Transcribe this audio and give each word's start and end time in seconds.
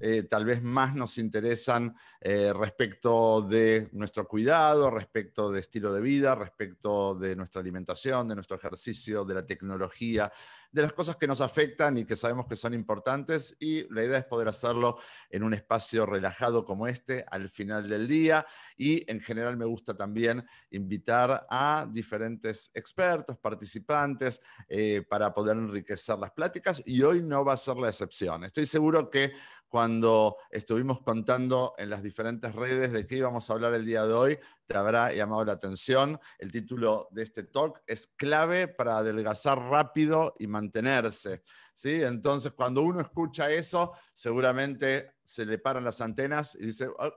eh, 0.00 0.24
tal 0.24 0.44
vez 0.44 0.62
más 0.62 0.94
nos 0.94 1.18
interesan 1.18 1.94
eh, 2.20 2.52
respecto 2.52 3.42
de 3.42 3.88
nuestro 3.92 4.26
cuidado, 4.26 4.90
respecto 4.90 5.50
de 5.50 5.60
estilo 5.60 5.92
de 5.92 6.00
vida, 6.00 6.34
respecto 6.34 7.14
de 7.14 7.34
nuestra 7.36 7.60
alimentación, 7.60 8.28
de 8.28 8.34
nuestro 8.34 8.56
ejercicio, 8.56 9.24
de 9.24 9.34
la 9.34 9.46
tecnología, 9.46 10.32
de 10.70 10.82
las 10.82 10.92
cosas 10.92 11.16
que 11.16 11.26
nos 11.26 11.40
afectan 11.40 11.96
y 11.96 12.04
que 12.04 12.16
sabemos 12.16 12.46
que 12.46 12.56
son 12.56 12.74
importantes 12.74 13.56
y 13.58 13.92
la 13.92 14.04
idea 14.04 14.18
es 14.18 14.24
poder 14.24 14.48
hacerlo 14.48 14.98
en 15.30 15.42
un 15.42 15.54
espacio 15.54 16.04
relajado 16.04 16.64
como 16.64 16.86
este 16.86 17.24
al 17.30 17.48
final 17.48 17.88
del 17.88 18.06
día 18.06 18.46
y 18.76 19.10
en 19.10 19.20
general 19.20 19.56
me 19.56 19.64
gusta 19.64 19.96
también 19.96 20.44
invitar 20.70 21.46
a 21.48 21.88
diferentes 21.90 22.70
expertos, 22.74 23.38
participantes 23.38 24.40
eh, 24.68 25.02
para 25.08 25.32
poder 25.32 25.56
enriquecer 25.56 26.18
las 26.18 26.32
pláticas 26.32 26.82
y 26.84 27.02
hoy 27.02 27.22
no 27.22 27.44
va 27.44 27.54
a 27.54 27.56
ser 27.56 27.76
la 27.76 27.88
excepción. 27.88 28.44
Estoy 28.44 28.66
seguro 28.66 29.08
que 29.08 29.32
cuando 29.68 30.36
estuvimos 30.50 31.00
contando 31.00 31.74
en 31.78 31.90
las 31.90 32.02
diferentes 32.02 32.54
redes 32.54 32.92
de 32.92 33.06
qué 33.06 33.16
íbamos 33.16 33.48
a 33.48 33.52
hablar 33.52 33.74
el 33.74 33.84
día 33.84 34.04
de 34.06 34.12
hoy, 34.14 34.38
te 34.68 34.76
habrá 34.76 35.12
llamado 35.12 35.44
la 35.46 35.54
atención. 35.54 36.20
El 36.38 36.52
título 36.52 37.08
de 37.10 37.22
este 37.22 37.44
talk 37.44 37.82
es 37.86 38.06
clave 38.06 38.68
para 38.68 38.98
adelgazar 38.98 39.58
rápido 39.58 40.34
y 40.38 40.46
mantenerse. 40.46 41.42
¿sí? 41.72 42.02
Entonces, 42.02 42.52
cuando 42.52 42.82
uno 42.82 43.00
escucha 43.00 43.50
eso, 43.50 43.94
seguramente 44.12 45.14
se 45.24 45.46
le 45.46 45.58
paran 45.58 45.84
las 45.84 46.02
antenas 46.02 46.54
y 46.54 46.66
dice, 46.66 46.86
oh, 46.86 47.12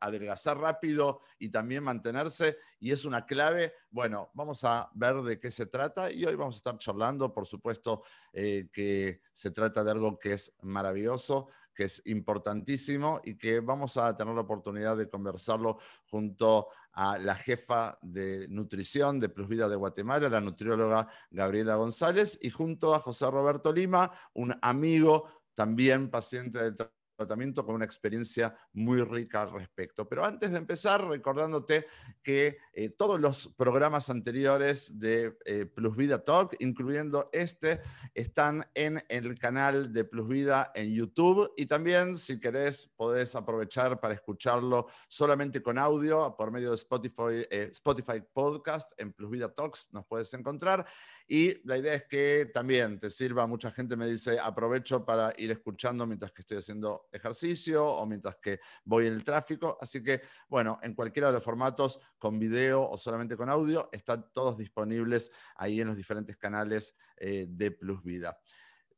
adelgazar 0.00 0.58
rápido 0.58 1.20
y 1.38 1.50
también 1.50 1.84
mantenerse, 1.84 2.58
y 2.80 2.90
es 2.90 3.04
una 3.04 3.24
clave. 3.24 3.74
Bueno, 3.90 4.30
vamos 4.34 4.64
a 4.64 4.90
ver 4.94 5.22
de 5.22 5.38
qué 5.38 5.52
se 5.52 5.66
trata 5.66 6.10
y 6.10 6.24
hoy 6.24 6.34
vamos 6.34 6.56
a 6.56 6.58
estar 6.58 6.78
charlando, 6.78 7.32
por 7.32 7.46
supuesto, 7.46 8.02
eh, 8.32 8.68
que 8.72 9.22
se 9.32 9.52
trata 9.52 9.84
de 9.84 9.92
algo 9.92 10.18
que 10.18 10.32
es 10.32 10.52
maravilloso, 10.62 11.48
que 11.78 11.84
es 11.84 12.02
importantísimo 12.06 13.20
y 13.22 13.38
que 13.38 13.60
vamos 13.60 13.96
a 13.96 14.16
tener 14.16 14.34
la 14.34 14.40
oportunidad 14.40 14.96
de 14.96 15.08
conversarlo 15.08 15.78
junto 16.10 16.66
a 16.90 17.18
la 17.18 17.36
jefa 17.36 17.96
de 18.02 18.48
nutrición 18.48 19.20
de 19.20 19.28
Plus 19.28 19.46
Vida 19.46 19.68
de 19.68 19.76
Guatemala, 19.76 20.28
la 20.28 20.40
nutrióloga 20.40 21.06
Gabriela 21.30 21.76
González, 21.76 22.36
y 22.42 22.50
junto 22.50 22.96
a 22.96 22.98
José 22.98 23.30
Roberto 23.30 23.72
Lima, 23.72 24.10
un 24.34 24.58
amigo 24.60 25.28
también 25.54 26.10
paciente 26.10 26.58
de 26.58 26.72
tratamiento 27.18 27.66
con 27.66 27.74
una 27.74 27.84
experiencia 27.84 28.56
muy 28.74 29.02
rica 29.02 29.42
al 29.42 29.52
respecto. 29.52 30.08
Pero 30.08 30.24
antes 30.24 30.52
de 30.52 30.58
empezar, 30.58 31.04
recordándote 31.04 31.86
que 32.22 32.58
eh, 32.72 32.90
todos 32.90 33.20
los 33.20 33.48
programas 33.56 34.08
anteriores 34.08 35.00
de 35.00 35.36
eh, 35.44 35.66
Plus 35.66 35.96
Vida 35.96 36.22
Talk, 36.22 36.54
incluyendo 36.60 37.28
este, 37.32 37.80
están 38.14 38.64
en 38.72 39.02
el 39.08 39.36
canal 39.36 39.92
de 39.92 40.04
Plus 40.04 40.28
Vida 40.28 40.70
en 40.76 40.94
YouTube 40.94 41.52
y 41.56 41.66
también, 41.66 42.18
si 42.18 42.38
querés, 42.38 42.88
podés 42.94 43.34
aprovechar 43.34 43.98
para 43.98 44.14
escucharlo 44.14 44.86
solamente 45.08 45.60
con 45.60 45.76
audio 45.76 46.36
por 46.36 46.52
medio 46.52 46.70
de 46.70 46.76
Spotify, 46.76 47.44
eh, 47.50 47.70
Spotify 47.72 48.22
Podcast 48.32 48.92
en 48.96 49.12
Plus 49.12 49.30
Vida 49.30 49.52
Talks, 49.52 49.88
nos 49.92 50.06
puedes 50.06 50.32
encontrar. 50.34 50.86
Y 51.30 51.60
la 51.68 51.76
idea 51.76 51.92
es 51.92 52.04
que 52.04 52.50
también 52.54 52.98
te 52.98 53.10
sirva, 53.10 53.46
mucha 53.46 53.70
gente 53.70 53.96
me 53.96 54.06
dice, 54.06 54.40
aprovecho 54.40 55.04
para 55.04 55.34
ir 55.36 55.50
escuchando 55.50 56.06
mientras 56.06 56.32
que 56.32 56.40
estoy 56.40 56.56
haciendo 56.56 57.10
ejercicio 57.12 57.84
o 57.84 58.06
mientras 58.06 58.36
que 58.36 58.60
voy 58.84 59.08
en 59.08 59.12
el 59.12 59.24
tráfico. 59.24 59.76
Así 59.78 60.02
que, 60.02 60.22
bueno, 60.48 60.78
en 60.82 60.94
cualquiera 60.94 61.28
de 61.28 61.34
los 61.34 61.42
formatos, 61.42 62.00
con 62.18 62.38
video 62.38 62.88
o 62.88 62.96
solamente 62.96 63.36
con 63.36 63.50
audio, 63.50 63.90
están 63.92 64.32
todos 64.32 64.56
disponibles 64.56 65.30
ahí 65.56 65.82
en 65.82 65.88
los 65.88 65.96
diferentes 65.96 66.38
canales 66.38 66.94
eh, 67.18 67.44
de 67.46 67.72
Plus 67.72 68.02
Vida. 68.02 68.40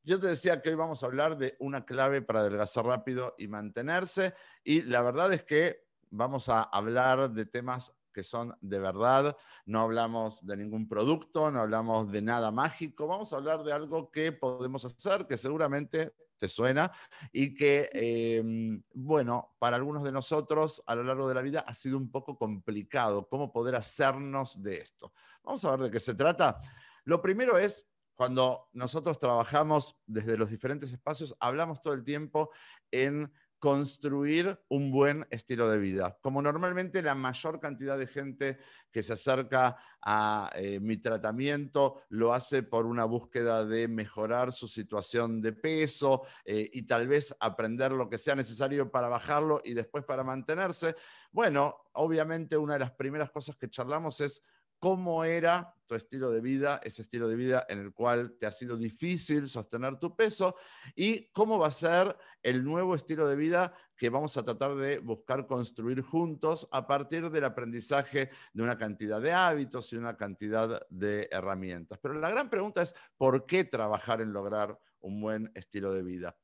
Yo 0.04 0.20
te 0.20 0.28
decía 0.28 0.62
que 0.62 0.70
hoy 0.70 0.76
vamos 0.76 1.02
a 1.02 1.06
hablar 1.06 1.36
de 1.36 1.56
una 1.58 1.84
clave 1.84 2.22
para 2.22 2.40
adelgazar 2.40 2.86
rápido 2.86 3.34
y 3.38 3.48
mantenerse. 3.48 4.34
Y 4.62 4.82
la 4.82 5.02
verdad 5.02 5.32
es 5.32 5.42
que 5.42 5.84
vamos 6.10 6.48
a 6.48 6.62
hablar 6.62 7.32
de 7.32 7.44
temas 7.44 7.92
que 8.12 8.22
son 8.22 8.56
de 8.60 8.78
verdad. 8.78 9.36
No 9.66 9.80
hablamos 9.80 10.44
de 10.44 10.56
ningún 10.56 10.88
producto, 10.88 11.50
no 11.50 11.60
hablamos 11.60 12.10
de 12.10 12.22
nada 12.22 12.50
mágico. 12.50 13.06
Vamos 13.06 13.32
a 13.32 13.36
hablar 13.36 13.62
de 13.64 13.72
algo 13.72 14.10
que 14.10 14.32
podemos 14.32 14.84
hacer, 14.84 15.26
que 15.26 15.36
seguramente 15.36 16.14
te 16.40 16.48
suena 16.48 16.90
y 17.32 17.54
que, 17.54 17.90
em, 17.92 18.82
bueno, 18.94 19.54
para 19.58 19.76
algunos 19.76 20.02
de 20.02 20.10
nosotros 20.10 20.82
a 20.86 20.94
lo 20.94 21.04
largo 21.04 21.28
de 21.28 21.34
la 21.34 21.42
vida 21.42 21.60
ha 21.60 21.74
sido 21.74 21.98
un 21.98 22.10
poco 22.10 22.36
complicado 22.36 23.28
cómo 23.28 23.52
poder 23.52 23.76
hacernos 23.76 24.62
de 24.62 24.78
esto. 24.78 25.12
Vamos 25.44 25.64
a 25.64 25.70
ver 25.72 25.80
de 25.80 25.90
qué 25.90 26.00
se 26.00 26.14
trata. 26.14 26.58
Lo 27.04 27.20
primero 27.20 27.58
es 27.58 27.86
cuando 28.16 28.68
nosotros 28.72 29.18
trabajamos 29.18 29.96
desde 30.06 30.36
los 30.36 30.50
diferentes 30.50 30.92
espacios, 30.92 31.34
hablamos 31.40 31.80
todo 31.80 31.94
el 31.94 32.04
tiempo 32.04 32.50
en 32.90 33.32
construir 33.60 34.58
un 34.68 34.90
buen 34.90 35.26
estilo 35.30 35.68
de 35.68 35.78
vida. 35.78 36.18
Como 36.22 36.40
normalmente 36.40 37.02
la 37.02 37.14
mayor 37.14 37.60
cantidad 37.60 37.98
de 37.98 38.06
gente 38.06 38.58
que 38.90 39.02
se 39.02 39.12
acerca 39.12 39.76
a 40.02 40.50
eh, 40.54 40.80
mi 40.80 40.96
tratamiento 40.96 42.02
lo 42.08 42.32
hace 42.32 42.62
por 42.62 42.86
una 42.86 43.04
búsqueda 43.04 43.66
de 43.66 43.86
mejorar 43.86 44.52
su 44.52 44.66
situación 44.66 45.42
de 45.42 45.52
peso 45.52 46.22
eh, 46.44 46.70
y 46.72 46.82
tal 46.82 47.06
vez 47.06 47.36
aprender 47.38 47.92
lo 47.92 48.08
que 48.08 48.18
sea 48.18 48.34
necesario 48.34 48.90
para 48.90 49.08
bajarlo 49.08 49.60
y 49.62 49.74
después 49.74 50.04
para 50.04 50.24
mantenerse. 50.24 50.96
Bueno, 51.30 51.76
obviamente 51.92 52.56
una 52.56 52.72
de 52.72 52.80
las 52.80 52.92
primeras 52.92 53.30
cosas 53.30 53.56
que 53.56 53.68
charlamos 53.68 54.22
es 54.22 54.42
cómo 54.80 55.24
era 55.24 55.74
tu 55.86 55.94
estilo 55.94 56.30
de 56.30 56.40
vida, 56.40 56.80
ese 56.82 57.02
estilo 57.02 57.28
de 57.28 57.36
vida 57.36 57.66
en 57.68 57.80
el 57.80 57.92
cual 57.92 58.36
te 58.38 58.46
ha 58.46 58.52
sido 58.52 58.76
difícil 58.76 59.48
sostener 59.48 59.98
tu 59.98 60.16
peso 60.16 60.56
y 60.94 61.30
cómo 61.32 61.58
va 61.58 61.66
a 61.66 61.72
ser 61.72 62.16
el 62.42 62.64
nuevo 62.64 62.94
estilo 62.94 63.26
de 63.26 63.36
vida 63.36 63.74
que 63.96 64.08
vamos 64.08 64.36
a 64.36 64.44
tratar 64.44 64.76
de 64.76 64.98
buscar 64.98 65.46
construir 65.46 66.00
juntos 66.00 66.66
a 66.70 66.86
partir 66.86 67.28
del 67.28 67.44
aprendizaje 67.44 68.30
de 68.52 68.62
una 68.62 68.78
cantidad 68.78 69.20
de 69.20 69.32
hábitos 69.32 69.92
y 69.92 69.96
una 69.96 70.16
cantidad 70.16 70.86
de 70.88 71.28
herramientas. 71.30 71.98
Pero 72.00 72.14
la 72.14 72.30
gran 72.30 72.48
pregunta 72.48 72.82
es, 72.82 72.94
¿por 73.16 73.44
qué 73.44 73.64
trabajar 73.64 74.20
en 74.20 74.32
lograr 74.32 74.78
un 75.00 75.20
buen 75.20 75.50
estilo 75.54 75.92
de 75.92 76.02
vida? 76.02 76.36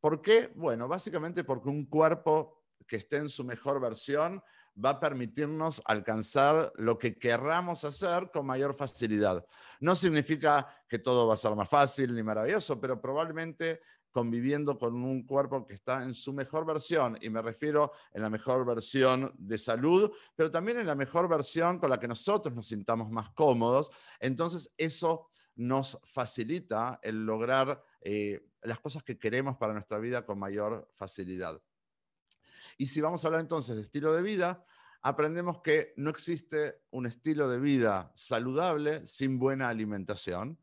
¿Por 0.00 0.22
qué? 0.22 0.50
Bueno, 0.56 0.88
básicamente 0.88 1.44
porque 1.44 1.68
un 1.68 1.86
cuerpo 1.86 2.64
que 2.86 2.96
esté 2.96 3.18
en 3.18 3.28
su 3.28 3.44
mejor 3.44 3.80
versión 3.80 4.42
va 4.82 4.90
a 4.90 5.00
permitirnos 5.00 5.82
alcanzar 5.84 6.72
lo 6.76 6.98
que 6.98 7.18
querramos 7.18 7.84
hacer 7.84 8.30
con 8.32 8.46
mayor 8.46 8.74
facilidad. 8.74 9.44
No 9.80 9.94
significa 9.94 10.66
que 10.88 10.98
todo 10.98 11.26
va 11.26 11.34
a 11.34 11.36
ser 11.36 11.54
más 11.54 11.68
fácil 11.68 12.14
ni 12.14 12.22
maravilloso, 12.22 12.80
pero 12.80 13.00
probablemente 13.00 13.80
conviviendo 14.10 14.78
con 14.78 14.94
un 14.94 15.24
cuerpo 15.26 15.66
que 15.66 15.74
está 15.74 16.02
en 16.02 16.14
su 16.14 16.32
mejor 16.32 16.64
versión, 16.64 17.18
y 17.20 17.28
me 17.30 17.42
refiero 17.42 17.92
en 18.12 18.22
la 18.22 18.30
mejor 18.30 18.64
versión 18.64 19.32
de 19.36 19.58
salud, 19.58 20.10
pero 20.34 20.50
también 20.50 20.78
en 20.78 20.86
la 20.86 20.94
mejor 20.94 21.28
versión 21.28 21.78
con 21.78 21.90
la 21.90 22.00
que 22.00 22.08
nosotros 22.08 22.54
nos 22.54 22.66
sintamos 22.66 23.10
más 23.10 23.30
cómodos, 23.30 23.90
entonces 24.18 24.72
eso 24.76 25.28
nos 25.56 26.00
facilita 26.04 27.00
el 27.02 27.26
lograr 27.26 27.82
eh, 28.00 28.48
las 28.62 28.80
cosas 28.80 29.02
que 29.02 29.18
queremos 29.18 29.56
para 29.56 29.72
nuestra 29.72 29.98
vida 29.98 30.24
con 30.24 30.38
mayor 30.38 30.88
facilidad. 30.94 31.60
Y 32.78 32.86
si 32.86 33.00
vamos 33.00 33.22
a 33.22 33.26
hablar 33.26 33.42
entonces 33.42 33.76
de 33.76 33.82
estilo 33.82 34.14
de 34.14 34.22
vida, 34.22 34.64
aprendemos 35.02 35.60
que 35.60 35.92
no 35.96 36.10
existe 36.10 36.82
un 36.90 37.06
estilo 37.06 37.48
de 37.48 37.58
vida 37.58 38.12
saludable 38.14 39.04
sin 39.06 39.38
buena 39.38 39.68
alimentación, 39.68 40.58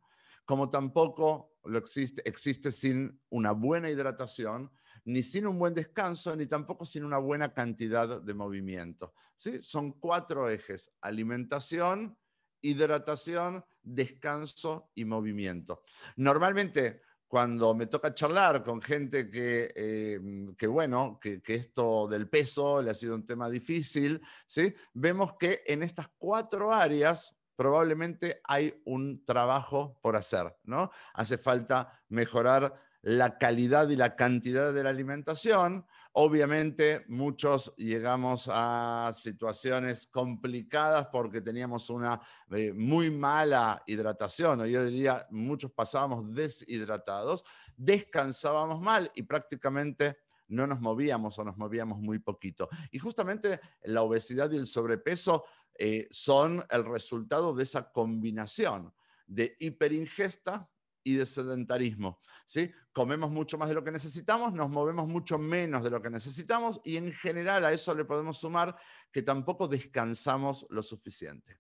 como 0.46 0.70
tampoco 0.70 1.58
lo 1.66 1.78
existe, 1.78 2.22
existe 2.28 2.72
sin 2.72 3.22
una 3.30 3.52
buena 3.52 3.90
hidratación, 3.90 4.72
ni 5.04 5.24
sin 5.24 5.46
un 5.46 5.60
buen 5.60 5.74
descanso, 5.74 6.36
ni 6.38 6.46
tampoco 6.46 6.86
sin 6.86 7.04
una 7.04 7.18
buena 7.18 7.54
cantidad 7.54 8.22
de 8.22 8.34
movimiento. 8.34 9.14
¿sí? 9.36 9.62
Son 9.62 9.92
cuatro 9.92 10.50
ejes, 10.50 10.90
alimentación, 11.02 12.18
hidratación, 12.62 13.64
descanso 13.84 14.90
y 14.96 15.04
movimiento. 15.04 15.84
Normalmente 16.16 17.02
cuando 17.36 17.76
me 17.76 17.88
toca 17.88 18.14
charlar 18.14 18.64
con 18.64 18.82
gente 18.82 19.30
que, 19.30 19.70
eh, 19.76 20.22
que 20.58 20.68
bueno, 20.68 21.20
que, 21.22 21.42
esto 21.48 22.08
del 22.08 22.30
peso 22.30 22.82
le 22.82 22.92
ha 22.92 22.94
sido 22.94 23.14
un 23.14 23.26
tema 23.26 23.50
difícil, 23.50 24.22
¿sí? 24.48 24.74
vemos 24.94 25.34
que 25.38 25.62
en 25.68 25.84
estas 25.84 26.08
cuatro 26.18 26.72
áreas 26.74 27.36
probablemente 27.58 28.40
hay 28.46 28.82
un 28.86 29.26
trabajo 29.26 30.00
por 30.02 30.16
hacer, 30.16 30.56
¿no? 30.64 30.92
Hace 31.14 31.38
falta 31.38 32.02
mejorar 32.08 32.74
la 33.02 33.38
calidad 33.38 33.90
y 33.90 33.98
la 33.98 34.16
cantidad 34.16 34.72
de 34.72 34.84
la 34.84 34.92
alimentación. 34.92 35.86
Obviamente 36.18 37.04
muchos 37.10 37.76
llegamos 37.76 38.50
a 38.50 39.12
situaciones 39.14 40.08
complicadas 40.08 41.08
porque 41.12 41.42
teníamos 41.42 41.90
una 41.90 42.22
eh, 42.52 42.72
muy 42.72 43.12
mala 43.12 43.84
hidratación, 43.86 44.62
o 44.62 44.66
yo 44.66 44.86
diría 44.86 45.28
muchos 45.30 45.74
pasábamos 45.74 46.34
deshidratados, 46.34 47.44
descansábamos 47.76 48.80
mal 48.80 49.12
y 49.14 49.24
prácticamente 49.24 50.20
no 50.48 50.66
nos 50.66 50.80
movíamos 50.80 51.38
o 51.38 51.44
nos 51.44 51.58
movíamos 51.58 52.00
muy 52.00 52.20
poquito. 52.20 52.70
Y 52.92 53.00
justamente 53.00 53.60
la 53.84 54.02
obesidad 54.02 54.50
y 54.52 54.56
el 54.56 54.68
sobrepeso 54.68 55.44
eh, 55.78 56.08
son 56.12 56.64
el 56.70 56.86
resultado 56.86 57.54
de 57.54 57.64
esa 57.64 57.92
combinación 57.92 58.94
de 59.28 59.58
hiperingesta 59.60 60.70
y 61.06 61.14
de 61.14 61.26
sedentarismo. 61.26 62.20
¿sí? 62.46 62.70
Comemos 62.92 63.32
mucho 63.32 63.58
más 63.58 63.70
de 63.70 63.76
lo 63.76 63.84
que 63.84 63.92
necesitamos, 63.92 64.54
nos 64.54 64.70
movemos 64.70 65.08
mucho 65.08 65.38
menos 65.38 65.84
de 65.84 65.92
lo 65.92 66.02
que 66.02 66.10
necesitamos 66.10 66.82
y 66.84 66.98
en 66.98 67.14
general 67.14 67.64
a 67.64 67.72
eso 67.72 67.96
le 67.96 68.04
podemos 68.04 68.38
sumar 68.38 68.76
que 69.12 69.22
tampoco 69.22 69.68
descansamos 69.70 70.66
lo 70.70 70.84
suficiente. 70.84 71.60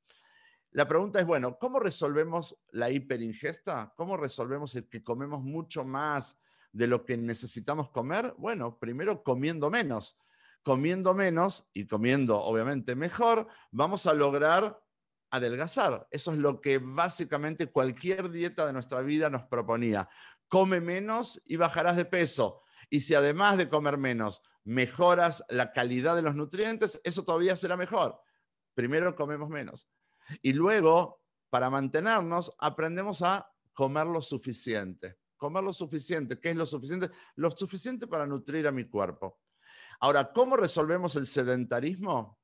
La 0.72 0.88
pregunta 0.88 1.20
es, 1.20 1.26
bueno, 1.26 1.58
¿cómo 1.58 1.80
resolvemos 1.80 2.58
la 2.72 2.90
hiperingesta? 2.90 3.94
¿Cómo 3.96 4.18
resolvemos 4.18 4.76
el 4.76 4.90
que 4.90 5.04
comemos 5.04 5.42
mucho 5.42 5.86
más 5.86 6.38
de 6.74 6.88
lo 6.88 7.06
que 7.06 7.16
necesitamos 7.16 7.92
comer? 7.92 8.34
Bueno, 8.38 8.78
primero 8.78 9.24
comiendo 9.24 9.70
menos. 9.70 10.18
Comiendo 10.64 11.14
menos 11.14 11.70
y 11.74 11.86
comiendo 11.86 12.42
obviamente 12.42 12.96
mejor, 12.96 13.48
vamos 13.72 14.08
a 14.08 14.14
lograr 14.14 14.82
adelgazar. 15.36 16.08
Eso 16.12 16.32
es 16.32 16.38
lo 16.38 16.62
que 16.62 16.78
básicamente 16.78 17.72
cualquier 17.72 18.30
dieta 18.30 18.66
de 18.66 18.74
nuestra 18.74 19.02
vida 19.02 19.30
nos 19.30 19.44
proponía. 19.44 20.10
Come 20.48 20.82
menos 20.82 21.42
y 21.46 21.58
bajarás 21.58 21.96
de 21.96 22.06
peso. 22.06 22.64
Y 22.90 23.02
si 23.02 23.16
además 23.16 23.58
de 23.58 23.68
comer 23.68 23.98
menos 23.98 24.42
mejoras 24.64 25.44
la 25.50 25.72
calidad 25.72 26.16
de 26.16 26.22
los 26.22 26.36
nutrientes, 26.36 27.00
eso 27.04 27.24
todavía 27.24 27.56
será 27.56 27.78
mejor. 27.78 28.20
Primero 28.74 29.16
comemos 29.16 29.50
menos. 29.50 29.88
Y 30.42 30.54
luego, 30.54 31.22
para 31.50 31.70
mantenernos, 31.70 32.54
aprendemos 32.60 33.22
a 33.22 33.50
comer 33.74 34.08
lo 34.08 34.22
suficiente. 34.22 35.18
Comer 35.38 35.64
lo 35.64 35.74
suficiente. 35.74 36.40
¿Qué 36.40 36.50
es 36.50 36.56
lo 36.56 36.66
suficiente? 36.66 37.10
Lo 37.36 37.52
suficiente 37.52 38.08
para 38.08 38.26
nutrir 38.26 38.68
a 38.68 38.72
mi 38.72 38.86
cuerpo. 38.86 39.40
Ahora, 40.00 40.32
¿cómo 40.32 40.58
resolvemos 40.58 41.16
el 41.16 41.28
sedentarismo? 41.28 42.40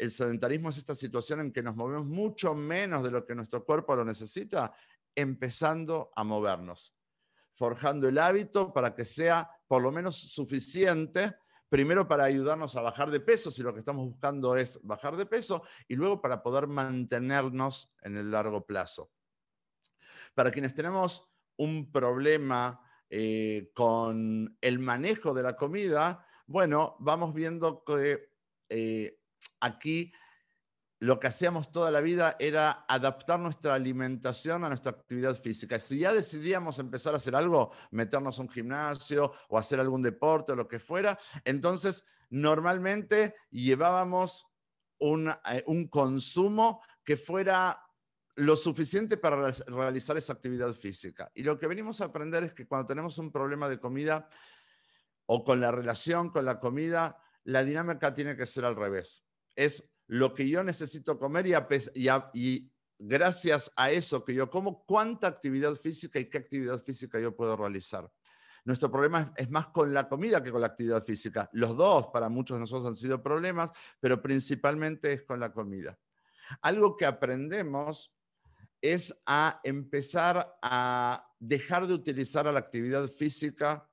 El 0.00 0.10
sedentarismo 0.10 0.70
es 0.70 0.78
esta 0.78 0.94
situación 0.94 1.40
en 1.40 1.52
que 1.52 1.62
nos 1.62 1.76
movemos 1.76 2.06
mucho 2.06 2.54
menos 2.54 3.04
de 3.04 3.10
lo 3.10 3.26
que 3.26 3.34
nuestro 3.34 3.66
cuerpo 3.66 3.94
lo 3.94 4.02
necesita, 4.02 4.72
empezando 5.14 6.10
a 6.16 6.24
movernos, 6.24 6.96
forjando 7.52 8.08
el 8.08 8.16
hábito 8.16 8.72
para 8.72 8.94
que 8.94 9.04
sea 9.04 9.50
por 9.68 9.82
lo 9.82 9.92
menos 9.92 10.16
suficiente 10.16 11.36
primero 11.68 12.08
para 12.08 12.24
ayudarnos 12.24 12.74
a 12.76 12.80
bajar 12.80 13.10
de 13.10 13.20
peso, 13.20 13.50
si 13.50 13.62
lo 13.62 13.74
que 13.74 13.80
estamos 13.80 14.06
buscando 14.06 14.56
es 14.56 14.80
bajar 14.82 15.18
de 15.18 15.26
peso, 15.26 15.64
y 15.86 15.96
luego 15.96 16.22
para 16.22 16.42
poder 16.42 16.66
mantenernos 16.66 17.94
en 18.00 18.16
el 18.16 18.30
largo 18.30 18.64
plazo. 18.64 19.12
Para 20.32 20.50
quienes 20.50 20.74
tenemos 20.74 21.30
un 21.58 21.92
problema 21.92 22.80
eh, 23.10 23.70
con 23.74 24.56
el 24.62 24.78
manejo 24.78 25.34
de 25.34 25.42
la 25.42 25.56
comida, 25.56 26.26
bueno, 26.46 26.96
vamos 27.00 27.34
viendo 27.34 27.84
que 27.84 28.30
eh, 28.70 29.19
aquí 29.60 30.12
lo 31.00 31.18
que 31.18 31.28
hacíamos 31.28 31.72
toda 31.72 31.90
la 31.90 32.00
vida 32.00 32.36
era 32.38 32.84
adaptar 32.86 33.40
nuestra 33.40 33.74
alimentación 33.74 34.64
a 34.64 34.68
nuestra 34.68 34.92
actividad 34.92 35.34
física. 35.34 35.80
Si 35.80 35.98
ya 35.98 36.12
decidíamos 36.12 36.78
empezar 36.78 37.14
a 37.14 37.16
hacer 37.16 37.34
algo, 37.34 37.72
meternos 37.90 38.38
a 38.38 38.42
un 38.42 38.50
gimnasio 38.50 39.32
o 39.48 39.56
hacer 39.56 39.80
algún 39.80 40.02
deporte 40.02 40.52
o 40.52 40.56
lo 40.56 40.68
que 40.68 40.78
fuera, 40.78 41.18
entonces 41.44 42.04
normalmente 42.28 43.34
llevábamos 43.50 44.46
un, 44.98 45.30
eh, 45.50 45.64
un 45.66 45.88
consumo 45.88 46.82
que 47.02 47.16
fuera 47.16 47.82
lo 48.36 48.56
suficiente 48.56 49.16
para 49.16 49.50
realizar 49.66 50.18
esa 50.18 50.34
actividad 50.34 50.74
física. 50.74 51.30
Y 51.34 51.42
lo 51.44 51.58
que 51.58 51.66
venimos 51.66 52.02
a 52.02 52.06
aprender 52.06 52.44
es 52.44 52.52
que 52.52 52.66
cuando 52.66 52.86
tenemos 52.86 53.16
un 53.16 53.32
problema 53.32 53.70
de 53.70 53.80
comida 53.80 54.28
o 55.24 55.44
con 55.44 55.60
la 55.60 55.70
relación 55.70 56.28
con 56.28 56.44
la 56.44 56.60
comida, 56.60 57.16
la 57.44 57.64
dinámica 57.64 58.12
tiene 58.12 58.36
que 58.36 58.44
ser 58.44 58.66
al 58.66 58.76
revés. 58.76 59.24
Es 59.60 59.84
lo 60.06 60.32
que 60.32 60.48
yo 60.48 60.64
necesito 60.64 61.18
comer 61.18 61.46
y, 61.46 62.72
gracias 62.98 63.70
a 63.76 63.90
eso 63.90 64.24
que 64.24 64.32
yo 64.32 64.48
como, 64.48 64.86
cuánta 64.86 65.26
actividad 65.26 65.74
física 65.74 66.18
y 66.18 66.30
qué 66.30 66.38
actividad 66.38 66.82
física 66.82 67.20
yo 67.20 67.36
puedo 67.36 67.58
realizar. 67.58 68.10
Nuestro 68.64 68.90
problema 68.90 69.34
es, 69.36 69.50
más 69.50 69.66
con 69.66 69.92
la 69.92 70.08
comida 70.08 70.42
que 70.42 70.50
con 70.50 70.62
la 70.62 70.68
actividad 70.68 71.04
física. 71.04 71.50
Los 71.52 71.76
dos 71.76 72.06
para 72.06 72.30
muchos 72.30 72.56
de 72.56 72.60
nosotros 72.60 72.86
han 72.86 72.94
sido 72.94 73.22
problemas, 73.22 73.68
pero 74.00 74.22
principalmente 74.22 75.12
es 75.12 75.24
con 75.24 75.38
la 75.40 75.52
comida. 75.52 75.98
Algo 76.62 76.96
que 76.96 77.04
aprendemos 77.04 78.16
es 78.80 79.14
a 79.26 79.60
empezar 79.62 80.56
a 80.62 81.34
dejar 81.38 81.86
de 81.86 81.92
utilizar 81.92 82.46
la 82.46 82.60
actividad 82.60 83.06
física 83.08 83.86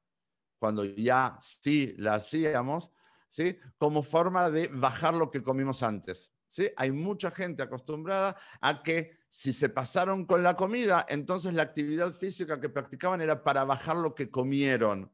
cuando 0.59 0.85
ya 0.85 1.37
sí 1.41 1.93
la 1.97 2.15
hacíamos 2.15 2.89
¿sí? 3.29 3.57
como 3.77 4.03
forma 4.03 4.49
de 4.49 4.67
bajar 4.67 5.13
lo 5.13 5.29
que 5.29 5.43
comimos 5.43 5.83
antes. 5.83 6.31
¿sí? 6.49 6.69
Hay 6.77 6.91
mucha 6.91 7.31
gente 7.31 7.63
acostumbrada 7.63 8.37
a 8.61 8.81
que 8.81 9.17
si 9.29 9.53
se 9.53 9.69
pasaron 9.69 10.25
con 10.25 10.43
la 10.43 10.55
comida, 10.55 11.05
entonces 11.09 11.53
la 11.53 11.63
actividad 11.63 12.13
física 12.13 12.59
que 12.59 12.69
practicaban 12.69 13.21
era 13.21 13.43
para 13.43 13.63
bajar 13.63 13.97
lo 13.97 14.15
que 14.15 14.31
comieron. 14.31 15.11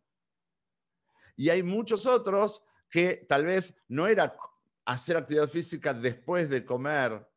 Y 1.36 1.50
hay 1.50 1.64
muchos 1.64 2.06
otros 2.06 2.64
que 2.90 3.26
tal 3.28 3.46
vez 3.46 3.76
no 3.88 4.08
era 4.08 4.36
hacer 4.86 5.18
actividad 5.18 5.48
física 5.48 5.94
después 5.94 6.50
de 6.50 6.64
comer 6.64 7.28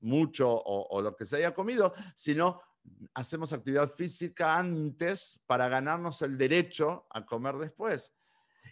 mucho 0.00 0.50
o, 0.50 0.86
o, 0.90 1.00
lo 1.00 1.16
que 1.16 1.24
se 1.24 1.36
haya 1.36 1.54
comido, 1.54 1.94
sino 2.14 2.60
hacemos 3.14 3.52
actividad 3.52 3.90
física 3.90 4.56
antes 4.56 5.40
para 5.46 5.68
ganarnos 5.68 6.20
el 6.22 6.36
derecho 6.36 7.06
a 7.10 7.24
comer 7.24 7.56
después. 7.56 8.12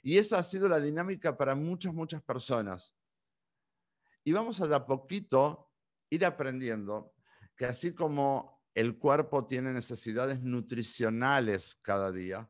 Y 0.06 0.18
esa 0.18 0.38
ha 0.38 0.42
sido 0.42 0.68
la 0.68 0.80
dinámica 0.80 1.34
para 1.34 1.54
muchas, 1.54 1.94
muchas 1.94 2.22
personas. 2.22 2.94
Y 4.22 4.32
vamos 4.32 4.60
a 4.60 4.66
de 4.66 4.74
a 4.74 4.84
poquito 4.84 5.70
ir 6.10 6.26
aprendiendo 6.26 7.14
que 7.56 7.64
así 7.64 7.94
como 7.94 8.62
el 8.74 8.98
cuerpo 8.98 9.46
tiene 9.46 9.72
necesidades 9.72 10.42
nutricionales 10.42 11.78
cada 11.80 12.12
día, 12.12 12.46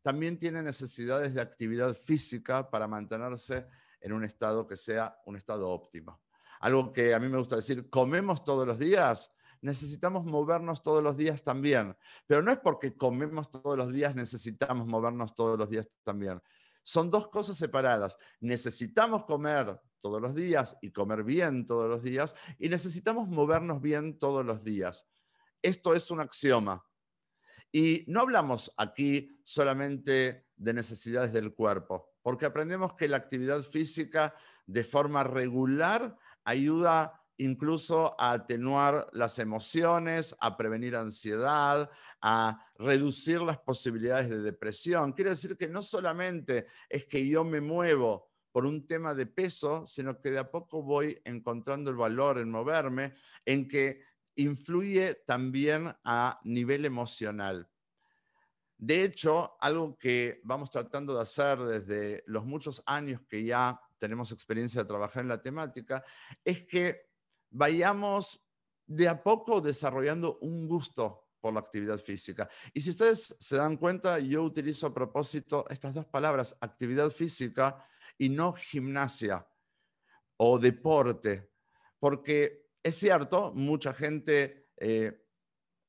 también 0.00 0.38
tiene 0.38 0.62
necesidades 0.62 1.34
de 1.34 1.40
actividad 1.40 1.92
física 1.94 2.70
para 2.70 2.86
mantenerse 2.86 3.66
en 4.00 4.12
un 4.12 4.22
estado 4.22 4.64
que 4.64 4.76
sea 4.76 5.20
un 5.26 5.34
estado 5.34 5.70
óptimo. 5.70 6.22
Algo 6.60 6.92
que 6.92 7.14
a 7.14 7.18
mí 7.18 7.28
me 7.28 7.38
gusta 7.38 7.56
decir, 7.56 7.90
comemos 7.90 8.44
todos 8.44 8.64
los 8.64 8.78
días, 8.78 9.32
necesitamos 9.60 10.24
movernos 10.24 10.84
todos 10.84 11.02
los 11.02 11.16
días 11.16 11.42
también. 11.42 11.96
Pero 12.28 12.42
no 12.42 12.52
es 12.52 12.60
porque 12.60 12.96
comemos 12.96 13.50
todos 13.50 13.76
los 13.76 13.92
días, 13.92 14.14
necesitamos 14.14 14.86
movernos 14.86 15.34
todos 15.34 15.58
los 15.58 15.68
días 15.68 15.88
también. 16.04 16.40
Son 16.82 17.10
dos 17.10 17.28
cosas 17.28 17.56
separadas. 17.56 18.16
Necesitamos 18.40 19.24
comer 19.24 19.80
todos 20.00 20.20
los 20.20 20.34
días 20.34 20.76
y 20.82 20.90
comer 20.90 21.22
bien 21.22 21.64
todos 21.64 21.88
los 21.88 22.02
días 22.02 22.34
y 22.58 22.68
necesitamos 22.68 23.28
movernos 23.28 23.80
bien 23.80 24.18
todos 24.18 24.44
los 24.44 24.64
días. 24.64 25.06
Esto 25.62 25.94
es 25.94 26.10
un 26.10 26.20
axioma. 26.20 26.84
Y 27.70 28.04
no 28.08 28.20
hablamos 28.20 28.74
aquí 28.76 29.30
solamente 29.44 30.46
de 30.56 30.74
necesidades 30.74 31.32
del 31.32 31.54
cuerpo, 31.54 32.10
porque 32.20 32.44
aprendemos 32.44 32.94
que 32.94 33.08
la 33.08 33.16
actividad 33.16 33.62
física 33.62 34.34
de 34.66 34.84
forma 34.84 35.24
regular 35.24 36.18
ayuda 36.44 37.21
incluso 37.42 38.14
a 38.20 38.32
atenuar 38.32 39.08
las 39.12 39.38
emociones, 39.38 40.34
a 40.40 40.56
prevenir 40.56 40.94
ansiedad, 40.94 41.90
a 42.20 42.66
reducir 42.76 43.40
las 43.42 43.58
posibilidades 43.58 44.30
de 44.30 44.42
depresión. 44.42 45.12
Quiero 45.12 45.30
decir 45.30 45.56
que 45.56 45.68
no 45.68 45.82
solamente 45.82 46.66
es 46.88 47.06
que 47.06 47.26
yo 47.26 47.44
me 47.44 47.60
muevo 47.60 48.30
por 48.52 48.64
un 48.64 48.86
tema 48.86 49.14
de 49.14 49.26
peso, 49.26 49.84
sino 49.86 50.20
que 50.20 50.30
de 50.30 50.38
a 50.38 50.50
poco 50.50 50.82
voy 50.82 51.20
encontrando 51.24 51.90
el 51.90 51.96
valor 51.96 52.38
en 52.38 52.50
moverme, 52.50 53.14
en 53.44 53.66
que 53.66 54.02
influye 54.36 55.22
también 55.26 55.92
a 56.04 56.38
nivel 56.44 56.84
emocional. 56.84 57.68
De 58.76 59.02
hecho, 59.02 59.56
algo 59.60 59.96
que 59.96 60.40
vamos 60.44 60.70
tratando 60.70 61.14
de 61.14 61.22
hacer 61.22 61.58
desde 61.60 62.22
los 62.26 62.44
muchos 62.44 62.82
años 62.86 63.20
que 63.28 63.44
ya 63.44 63.80
tenemos 63.98 64.32
experiencia 64.32 64.82
de 64.82 64.88
trabajar 64.88 65.22
en 65.22 65.28
la 65.28 65.40
temática, 65.40 66.04
es 66.44 66.64
que 66.64 67.11
vayamos 67.52 68.40
de 68.86 69.08
a 69.08 69.22
poco 69.22 69.60
desarrollando 69.60 70.38
un 70.40 70.66
gusto 70.66 71.28
por 71.40 71.52
la 71.52 71.60
actividad 71.60 71.98
física. 71.98 72.48
Y 72.72 72.80
si 72.80 72.90
ustedes 72.90 73.34
se 73.38 73.56
dan 73.56 73.76
cuenta, 73.76 74.18
yo 74.18 74.42
utilizo 74.42 74.86
a 74.86 74.94
propósito 74.94 75.64
estas 75.68 75.94
dos 75.94 76.06
palabras, 76.06 76.56
actividad 76.60 77.10
física 77.10 77.84
y 78.18 78.28
no 78.28 78.52
gimnasia 78.52 79.46
o 80.36 80.58
deporte, 80.58 81.50
porque 81.98 82.66
es 82.82 82.96
cierto, 82.96 83.52
mucha 83.54 83.92
gente 83.92 84.70
eh, 84.76 85.21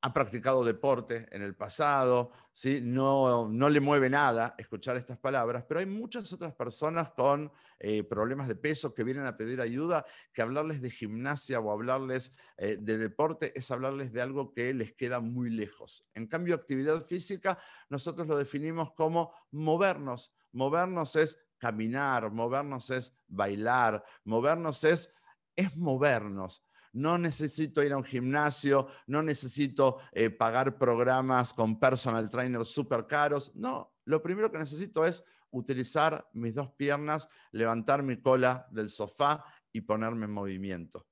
ha 0.04 0.12
practicado 0.12 0.62
deporte 0.62 1.26
en 1.30 1.40
el 1.40 1.54
pasado, 1.54 2.30
¿sí? 2.52 2.80
no, 2.82 3.48
no 3.48 3.70
le 3.70 3.80
mueve 3.80 4.10
nada 4.10 4.54
escuchar 4.58 4.98
estas 4.98 5.16
palabras, 5.16 5.64
pero 5.66 5.80
hay 5.80 5.86
muchas 5.86 6.30
otras 6.30 6.52
personas 6.52 7.10
con 7.12 7.50
eh, 7.78 8.02
problemas 8.04 8.46
de 8.46 8.54
peso 8.54 8.92
que 8.92 9.02
vienen 9.02 9.24
a 9.24 9.38
pedir 9.38 9.62
ayuda, 9.62 10.04
que 10.34 10.42
hablarles 10.42 10.82
de 10.82 10.90
gimnasia 10.90 11.58
o 11.58 11.72
hablarles 11.72 12.34
eh, 12.58 12.76
de 12.78 12.98
deporte 12.98 13.58
es 13.58 13.70
hablarles 13.70 14.12
de 14.12 14.20
algo 14.20 14.52
que 14.52 14.74
les 14.74 14.92
queda 14.92 15.20
muy 15.20 15.48
lejos. 15.48 16.06
En 16.12 16.26
cambio, 16.26 16.54
actividad 16.54 17.06
física 17.06 17.58
nosotros 17.88 18.28
lo 18.28 18.36
definimos 18.36 18.92
como 18.92 19.32
movernos. 19.52 20.34
Movernos 20.52 21.16
es 21.16 21.38
caminar, 21.56 22.30
movernos 22.30 22.90
es 22.90 23.16
bailar, 23.26 24.04
movernos 24.24 24.84
es, 24.84 25.10
es 25.56 25.74
movernos 25.78 26.62
no 26.94 27.18
necesito 27.18 27.82
ir 27.82 27.92
a 27.92 27.96
un 27.96 28.04
gimnasio, 28.04 28.88
no 29.08 29.22
necesito 29.22 29.98
eh, 30.12 30.30
pagar 30.30 30.78
programas 30.78 31.52
con 31.52 31.78
personal 31.78 32.30
trainers 32.30 32.68
súper 32.68 33.06
caros. 33.06 33.54
No, 33.54 33.94
lo 34.04 34.22
primero 34.22 34.50
que 34.50 34.58
necesito 34.58 35.04
es 35.04 35.22
utilizar 35.50 36.28
mis 36.32 36.54
dos 36.54 36.70
piernas, 36.72 37.28
levantar 37.52 38.02
mi 38.02 38.20
cola 38.20 38.66
del 38.70 38.90
sofá 38.90 39.44
y 39.72 39.82
ponerme 39.82 40.26
en 40.26 40.32
movimiento. 40.32 41.06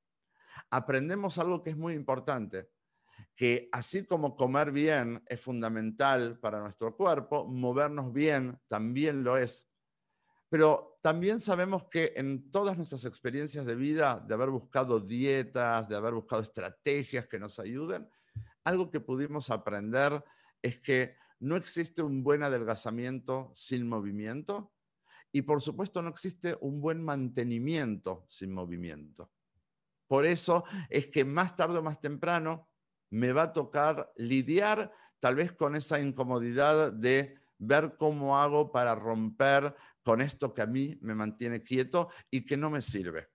Aprendemos 0.70 1.38
algo 1.38 1.62
que 1.62 1.70
es 1.70 1.76
muy 1.76 1.94
importante, 1.94 2.70
que 3.34 3.68
así 3.72 4.06
como 4.06 4.36
comer 4.36 4.70
bien 4.70 5.22
es 5.26 5.40
fundamental 5.40 6.38
para 6.38 6.60
nuestro 6.60 6.96
cuerpo, 6.96 7.46
movernos 7.46 8.12
bien 8.12 8.58
también 8.68 9.24
lo 9.24 9.36
es. 9.36 9.68
Pero 10.52 10.98
también 11.00 11.40
sabemos 11.40 11.84
que 11.84 12.12
en 12.14 12.50
todas 12.50 12.76
nuestras 12.76 13.06
experiencias 13.06 13.64
de 13.64 13.74
vida, 13.74 14.22
de 14.28 14.34
haber 14.34 14.50
buscado 14.50 15.00
dietas, 15.00 15.88
de 15.88 15.96
haber 15.96 16.12
buscado 16.12 16.42
estrategias 16.42 17.26
que 17.26 17.38
nos 17.38 17.58
ayuden, 17.58 18.06
algo 18.62 18.90
que 18.90 19.00
pudimos 19.00 19.48
aprender 19.48 20.22
es 20.60 20.78
que 20.78 21.16
no 21.40 21.56
existe 21.56 22.02
un 22.02 22.22
buen 22.22 22.42
adelgazamiento 22.42 23.50
sin 23.54 23.88
movimiento 23.88 24.74
y 25.32 25.40
por 25.40 25.62
supuesto 25.62 26.02
no 26.02 26.10
existe 26.10 26.54
un 26.60 26.82
buen 26.82 27.02
mantenimiento 27.02 28.26
sin 28.28 28.52
movimiento. 28.52 29.30
Por 30.06 30.26
eso 30.26 30.64
es 30.90 31.06
que 31.06 31.24
más 31.24 31.56
tarde 31.56 31.78
o 31.78 31.82
más 31.82 31.98
temprano 31.98 32.68
me 33.08 33.32
va 33.32 33.44
a 33.44 33.52
tocar 33.54 34.12
lidiar 34.16 34.92
tal 35.18 35.34
vez 35.34 35.52
con 35.52 35.76
esa 35.76 35.98
incomodidad 35.98 36.92
de 36.92 37.38
ver 37.56 37.96
cómo 37.96 38.38
hago 38.38 38.70
para 38.72 38.94
romper 38.94 39.74
con 40.02 40.20
esto 40.20 40.52
que 40.52 40.62
a 40.62 40.66
mí 40.66 40.98
me 41.00 41.14
mantiene 41.14 41.62
quieto 41.62 42.10
y 42.30 42.44
que 42.44 42.56
no 42.56 42.70
me 42.70 42.80
sirve. 42.80 43.28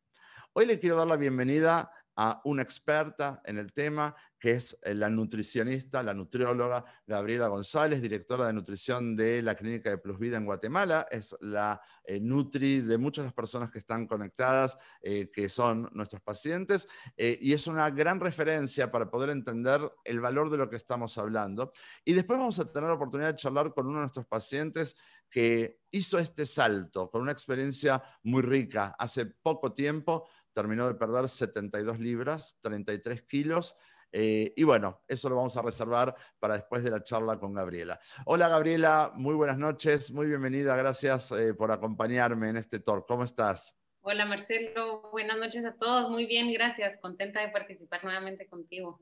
Hoy 0.54 0.66
le 0.66 0.80
quiero 0.80 0.96
dar 0.96 1.08
la 1.08 1.18
bienvenida 1.18 1.92
a 2.20 2.42
una 2.46 2.64
experta 2.64 3.42
en 3.46 3.60
el 3.60 3.72
tema, 3.72 4.16
que 4.40 4.52
es 4.52 4.76
eh, 4.82 4.96
la 4.96 5.08
nutricionista, 5.08 6.02
la 6.02 6.16
nutrióloga 6.16 6.84
Gabriela 7.06 7.48
González, 7.48 8.02
directora 8.02 8.48
de 8.48 8.54
nutrición 8.54 9.16
de 9.16 9.44
la 9.44 9.54
Clínica 9.54 9.92
de 9.92 10.00
Plus 10.00 10.18
Vida 10.18 10.38
en 10.38 10.46
Guatemala. 10.46 11.08
Es 11.12 11.36
la 11.42 11.80
eh, 12.04 12.20
Nutri 12.20 12.82
de 12.82 12.98
muchas 12.98 13.22
de 13.22 13.28
las 13.28 13.36
personas 13.36 13.70
que 13.70 13.78
están 13.78 14.08
conectadas, 14.08 14.76
eh, 15.00 15.30
que 15.32 15.48
son 15.48 15.90
nuestros 15.94 16.22
pacientes, 16.24 16.88
y 17.16 17.54
es 17.54 17.68
una 17.68 17.90
gran 17.92 18.20
referencia 18.20 18.92
para 18.92 19.10
poder 19.10 19.30
entender 19.30 19.80
el 20.04 20.20
valor 20.20 20.50
de 20.50 20.58
lo 20.58 20.70
que 20.70 20.76
estamos 20.76 21.18
hablando. 21.20 21.72
Y 22.04 22.14
después 22.14 22.40
vamos 22.40 22.60
a 22.60 22.72
tener 22.72 22.90
la 22.90 22.96
oportunidad 22.96 23.30
de 23.30 23.36
charlar 23.36 23.74
con 23.74 23.86
uno 23.86 23.98
de 23.98 24.02
nuestros 24.02 24.26
pacientes 24.26 24.96
que 25.30 25.80
hizo 25.92 26.18
este 26.18 26.46
salto 26.46 27.10
con 27.10 27.22
una 27.22 27.32
experiencia 27.32 28.02
muy 28.24 28.42
rica 28.42 28.96
hace 28.98 29.26
poco 29.26 29.74
tiempo 29.74 30.28
terminó 30.58 30.88
de 30.88 30.96
perder 30.96 31.30
72 31.30 32.00
libras, 32.00 32.58
33 32.62 33.22
kilos. 33.24 33.76
Eh, 34.12 34.54
y 34.56 34.64
bueno, 34.64 35.04
eso 35.08 35.30
lo 35.30 35.36
vamos 35.36 35.56
a 35.56 35.62
reservar 35.62 36.16
para 36.40 36.56
después 36.56 36.84
de 36.84 36.90
la 36.90 37.04
charla 37.04 37.38
con 37.38 37.54
Gabriela. 37.54 38.00
Hola 38.26 38.48
Gabriela, 38.48 39.12
muy 39.14 39.36
buenas 39.36 39.60
noches, 39.60 40.12
muy 40.12 40.26
bienvenida, 40.26 40.76
gracias 40.76 41.32
eh, 41.34 41.54
por 41.54 41.72
acompañarme 41.72 42.50
en 42.50 42.58
este 42.58 42.80
tour. 42.80 43.06
¿Cómo 43.08 43.24
estás? 43.24 43.78
Hola 44.02 44.26
Marcelo, 44.26 45.10
buenas 45.12 45.38
noches 45.38 45.64
a 45.64 45.76
todos, 45.76 46.10
muy 46.10 46.26
bien, 46.26 46.52
gracias, 46.52 46.98
contenta 46.98 47.42
de 47.42 47.50
participar 47.50 48.04
nuevamente 48.04 48.48
contigo. 48.48 49.00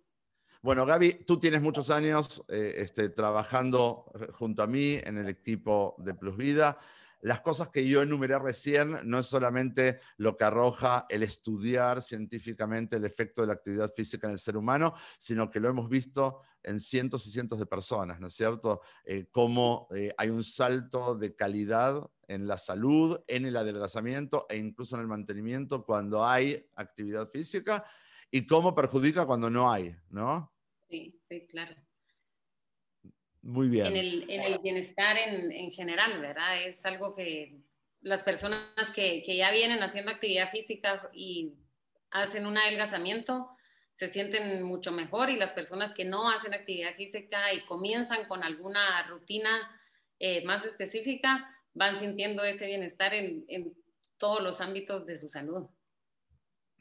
Bueno, 0.65 0.83
Gaby, 0.83 1.25
tú 1.27 1.39
tienes 1.39 1.61
muchos 1.61 1.91
años 1.91 2.43
eh, 2.47 2.77
este, 2.77 3.09
trabajando 3.09 4.11
junto 4.31 4.63
a 4.63 4.65
mí 4.65 4.93
en 4.95 5.19
el 5.19 5.29
equipo 5.29 5.93
de 5.99 6.15
Plus 6.15 6.35
Vida 6.35 6.79
las 7.21 7.41
cosas 7.41 7.69
que 7.69 7.87
yo 7.87 8.01
enumeré 8.01 8.39
recién 8.39 8.97
no 9.03 9.19
es 9.19 9.27
solamente 9.27 9.99
lo 10.17 10.35
que 10.35 10.43
arroja 10.43 11.05
el 11.07 11.21
estudiar 11.21 12.01
científicamente 12.01 12.95
el 12.95 13.05
efecto 13.05 13.41
de 13.43 13.47
la 13.47 13.53
actividad 13.53 13.93
física 13.93 14.25
en 14.25 14.33
el 14.33 14.39
ser 14.39 14.57
humano, 14.57 14.95
sino 15.19 15.51
que 15.51 15.59
lo 15.59 15.69
hemos 15.69 15.87
visto 15.87 16.41
en 16.63 16.79
cientos 16.79 17.27
y 17.27 17.31
cientos 17.31 17.59
de 17.59 17.67
personas, 17.67 18.19
¿no 18.19 18.27
es 18.27 18.33
cierto? 18.33 18.81
Eh, 19.03 19.27
cómo 19.29 19.87
eh, 19.95 20.15
hay 20.17 20.29
un 20.29 20.43
salto 20.43 21.13
de 21.13 21.35
calidad 21.35 22.09
en 22.27 22.47
la 22.47 22.57
salud, 22.57 23.19
en 23.27 23.45
el 23.45 23.55
adelgazamiento 23.55 24.47
e 24.49 24.57
incluso 24.57 24.95
en 24.95 25.01
el 25.01 25.07
mantenimiento 25.07 25.85
cuando 25.85 26.25
hay 26.25 26.67
actividad 26.75 27.29
física 27.29 27.85
y 28.31 28.47
cómo 28.47 28.73
perjudica 28.73 29.27
cuando 29.27 29.51
no 29.51 29.71
hay, 29.71 29.95
¿no? 30.09 30.54
Sí, 30.89 31.19
sí, 31.27 31.47
claro. 31.47 31.75
Muy 33.41 33.69
bien. 33.69 33.87
En 33.87 33.95
el, 33.95 34.29
en 34.29 34.41
el 34.41 34.59
bienestar 34.59 35.17
en, 35.17 35.51
en, 35.51 35.71
general, 35.71 36.19
¿verdad? 36.19 36.63
Es 36.63 36.83
algo 36.85 37.15
que 37.15 37.61
las 38.01 38.23
personas 38.23 38.89
que, 38.93 39.23
que, 39.23 39.37
ya 39.37 39.51
vienen 39.51 39.83
haciendo 39.83 40.11
actividad 40.11 40.49
física 40.49 41.09
y 41.13 41.53
hacen 42.09 42.47
un 42.47 42.57
adelgazamiento 42.57 43.49
se 43.93 44.07
sienten 44.07 44.63
mucho 44.63 44.91
mejor 44.91 45.29
y 45.29 45.37
las 45.37 45.53
personas 45.53 45.93
que 45.93 46.05
no 46.05 46.29
hacen 46.29 46.53
actividad 46.53 46.95
física 46.95 47.53
y 47.53 47.65
comienzan 47.65 48.27
con 48.27 48.43
alguna 48.43 49.07
rutina 49.07 49.79
eh, 50.19 50.43
más 50.43 50.65
específica 50.65 51.49
van 51.73 51.99
sintiendo 51.99 52.43
ese 52.43 52.65
bienestar 52.65 53.13
en, 53.13 53.45
en, 53.47 53.73
todos 54.17 54.41
los 54.41 54.61
ámbitos 54.61 55.05
de 55.05 55.17
su 55.17 55.27
salud. 55.27 55.67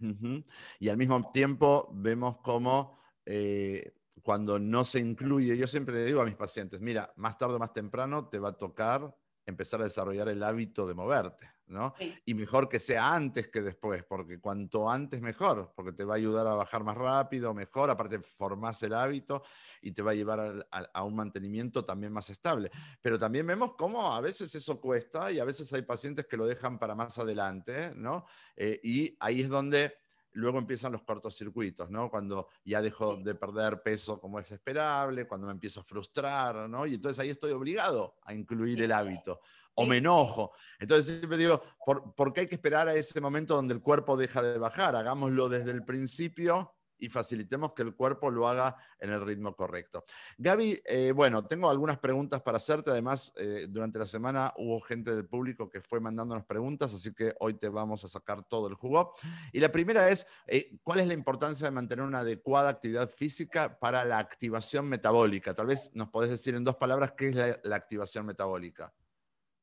Uh 0.00 0.06
-huh. 0.06 0.44
Y 0.78 0.88
al 0.88 0.96
mismo 0.96 1.32
tiempo 1.32 1.90
vemos 1.92 2.36
cómo 2.42 3.03
eh, 3.26 3.94
cuando 4.22 4.58
no 4.58 4.84
se 4.84 5.00
incluye, 5.00 5.56
yo 5.56 5.66
siempre 5.66 5.94
le 5.94 6.04
digo 6.04 6.20
a 6.20 6.24
mis 6.24 6.36
pacientes, 6.36 6.80
mira, 6.80 7.12
más 7.16 7.36
tarde 7.36 7.54
o 7.54 7.58
más 7.58 7.72
temprano 7.72 8.28
te 8.28 8.38
va 8.38 8.50
a 8.50 8.58
tocar 8.58 9.14
empezar 9.46 9.80
a 9.80 9.84
desarrollar 9.84 10.28
el 10.28 10.42
hábito 10.42 10.86
de 10.86 10.94
moverte, 10.94 11.50
¿no? 11.66 11.94
Sí. 11.98 12.14
Y 12.24 12.34
mejor 12.34 12.68
que 12.68 12.80
sea 12.80 13.12
antes 13.12 13.48
que 13.48 13.60
después, 13.60 14.02
porque 14.04 14.40
cuanto 14.40 14.90
antes 14.90 15.20
mejor, 15.20 15.72
porque 15.76 15.92
te 15.92 16.04
va 16.04 16.14
a 16.14 16.16
ayudar 16.16 16.46
a 16.46 16.54
bajar 16.54 16.82
más 16.82 16.96
rápido, 16.96 17.52
mejor, 17.52 17.90
aparte 17.90 18.20
formás 18.20 18.82
el 18.82 18.94
hábito 18.94 19.42
y 19.82 19.92
te 19.92 20.02
va 20.02 20.12
a 20.12 20.14
llevar 20.14 20.40
a, 20.40 20.66
a, 20.70 20.88
a, 20.94 21.02
un 21.02 21.14
mantenimiento 21.14 21.84
también 21.84 22.12
más 22.12 22.30
estable. 22.30 22.70
Pero 23.02 23.18
también 23.18 23.46
vemos 23.46 23.74
cómo 23.76 24.14
a 24.14 24.20
veces 24.20 24.54
eso 24.54 24.80
cuesta 24.80 25.30
y 25.30 25.38
a 25.38 25.44
veces 25.44 25.70
hay 25.72 25.82
pacientes 25.82 26.26
que 26.26 26.36
lo 26.36 26.46
dejan 26.46 26.78
para 26.78 26.94
más 26.94 27.18
adelante, 27.18 27.92
¿no? 27.94 28.24
Eh, 28.56 28.80
y 28.82 29.16
ahí 29.20 29.42
es 29.42 29.48
donde 29.48 30.03
luego 30.34 30.58
empiezan 30.58 30.92
los 30.92 31.02
cortocircuitos, 31.02 31.90
¿no? 31.90 32.10
Cuando 32.10 32.48
ya 32.64 32.82
dejo 32.82 33.16
de 33.16 33.34
perder 33.34 33.82
peso 33.82 34.20
como 34.20 34.38
es 34.38 34.50
esperable, 34.50 35.26
cuando 35.26 35.46
me 35.46 35.52
empiezo 35.52 35.80
a 35.80 35.84
frustrar, 35.84 36.68
¿no? 36.68 36.86
Y 36.86 36.94
entonces 36.94 37.18
ahí 37.18 37.30
estoy 37.30 37.52
obligado 37.52 38.16
a 38.24 38.34
incluir 38.34 38.82
el 38.82 38.92
hábito 38.92 39.40
o 39.74 39.86
me 39.86 39.98
enojo. 39.98 40.52
Entonces 40.78 41.18
siempre 41.18 41.36
digo, 41.36 41.62
¿por, 41.84 42.14
¿por 42.14 42.32
qué 42.32 42.42
hay 42.42 42.46
que 42.46 42.54
esperar 42.54 42.88
a 42.88 42.94
ese 42.94 43.20
momento 43.20 43.54
donde 43.54 43.74
el 43.74 43.80
cuerpo 43.80 44.16
deja 44.16 44.42
de 44.42 44.58
bajar? 44.58 44.94
Hagámoslo 44.96 45.48
desde 45.48 45.70
el 45.70 45.84
principio 45.84 46.74
y 46.98 47.08
facilitemos 47.08 47.72
que 47.72 47.82
el 47.82 47.94
cuerpo 47.94 48.30
lo 48.30 48.48
haga 48.48 48.76
en 48.98 49.10
el 49.10 49.24
ritmo 49.24 49.54
correcto. 49.54 50.04
Gaby, 50.38 50.82
eh, 50.84 51.12
bueno, 51.12 51.46
tengo 51.46 51.70
algunas 51.70 51.98
preguntas 51.98 52.42
para 52.42 52.56
hacerte. 52.56 52.90
Además, 52.90 53.32
eh, 53.36 53.66
durante 53.68 53.98
la 53.98 54.06
semana 54.06 54.52
hubo 54.56 54.80
gente 54.80 55.14
del 55.14 55.26
público 55.26 55.68
que 55.68 55.80
fue 55.80 56.00
mandándonos 56.00 56.44
preguntas, 56.44 56.94
así 56.94 57.12
que 57.12 57.34
hoy 57.40 57.54
te 57.54 57.68
vamos 57.68 58.04
a 58.04 58.08
sacar 58.08 58.44
todo 58.44 58.68
el 58.68 58.74
jugo. 58.74 59.14
Y 59.52 59.60
la 59.60 59.70
primera 59.70 60.08
es, 60.08 60.26
eh, 60.46 60.76
¿cuál 60.82 61.00
es 61.00 61.06
la 61.06 61.14
importancia 61.14 61.66
de 61.66 61.70
mantener 61.70 62.04
una 62.04 62.20
adecuada 62.20 62.70
actividad 62.70 63.08
física 63.08 63.78
para 63.78 64.04
la 64.04 64.18
activación 64.18 64.88
metabólica? 64.88 65.54
Tal 65.54 65.66
vez 65.66 65.90
nos 65.94 66.08
podés 66.08 66.30
decir 66.30 66.54
en 66.54 66.64
dos 66.64 66.76
palabras 66.76 67.12
qué 67.16 67.28
es 67.28 67.34
la, 67.34 67.76
activación 67.76 68.24
metabólica. 68.24 68.94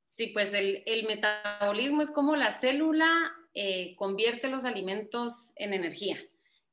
Sí, 0.05 0.27
pues 0.27 0.53
el, 0.53 0.83
el, 0.85 1.07
metabolismo 1.07 2.01
es 2.01 2.11
como 2.11 2.35
la 2.35 2.51
célula 2.51 3.33
convierte 3.97 4.47
los 4.49 4.63
alimentos 4.63 5.53
en 5.55 5.73
energía 5.73 6.17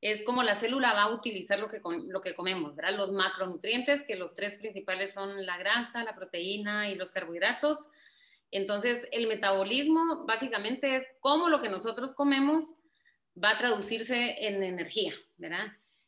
es 0.01 0.23
como 0.23 0.43
la 0.43 0.55
célula 0.55 0.93
va 0.93 1.03
a 1.03 1.13
utilizar 1.13 1.59
lo 1.59 1.69
que, 1.69 1.81
lo 2.07 2.21
que 2.21 2.35
comemos, 2.35 2.75
¿verdad? 2.75 2.97
Los 2.97 3.11
macronutrientes, 3.11 4.03
que 4.03 4.15
los 4.15 4.33
tres 4.33 4.57
principales 4.57 5.13
son 5.13 5.45
la 5.45 5.57
grasa, 5.57 6.03
la 6.03 6.15
proteína 6.15 6.89
y 6.89 6.95
los 6.95 7.11
carbohidratos. 7.11 7.77
Entonces, 8.51 9.07
el 9.11 9.27
metabolismo 9.27 10.25
básicamente 10.25 10.95
es 10.95 11.07
cómo 11.19 11.49
lo 11.49 11.61
que 11.61 11.69
nosotros 11.69 12.13
comemos 12.13 12.63
va 13.41 13.51
a 13.51 13.57
traducirse 13.57 14.47
en 14.47 14.63
energía, 14.63 15.13
¿verdad? 15.37 15.67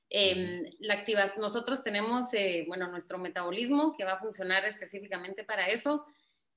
Eh, 0.10 0.74
la 0.80 0.96
activa, 0.96 1.26
nosotros 1.38 1.84
tenemos, 1.84 2.34
eh, 2.34 2.66
bueno, 2.68 2.90
nuestro 2.90 3.18
metabolismo 3.18 3.96
que 3.96 4.04
va 4.04 4.14
a 4.14 4.20
funcionar 4.20 4.66
específicamente 4.66 5.44
para 5.44 5.68
eso 5.68 6.06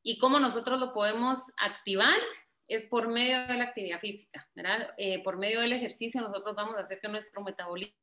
y 0.02 0.18
cómo 0.18 0.40
nosotros 0.40 0.80
lo 0.80 0.92
podemos 0.92 1.38
activar 1.58 2.18
es 2.68 2.84
por 2.84 3.08
medio 3.08 3.46
de 3.46 3.54
la 3.54 3.64
actividad 3.64 3.98
física, 3.98 4.48
¿verdad? 4.54 4.94
Eh, 4.96 5.22
por 5.22 5.36
medio 5.36 5.60
del 5.60 5.72
ejercicio 5.72 6.20
nosotros 6.20 6.56
vamos 6.56 6.76
a 6.76 6.80
hacer 6.80 7.00
que 7.00 7.08
nuestro 7.08 7.42
metabolismo 7.42 7.94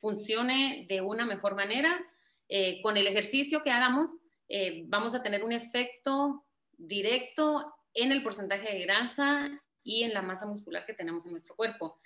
funcione 0.00 0.86
de 0.88 1.00
una 1.00 1.24
mejor 1.24 1.54
manera. 1.54 2.00
Eh, 2.48 2.82
con 2.82 2.96
el 2.96 3.06
ejercicio 3.06 3.62
que 3.62 3.70
hagamos 3.70 4.10
eh, 4.48 4.84
vamos 4.86 5.14
a 5.14 5.22
tener 5.22 5.42
un 5.42 5.52
efecto 5.52 6.44
directo 6.76 7.74
en 7.94 8.12
el 8.12 8.22
porcentaje 8.22 8.72
de 8.72 8.80
grasa 8.80 9.50
y 9.82 10.02
en 10.02 10.12
la 10.12 10.22
masa 10.22 10.46
muscular 10.46 10.84
que 10.84 10.94
tenemos 10.94 11.24
en 11.24 11.32
nuestro 11.32 11.56
cuerpo. 11.56 11.98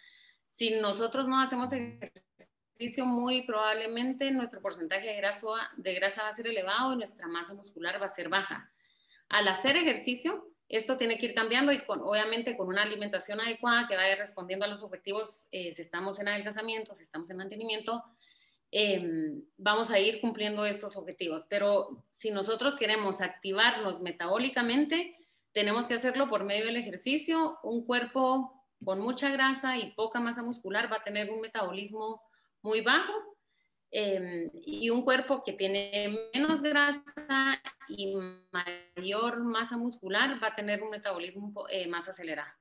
Si 0.47 0.71
nosotros 0.81 1.27
no 1.27 1.41
hacemos 1.41 1.73
ejercicio, 1.73 3.05
muy 3.05 3.47
probablemente 3.47 4.31
nuestro 4.31 4.61
porcentaje 4.61 5.09
de 5.09 5.17
grasa, 5.17 5.47
de 5.77 5.95
grasa 5.95 6.23
va 6.23 6.29
a 6.29 6.35
ser 6.35 6.47
elevado 6.47 6.93
y 6.93 6.99
nuestra 6.99 7.27
masa 7.27 7.55
muscular 7.55 8.01
va 8.01 8.07
a 8.07 8.11
ser 8.11 8.29
baja. 8.29 8.71
Al 9.29 9.49
hacer 9.49 9.77
ejercicio, 9.77 10.47
Esto 10.69 10.97
tiene 10.97 11.19
que 11.19 11.27
ir 11.27 11.35
cambiando 11.35 11.73
y 11.73 11.85
con, 11.85 12.01
obviamente 12.01 12.57
con 12.57 12.69
una 12.69 12.83
alimentación 12.83 13.41
adecuada 13.41 13.87
que 13.89 13.97
vaya 13.97 14.17
respondiendo 14.17 14.65
a 14.65 14.69
los 14.69 14.83
objetivos, 14.83 15.47
eh, 15.53 15.73
si 15.73 15.83
estamos 15.83 16.19
en 16.19 16.29
adelgazamiento, 16.29 16.95
si 16.95 17.05
estamos 17.05 17.31
en 17.31 17.37
mantenimiento, 17.37 18.03
em, 18.73 19.43
vamos 19.57 19.91
a 19.91 19.99
ir 20.01 20.21
cumpliendo 20.21 20.67
estos 20.67 20.97
objetivos. 20.97 21.45
Pero 21.49 22.05
si 22.11 22.31
nosotros 22.31 22.75
queremos 22.75 23.21
activarnos 23.21 24.01
metabólicamente, 24.01 25.17
tenemos 25.53 25.87
que 25.87 25.95
hacerlo 25.95 26.29
por 26.29 26.45
medio 26.45 26.67
del 26.67 26.77
ejercicio. 26.77 27.59
Un 27.63 27.87
cuerpo 27.87 28.65
con 28.85 29.01
mucha 29.01 29.31
grasa 29.31 29.79
y 29.79 29.93
poca 29.93 30.21
masa 30.21 30.43
muscular 30.43 30.93
va 30.93 30.97
a 30.97 31.05
tener 31.05 31.31
un 31.31 31.41
metabolismo 31.41 32.23
muy 32.61 32.81
bajo 32.81 33.36
em, 33.99 34.51
y 34.53 34.91
un 34.91 35.03
cuerpo 35.03 35.43
que 35.43 35.55
tiene 35.55 36.15
menos 36.35 36.61
grasa 36.61 37.63
y 37.89 38.15
mayor 38.53 39.43
masa 39.43 39.79
muscular 39.79 40.39
va 40.43 40.49
a 40.49 40.55
tener 40.55 40.83
un 40.83 40.91
metabolismo 40.91 41.67
eh, 41.71 41.89
más 41.89 42.07
acelerado. 42.07 42.53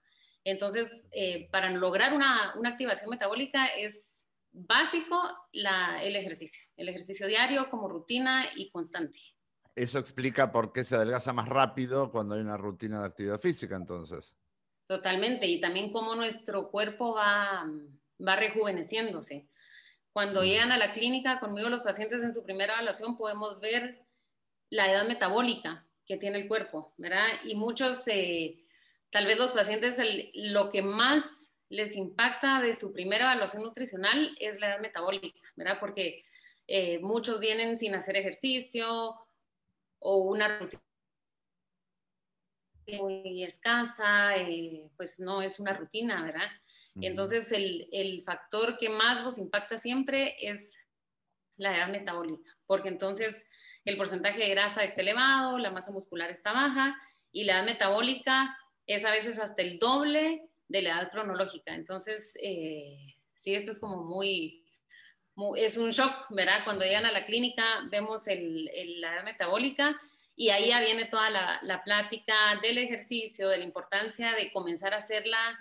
Entonces, 0.45 1.09
eh, 1.11 1.49
para 1.51 1.69
lograr 1.71 2.13
una, 2.13 2.53
activación 2.65 3.09
metabólica 3.09 3.65
es 3.65 4.25
básico 4.53 5.21
el 5.51 6.15
ejercicio, 6.15 6.63
el 6.77 6.87
ejercicio 6.87 7.27
diario 7.27 7.69
como 7.69 7.89
rutina 7.89 8.45
y 8.55 8.71
constante. 8.71 9.19
Eso 9.75 9.99
explica 9.99 10.53
por 10.53 10.71
qué 10.71 10.85
se 10.85 10.95
adelgaza 10.95 11.33
más 11.33 11.49
rápido 11.49 12.11
cuando 12.11 12.35
hay 12.35 12.41
una 12.41 12.55
rutina 12.55 13.01
de 13.01 13.07
actividad 13.07 13.39
física, 13.39 13.75
entonces. 13.75 14.33
Totalmente, 14.87 15.47
y 15.47 15.59
también 15.59 15.91
cómo 15.91 16.15
nuestro 16.15 16.71
cuerpo 16.71 17.13
va, 17.13 17.69
va 18.25 18.35
rejuveneciéndose. 18.37 19.49
Cuando 20.15 20.45
llegan 20.45 20.71
a 20.71 20.77
la 20.77 20.93
clínica 20.93 21.41
conmigo 21.41 21.67
los 21.67 21.83
pacientes 21.83 22.23
en 22.23 22.31
su 22.31 22.41
primera 22.41 22.75
evaluación 22.75 23.17
podemos 23.17 23.59
ver 23.59 23.99
la 24.69 24.89
edad 24.89 25.05
metabólica 25.05 25.85
que 26.05 26.15
tiene 26.15 26.37
el 26.37 26.47
cuerpo, 26.47 26.93
¿verdad? 26.95 27.27
Y 27.43 27.55
muchos, 27.55 28.07
eh, 28.07 28.63
tal 29.11 29.25
vez 29.25 29.37
los 29.37 29.51
pacientes, 29.51 29.97
lo 30.33 30.69
que 30.69 30.81
más 30.81 31.53
les 31.67 31.97
impacta 31.97 32.61
de 32.61 32.75
su 32.75 32.93
primera 32.93 33.25
evaluación 33.25 33.63
nutricional 33.63 34.37
es 34.39 34.57
la 34.61 34.69
edad 34.69 34.79
metabólica, 34.79 35.37
¿verdad? 35.57 35.81
Porque 35.81 36.23
eh, 36.65 36.99
muchos 36.99 37.41
vienen 37.41 37.75
sin 37.75 37.93
hacer 37.93 38.15
ejercicio 38.15 38.87
o 39.99 40.17
una 40.29 40.59
rutina 40.59 40.81
muy 42.87 43.43
escasa, 43.43 44.37
eh, 44.37 44.89
pues 44.95 45.19
no 45.19 45.41
es 45.41 45.59
una 45.59 45.73
rutina, 45.73 46.23
¿verdad? 46.23 46.47
Entonces, 47.01 47.51
el, 47.51 47.89
el, 47.91 48.23
factor 48.23 48.77
que 48.77 48.89
más 48.89 49.23
los 49.23 49.37
impacta 49.37 49.77
siempre 49.77 50.35
es 50.39 50.77
la 51.57 51.75
edad 51.75 51.89
metabólica, 51.89 52.55
porque 52.65 52.87
entonces 52.87 53.45
el 53.83 53.97
porcentaje 53.97 54.39
de 54.39 54.49
grasa 54.49 54.83
está 54.83 55.01
elevado, 55.01 55.57
la 55.57 55.71
masa 55.71 55.91
muscular 55.91 56.31
está 56.31 56.53
baja 56.53 56.95
y 57.31 57.43
la 57.43 57.57
edad 57.57 57.65
metabólica 57.65 58.57
es 58.87 59.05
a 59.05 59.11
veces 59.11 59.39
hasta 59.39 59.61
el 59.61 59.77
doble 59.79 60.49
de 60.67 60.81
la 60.81 60.91
edad 60.91 61.11
cronológica. 61.11 61.73
Entonces, 61.73 62.33
eh, 62.41 63.15
sí, 63.35 63.53
esto 63.53 63.71
es 63.71 63.79
como 63.79 64.03
muy, 64.03 64.63
es 65.57 65.77
un 65.77 65.91
shock, 65.91 66.27
¿verdad? 66.29 66.63
Cuando 66.63 66.85
llegan 66.85 67.05
a 67.05 67.11
la 67.11 67.25
clínica 67.25 67.63
vemos 67.89 68.27
el, 68.27 68.65
la 69.01 69.15
edad 69.15 69.23
metabólica 69.23 69.99
y 70.35 70.49
ahí 70.49 70.69
ya 70.69 70.79
viene 70.79 71.05
toda 71.05 71.29
la, 71.29 71.59
la, 71.61 71.83
plática 71.83 72.59
del 72.61 72.77
ejercicio, 72.77 73.47
de 73.49 73.59
la 73.59 73.63
importancia 73.63 74.33
de 74.33 74.51
comenzar 74.51 74.93
a 74.93 74.97
hacerla 74.97 75.57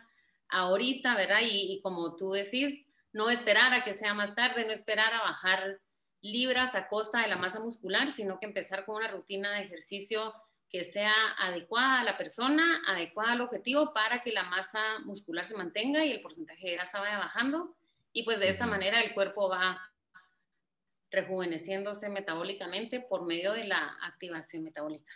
ahorita, 0.54 1.14
¿verdad? 1.16 1.40
Y, 1.42 1.75
y, 1.75 1.80
como 1.82 2.16
tú 2.16 2.32
decís, 2.32 2.88
no 3.12 3.30
esperar 3.30 3.73
a 3.75 3.84
que 3.84 3.94
sea 3.94 4.14
más 4.14 4.34
tarde, 4.34 4.64
no 4.64 4.73
esperar 4.73 5.12
a 5.12 5.23
bajar 5.23 5.80
libras 6.20 6.75
a 6.75 6.88
costa 6.88 7.20
de 7.20 7.28
la 7.28 7.37
masa 7.37 7.61
muscular, 7.61 8.11
sino 8.11 8.40
que 8.40 8.46
empezar 8.46 8.84
con 8.84 8.96
una 8.96 9.08
rutina 9.08 9.52
de 9.52 9.64
ejercicio 9.64 10.32
que 10.75 10.82
sea 10.82 11.12
adecuada 11.38 12.00
a 12.00 12.04
la 12.04 12.18
persona, 12.18 12.82
adecuada 12.88 13.32
al 13.32 13.42
objetivo 13.42 13.92
para 13.92 14.23
que 14.23 14.32
la 14.32 14.42
masa 14.42 14.99
muscular 15.04 15.46
se 15.46 15.54
mantenga 15.54 16.04
y 16.04 16.11
el 16.11 16.20
porcentaje 16.20 16.66
de 16.66 16.75
grasa 16.75 16.99
vaya 16.99 17.18
bajando. 17.18 17.76
Y 18.12 18.25
pues 18.25 18.40
de 18.40 18.49
esta 18.49 18.66
manera 18.66 19.00
el 19.00 19.14
cuerpo 19.14 19.49
va 19.49 19.80
rejuveneciéndose 21.12 22.08
metabólicamente 22.08 22.99
por 22.99 23.25
medio 23.25 23.52
de 23.52 23.64
la 23.64 23.96
activación 24.02 24.64
metabólica. 24.64 25.12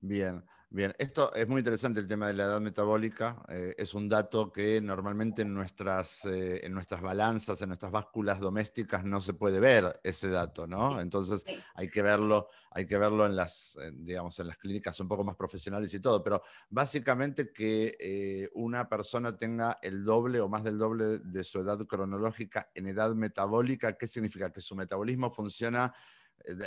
Bien, 0.00 0.44
bien. 0.74 0.94
Esto 0.98 1.34
es 1.34 1.48
muy 1.48 1.58
interesante 1.58 2.00
el 2.00 2.08
tema 2.08 2.26
de 2.26 2.34
la 2.34 2.44
edad 2.44 2.60
metabólica. 2.60 3.42
Eh, 3.48 3.74
es 3.76 3.94
un 3.94 4.08
dato 4.08 4.50
que 4.50 4.80
normalmente 4.80 5.42
en 5.42 5.52
nuestras, 5.52 6.24
eh, 6.24 6.64
en 6.64 6.72
nuestras 6.72 7.00
balanzas, 7.00 7.60
en 7.62 7.68
nuestras 7.68 7.92
básculas 7.92 8.40
domésticas 8.40 9.04
no 9.04 9.20
se 9.20 9.34
puede 9.34 9.60
ver 9.60 10.00
ese 10.02 10.28
dato, 10.28 10.66
¿no? 10.66 11.00
Entonces 11.00 11.44
hay 11.74 11.88
que 11.88 12.02
verlo, 12.02 12.48
hay 12.70 12.86
que 12.86 12.96
verlo 12.96 13.26
en 13.26 13.36
las, 13.36 13.76
digamos, 13.92 14.38
en 14.38 14.48
las 14.48 14.56
clínicas 14.56 14.98
un 15.00 15.08
poco 15.08 15.24
más 15.24 15.36
profesionales 15.36 15.92
y 15.94 16.00
todo. 16.00 16.22
Pero 16.22 16.42
básicamente 16.70 17.52
que 17.52 17.96
eh, 18.00 18.50
una 18.54 18.88
persona 18.88 19.36
tenga 19.36 19.78
el 19.82 20.04
doble 20.04 20.40
o 20.40 20.48
más 20.48 20.64
del 20.64 20.78
doble 20.78 21.18
de 21.18 21.44
su 21.44 21.60
edad 21.60 21.78
cronológica 21.86 22.70
en 22.74 22.86
edad 22.88 23.14
metabólica, 23.14 23.92
¿qué 23.92 24.08
significa? 24.08 24.50
Que 24.50 24.60
su 24.60 24.74
metabolismo 24.74 25.30
funciona 25.30 25.92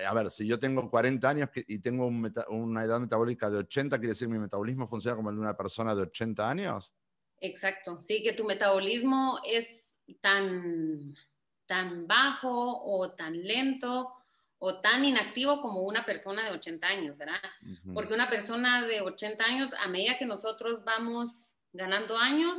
a 0.07 0.13
ver, 0.13 0.31
si 0.31 0.47
yo 0.47 0.59
tengo 0.59 0.89
40 0.89 1.27
años 1.27 1.49
y 1.53 1.79
tengo 1.79 2.07
una 2.07 2.83
edad 2.83 2.99
metabólica 2.99 3.49
de 3.49 3.57
80, 3.57 3.97
¿quiere 3.97 4.09
decir 4.09 4.27
que 4.27 4.33
mi 4.33 4.39
metabolismo 4.39 4.87
funciona 4.87 5.15
como 5.17 5.29
el 5.29 5.35
de 5.35 5.41
una 5.41 5.57
persona 5.57 5.93
de 5.93 6.03
80 6.03 6.49
años? 6.49 6.93
Exacto, 7.39 8.01
sí, 8.01 8.23
que 8.23 8.33
tu 8.33 8.45
metabolismo 8.45 9.39
es 9.45 9.99
tan, 10.21 11.15
tan 11.65 12.07
bajo 12.07 12.81
o 12.83 13.11
tan 13.11 13.43
lento 13.43 14.13
o 14.57 14.79
tan 14.79 15.03
inactivo 15.03 15.61
como 15.61 15.83
una 15.83 16.05
persona 16.05 16.45
de 16.45 16.51
80 16.51 16.87
años, 16.87 17.17
¿verdad? 17.17 17.41
Porque 17.93 18.13
una 18.13 18.29
persona 18.29 18.87
de 18.87 19.01
80 19.01 19.43
años, 19.43 19.71
a 19.77 19.87
medida 19.87 20.17
que 20.17 20.25
nosotros 20.25 20.83
vamos 20.85 21.57
ganando 21.73 22.17
años, 22.17 22.57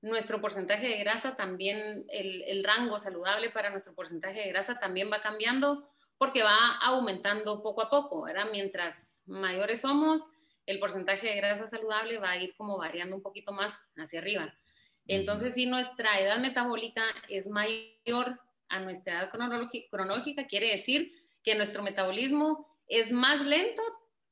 nuestro 0.00 0.40
porcentaje 0.40 0.86
de 0.86 0.98
grasa 0.98 1.34
también, 1.34 2.06
el, 2.08 2.42
el 2.44 2.62
rango 2.62 2.98
saludable 2.98 3.50
para 3.50 3.70
nuestro 3.70 3.94
porcentaje 3.94 4.40
de 4.40 4.48
grasa 4.48 4.78
también 4.78 5.10
va 5.10 5.20
cambiando 5.20 5.90
porque 6.18 6.42
va 6.42 6.76
aumentando 6.78 7.62
poco 7.62 7.82
a 7.82 7.90
poco, 7.90 8.22
¿verdad? 8.22 8.46
Mientras 8.50 9.22
mayores 9.26 9.80
somos, 9.82 10.22
el 10.66 10.78
porcentaje 10.78 11.28
de 11.28 11.36
grasa 11.36 11.66
saludable 11.66 12.18
va 12.18 12.30
a 12.30 12.42
ir 12.42 12.56
como 12.56 12.78
variando 12.78 13.16
un 13.16 13.22
poquito 13.22 13.52
más 13.52 13.88
hacia 13.96 14.20
arriba. 14.20 14.54
Entonces, 15.06 15.54
si 15.54 15.66
nuestra 15.66 16.20
edad 16.20 16.38
metabólica 16.38 17.04
es 17.28 17.48
mayor 17.48 18.40
a 18.68 18.80
nuestra 18.80 19.14
edad 19.20 19.30
cronológica, 19.90 20.46
quiere 20.46 20.70
decir 20.70 21.12
que 21.44 21.54
nuestro 21.54 21.82
metabolismo 21.82 22.66
es 22.88 23.12
más 23.12 23.44
lento, 23.44 23.82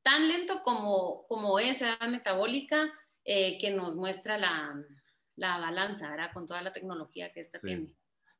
tan 0.02 0.26
lento 0.26 0.62
como, 0.64 1.26
como 1.28 1.60
esa 1.60 1.94
edad 1.94 2.08
metabólica 2.08 2.92
eh, 3.24 3.58
que 3.58 3.70
nos 3.70 3.94
muestra 3.94 4.36
la, 4.36 4.74
la, 5.36 5.58
balanza, 5.58 6.10
¿verdad? 6.10 6.32
Con 6.32 6.46
toda 6.46 6.62
la 6.62 6.72
tecnología 6.72 7.32
que 7.32 7.40
esta 7.40 7.60
tiene 7.60 7.90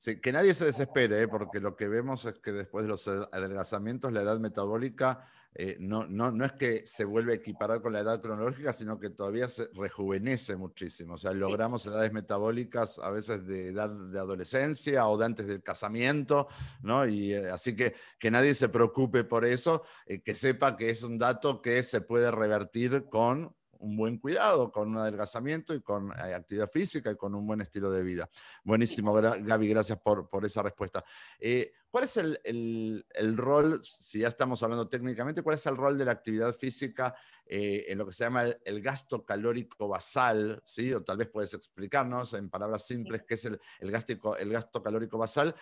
que 0.05 0.33
nadie 0.33 0.53
se 0.53 0.67
desespere, 0.67 1.23
¿eh? 1.23 1.29
porque 1.29 1.61
lo 1.61 1.77
que 1.77 1.89
vemos 1.89 2.25
es 2.27 2.35
que 2.35 2.53
después 2.53 2.85
de 2.85 2.91
los 2.91 3.09
adelgazamientos, 3.09 4.13
la 4.13 4.23
edad 4.23 4.39
metabólica 4.39 5.27
eh, 5.57 5.77
no, 5.79 6.05
no, 6.07 6.33
no, 6.33 6.45
es 6.45 6.53
que 6.53 6.85
se 6.85 7.05
vuelve 7.05 7.33
a 7.33 7.37
equiparar 7.37 7.81
con 7.81 7.93
la 7.93 8.01
edad 8.01 8.21
cronológica, 8.21 8.73
sino 8.73 8.99
que 8.99 9.11
todavía 9.11 9.47
se 9.47 9.69
rejuvenece 9.73 10.57
muchísimo. 10.57 11.15
O 11.15 11.17
sea, 11.17 11.33
logramos 11.33 11.87
edades 11.87 12.13
metabólicas 12.13 12.99
a 12.99 13.11
veces 13.11 13.47
de 13.47 13.69
edad 13.69 13.89
de 13.89 14.19
adolescencia 14.19 15.07
o 15.07 15.17
de 15.17 15.25
antes 15.27 15.47
del 15.47 15.63
casamiento, 15.63 16.49
¿no? 16.83 17.07
Y 17.07 17.33
eh, 17.33 17.51
así 17.51 17.77
que 17.77 17.95
que 18.19 18.33
nadie 18.33 18.55
se 18.55 18.69
preocupe 18.69 19.23
por 19.23 19.45
eso, 19.45 19.85
que 20.25 20.35
sepa 20.35 20.77
que 20.77 20.91
es 20.91 21.05
un 21.05 21.19
dato 21.19 21.63
que 21.63 21.83
se 21.85 22.01
puede 22.01 22.31
revertir 22.33 23.05
con 23.09 23.55
un 23.85 23.97
buen 23.97 24.19
cuidado, 24.19 24.73
con 24.73 24.89
un 24.89 24.99
adelgazamiento 24.99 25.75
y 25.75 25.83
con 25.83 26.11
eh, 26.13 26.35
actividad 26.35 26.71
física 26.71 27.11
y 27.11 27.17
con 27.17 27.35
un 27.35 27.47
buen 27.47 27.61
estilo 27.61 27.91
de 27.91 28.03
vida. 28.03 28.29
Buenísimo, 28.63 29.13
Gaby, 29.13 29.69
gracias 29.69 30.01
por, 30.01 30.29
por 30.29 30.45
esa 30.45 30.63
respuesta. 30.63 31.05
Eh, 31.39 31.73
¿Cuál 31.91 32.05
es 32.05 32.17
el, 32.17 33.07
el, 33.13 33.37
rol, 33.37 33.81
si 33.85 34.21
ya 34.21 34.29
estamos 34.29 34.63
hablando 34.63 34.89
técnicamente, 34.89 35.43
cuál 35.43 35.57
es 35.57 35.67
el 35.67 35.77
rol 35.77 35.97
de 35.97 36.05
la 36.07 36.13
actividad 36.13 36.53
física 36.53 37.15
eh, 37.47 37.85
en 37.89 37.99
lo 37.99 38.07
que 38.07 38.13
se 38.13 38.25
llama 38.25 38.45
el, 38.65 38.81
gasto 38.81 39.25
calórico 39.25 39.87
basal? 39.87 40.61
¿sí? 40.65 40.93
O 40.93 41.05
tal 41.05 41.19
vez 41.19 41.29
puedes 41.29 41.55
explicarnos 41.55 42.33
en 42.33 42.51
palabras 42.51 42.87
simples 42.87 43.23
qué 43.29 43.35
es 43.35 43.45
el, 43.45 43.61
el, 43.79 43.91
gasto, 43.93 44.37
el 44.37 44.51
gasto 44.51 44.83
calórico 44.83 45.19
basal 45.19 45.55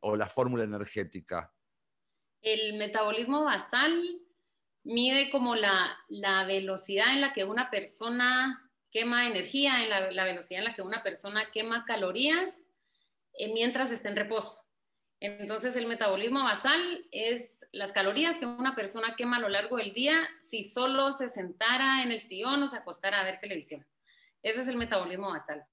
o 0.00 0.16
la 0.16 0.26
fórmula 0.28 0.62
energética. 0.62 1.52
El 2.40 2.78
metabolismo 2.78 3.44
basal 3.44 4.27
mide 4.88 5.30
como 5.30 5.54
la, 5.54 5.98
velocidad 6.46 7.12
en 7.12 7.20
la 7.20 7.32
que 7.34 7.44
una 7.44 7.70
persona 7.70 8.58
quema 8.90 9.26
energía, 9.26 9.84
en 9.84 9.90
la, 9.90 10.24
velocidad 10.24 10.60
en 10.60 10.64
la 10.64 10.74
que 10.74 10.82
una 10.82 11.02
persona 11.02 11.50
quema 11.52 11.84
calorías 11.84 12.66
eh, 13.38 13.52
mientras 13.52 13.92
está 13.92 14.08
en 14.08 14.16
reposo. 14.16 14.64
Entonces, 15.20 15.76
el 15.76 15.86
metabolismo 15.86 16.42
basal 16.42 17.04
es 17.10 17.66
las 17.70 17.92
calorías 17.92 18.38
que 18.38 18.46
una 18.46 18.74
persona 18.74 19.14
quema 19.14 19.36
a 19.36 19.40
lo 19.40 19.48
largo 19.48 19.76
del 19.76 19.92
día 19.92 20.26
si 20.40 20.64
solo 20.64 21.12
se 21.12 21.28
sentara 21.28 22.02
en 22.02 22.10
el 22.10 22.20
sillón 22.20 22.62
o 22.62 22.68
se 22.68 22.76
acostara 22.76 23.20
a 23.20 23.24
ver 23.24 23.40
televisión. 23.40 23.86
Ese 24.42 24.62
es 24.62 24.68
el 24.68 24.76
metabolismo 24.76 25.30
basal. 25.30 25.66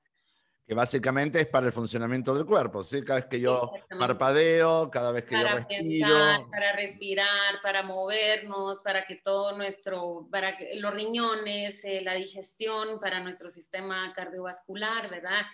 Que 0.68 0.74
básicamente 0.74 1.40
es 1.40 1.48
para 1.48 1.68
el 1.68 1.72
funcionamiento 1.72 2.34
del 2.34 2.46
cuerpo, 2.46 2.84
¿sí? 2.84 3.04
Cada 3.04 3.20
vez 3.20 3.30
que 3.30 3.40
yo 3.40 3.72
parpadeo, 4.00 4.90
cada 4.90 5.12
vez 5.12 5.24
que 5.24 5.36
yo 5.36 5.48
respiro. 5.48 6.08
Pensar, 6.08 6.50
para 6.50 6.76
respirar, 6.76 7.62
para 7.62 7.84
movernos, 7.84 8.80
para 8.80 9.06
que 9.06 9.18
todo 9.18 9.56
nuestro, 9.56 10.28
para 10.32 10.58
los 10.76 10.94
riñones, 10.94 11.86
eh, 11.86 12.02
la 12.02 12.16
digestión, 12.16 13.00
para 13.00 13.20
nuestro 13.20 13.52
sistema 13.52 14.12
cardiovascular, 14.16 15.10
¿verdad? 15.10 15.46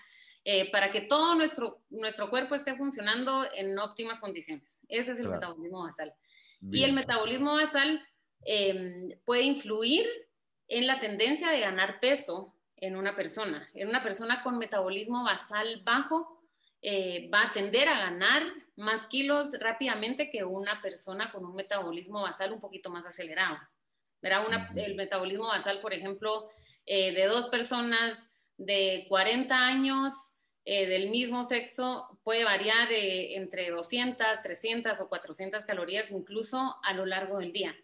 Eh, 0.45 0.71
para 0.71 0.91
que 0.91 1.01
todo 1.01 1.35
nuestro, 1.35 1.81
nuestro 1.89 2.29
cuerpo 2.29 2.55
esté 2.55 2.75
funcionando 2.75 3.45
en 3.53 3.77
óptimas 3.77 4.19
condiciones. 4.21 4.79
Ese 4.87 5.11
es 5.11 5.19
el 5.19 5.27
metabolismo 5.27 5.83
basal. 5.83 6.13
Y 6.71 6.83
el 6.83 6.93
metabolismo 6.93 7.55
basal 7.55 8.07
em, 8.45 9.09
puede 9.25 9.41
influir 9.41 10.05
en 10.67 10.87
la 10.87 10.99
tendencia 10.99 11.49
de 11.49 11.59
ganar 11.59 11.99
peso 11.99 12.55
en 12.81 12.95
una 12.97 13.15
persona. 13.15 13.69
En 13.73 13.87
una 13.87 14.03
persona 14.03 14.43
con 14.43 14.57
metabolismo 14.57 15.23
basal 15.23 15.81
bajo 15.85 16.41
eh, 16.81 17.29
va 17.31 17.43
a 17.43 17.53
tender 17.53 17.87
a 17.87 17.99
ganar 17.99 18.41
más 18.75 19.05
kilos 19.05 19.51
rápidamente 19.59 20.31
que 20.31 20.43
una 20.43 20.81
persona 20.81 21.31
con 21.31 21.45
un 21.45 21.55
metabolismo 21.55 22.23
basal 22.23 22.51
un 22.51 22.59
poquito 22.59 22.89
más 22.89 23.05
acelerado. 23.05 23.57
Verá, 24.19 24.43
el 24.75 24.95
metabolismo 24.95 25.47
basal, 25.47 25.79
por 25.79 25.93
ejemplo, 25.93 26.49
eh, 26.85 27.13
de 27.13 27.25
dos 27.25 27.47
personas 27.49 28.27
de 28.57 29.05
40 29.09 29.55
años 29.55 30.13
eh, 30.65 30.87
del 30.87 31.09
mismo 31.09 31.43
sexo 31.43 32.19
puede 32.23 32.43
variar 32.43 32.87
entre 32.91 33.69
200, 33.69 34.41
300 34.41 34.99
o 35.01 35.09
400 35.09 35.65
calorías 35.65 36.11
incluso 36.11 36.77
a 36.83 36.93
lo 36.93 37.05
largo 37.05 37.37
del 37.37 37.51
día. 37.51 37.75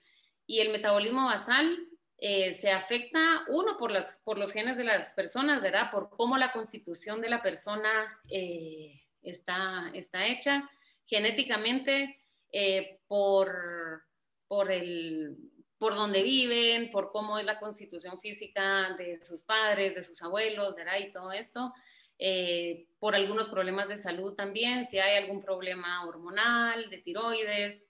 Y 0.48 0.60
el 0.60 0.72
metabolismo 0.72 1.26
basal 1.26 1.88
eh, 2.20 2.52
se 2.54 2.72
afecta, 2.72 3.46
uno, 3.48 3.78
por, 3.78 3.92
las, 3.92 4.18
por 4.24 4.40
los 4.40 4.52
genes 4.52 4.76
de 4.76 4.84
las 4.84 5.14
personas, 5.14 5.62
¿verdad? 5.62 5.92
Por 5.92 6.10
cómo 6.10 6.38
la 6.38 6.52
constitución 6.52 7.22
de 7.22 7.30
la 7.30 7.44
persona 7.44 8.20
eh, 8.30 9.04
está, 9.22 9.92
está 9.94 10.26
hecha, 10.26 10.68
genéticamente, 11.06 12.20
eh, 12.52 13.00
por, 13.08 14.04
por, 14.48 14.72
el, 14.72 15.38
por 15.78 15.94
donde 15.94 16.24
viven, 16.24 16.90
por 16.90 17.12
cómo 17.12 17.38
es 17.38 17.46
la 17.46 17.60
constitución 17.60 18.20
física 18.20 18.96
de 18.98 19.24
sus 19.24 19.44
padres, 19.44 19.94
de 19.94 20.04
sus 20.04 20.20
abuelos, 20.24 20.76
¿verdad? 20.76 20.98
Y 21.00 21.12
todo 21.12 21.32
esto. 21.32 21.72
por 22.98 23.14
algunos 23.14 23.48
problemas 23.50 23.90
de 23.90 23.98
salud 23.98 24.34
también, 24.34 24.88
si 24.88 24.98
hay 24.98 25.18
algún 25.18 25.44
problema 25.44 26.04
hormonal, 26.08 26.90
de 26.90 26.98
tiroides, 26.98 27.87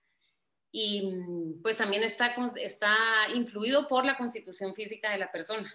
y 0.72 1.12
mm, 1.12 1.62
pues 1.62 1.78
también 1.78 2.04
está, 2.04 2.36
está 2.56 2.96
influido 3.34 3.88
por 3.88 4.06
la 4.06 4.18
constitución 4.18 4.74
física 4.74 5.12
de 5.12 5.18
la 5.18 5.32
persona. 5.32 5.74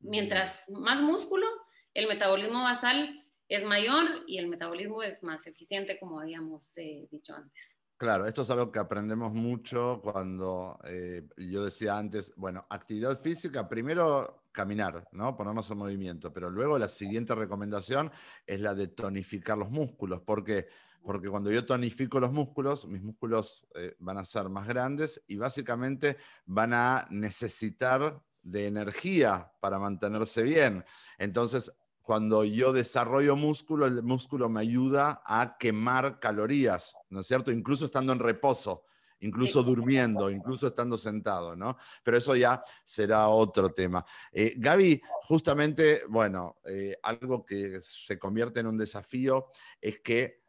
Mientras 0.00 0.68
más 0.68 1.00
músculo, 1.00 1.46
el 1.94 2.08
metabolismo 2.08 2.62
basal 2.62 3.24
es 3.48 3.64
mayor 3.64 4.04
y 4.26 4.38
el 4.38 4.48
metabolismo 4.48 5.02
es 5.02 5.22
más 5.22 5.46
eficiente, 5.46 5.98
como 5.98 6.20
habíamos 6.20 6.76
eh, 6.78 7.06
dicho 7.10 7.34
antes. 7.34 7.76
Claro, 7.96 8.26
esto 8.26 8.42
es 8.42 8.50
algo 8.50 8.72
que 8.72 8.80
aprendemos 8.80 9.32
mucho 9.32 10.00
cuando 10.02 10.78
eh, 10.84 11.22
yo 11.36 11.64
decía 11.64 11.96
antes, 11.96 12.34
bueno, 12.36 12.66
actividad 12.68 13.20
física, 13.20 13.68
primero 13.68 14.44
caminar, 14.50 15.06
¿no? 15.12 15.36
Ponernos 15.36 15.70
en 15.70 15.78
movimiento, 15.78 16.32
pero 16.32 16.50
luego 16.50 16.78
la 16.78 16.88
siguiente 16.88 17.34
recomendación 17.34 18.10
es 18.46 18.60
la 18.60 18.74
de 18.74 18.88
tonificar 18.88 19.56
los 19.56 19.70
músculos, 19.70 20.20
porque 20.22 20.66
porque 21.04 21.28
cuando 21.28 21.50
yo 21.52 21.66
tonifico 21.66 22.18
los 22.18 22.32
músculos, 22.32 22.86
mis 22.86 23.02
músculos 23.02 23.66
eh, 23.74 23.94
van 23.98 24.18
a 24.18 24.24
ser 24.24 24.48
más 24.48 24.66
grandes 24.66 25.22
y 25.28 25.36
básicamente 25.36 26.16
van 26.46 26.72
a 26.72 27.06
necesitar 27.10 28.22
de 28.42 28.66
energía 28.66 29.52
para 29.60 29.78
mantenerse 29.78 30.42
bien. 30.42 30.84
Entonces, 31.18 31.70
cuando 32.02 32.44
yo 32.44 32.72
desarrollo 32.72 33.36
músculo, 33.36 33.86
el 33.86 34.02
músculo 34.02 34.48
me 34.48 34.60
ayuda 34.60 35.22
a 35.24 35.56
quemar 35.58 36.20
calorías, 36.20 36.96
¿no 37.10 37.20
es 37.20 37.26
cierto? 37.26 37.50
Incluso 37.50 37.84
estando 37.84 38.12
en 38.12 38.18
reposo, 38.18 38.84
incluso 39.20 39.62
durmiendo, 39.62 40.30
incluso 40.30 40.66
estando 40.66 40.96
sentado, 40.96 41.56
¿no? 41.56 41.76
Pero 42.02 42.18
eso 42.18 42.36
ya 42.36 42.62
será 42.82 43.28
otro 43.28 43.72
tema. 43.72 44.04
Eh, 44.32 44.54
Gaby, 44.56 45.00
justamente, 45.22 46.02
bueno, 46.08 46.58
eh, 46.66 46.94
algo 47.02 47.44
que 47.44 47.78
se 47.80 48.18
convierte 48.18 48.60
en 48.60 48.66
un 48.66 48.76
desafío 48.76 49.46
es 49.80 50.00
que 50.00 50.43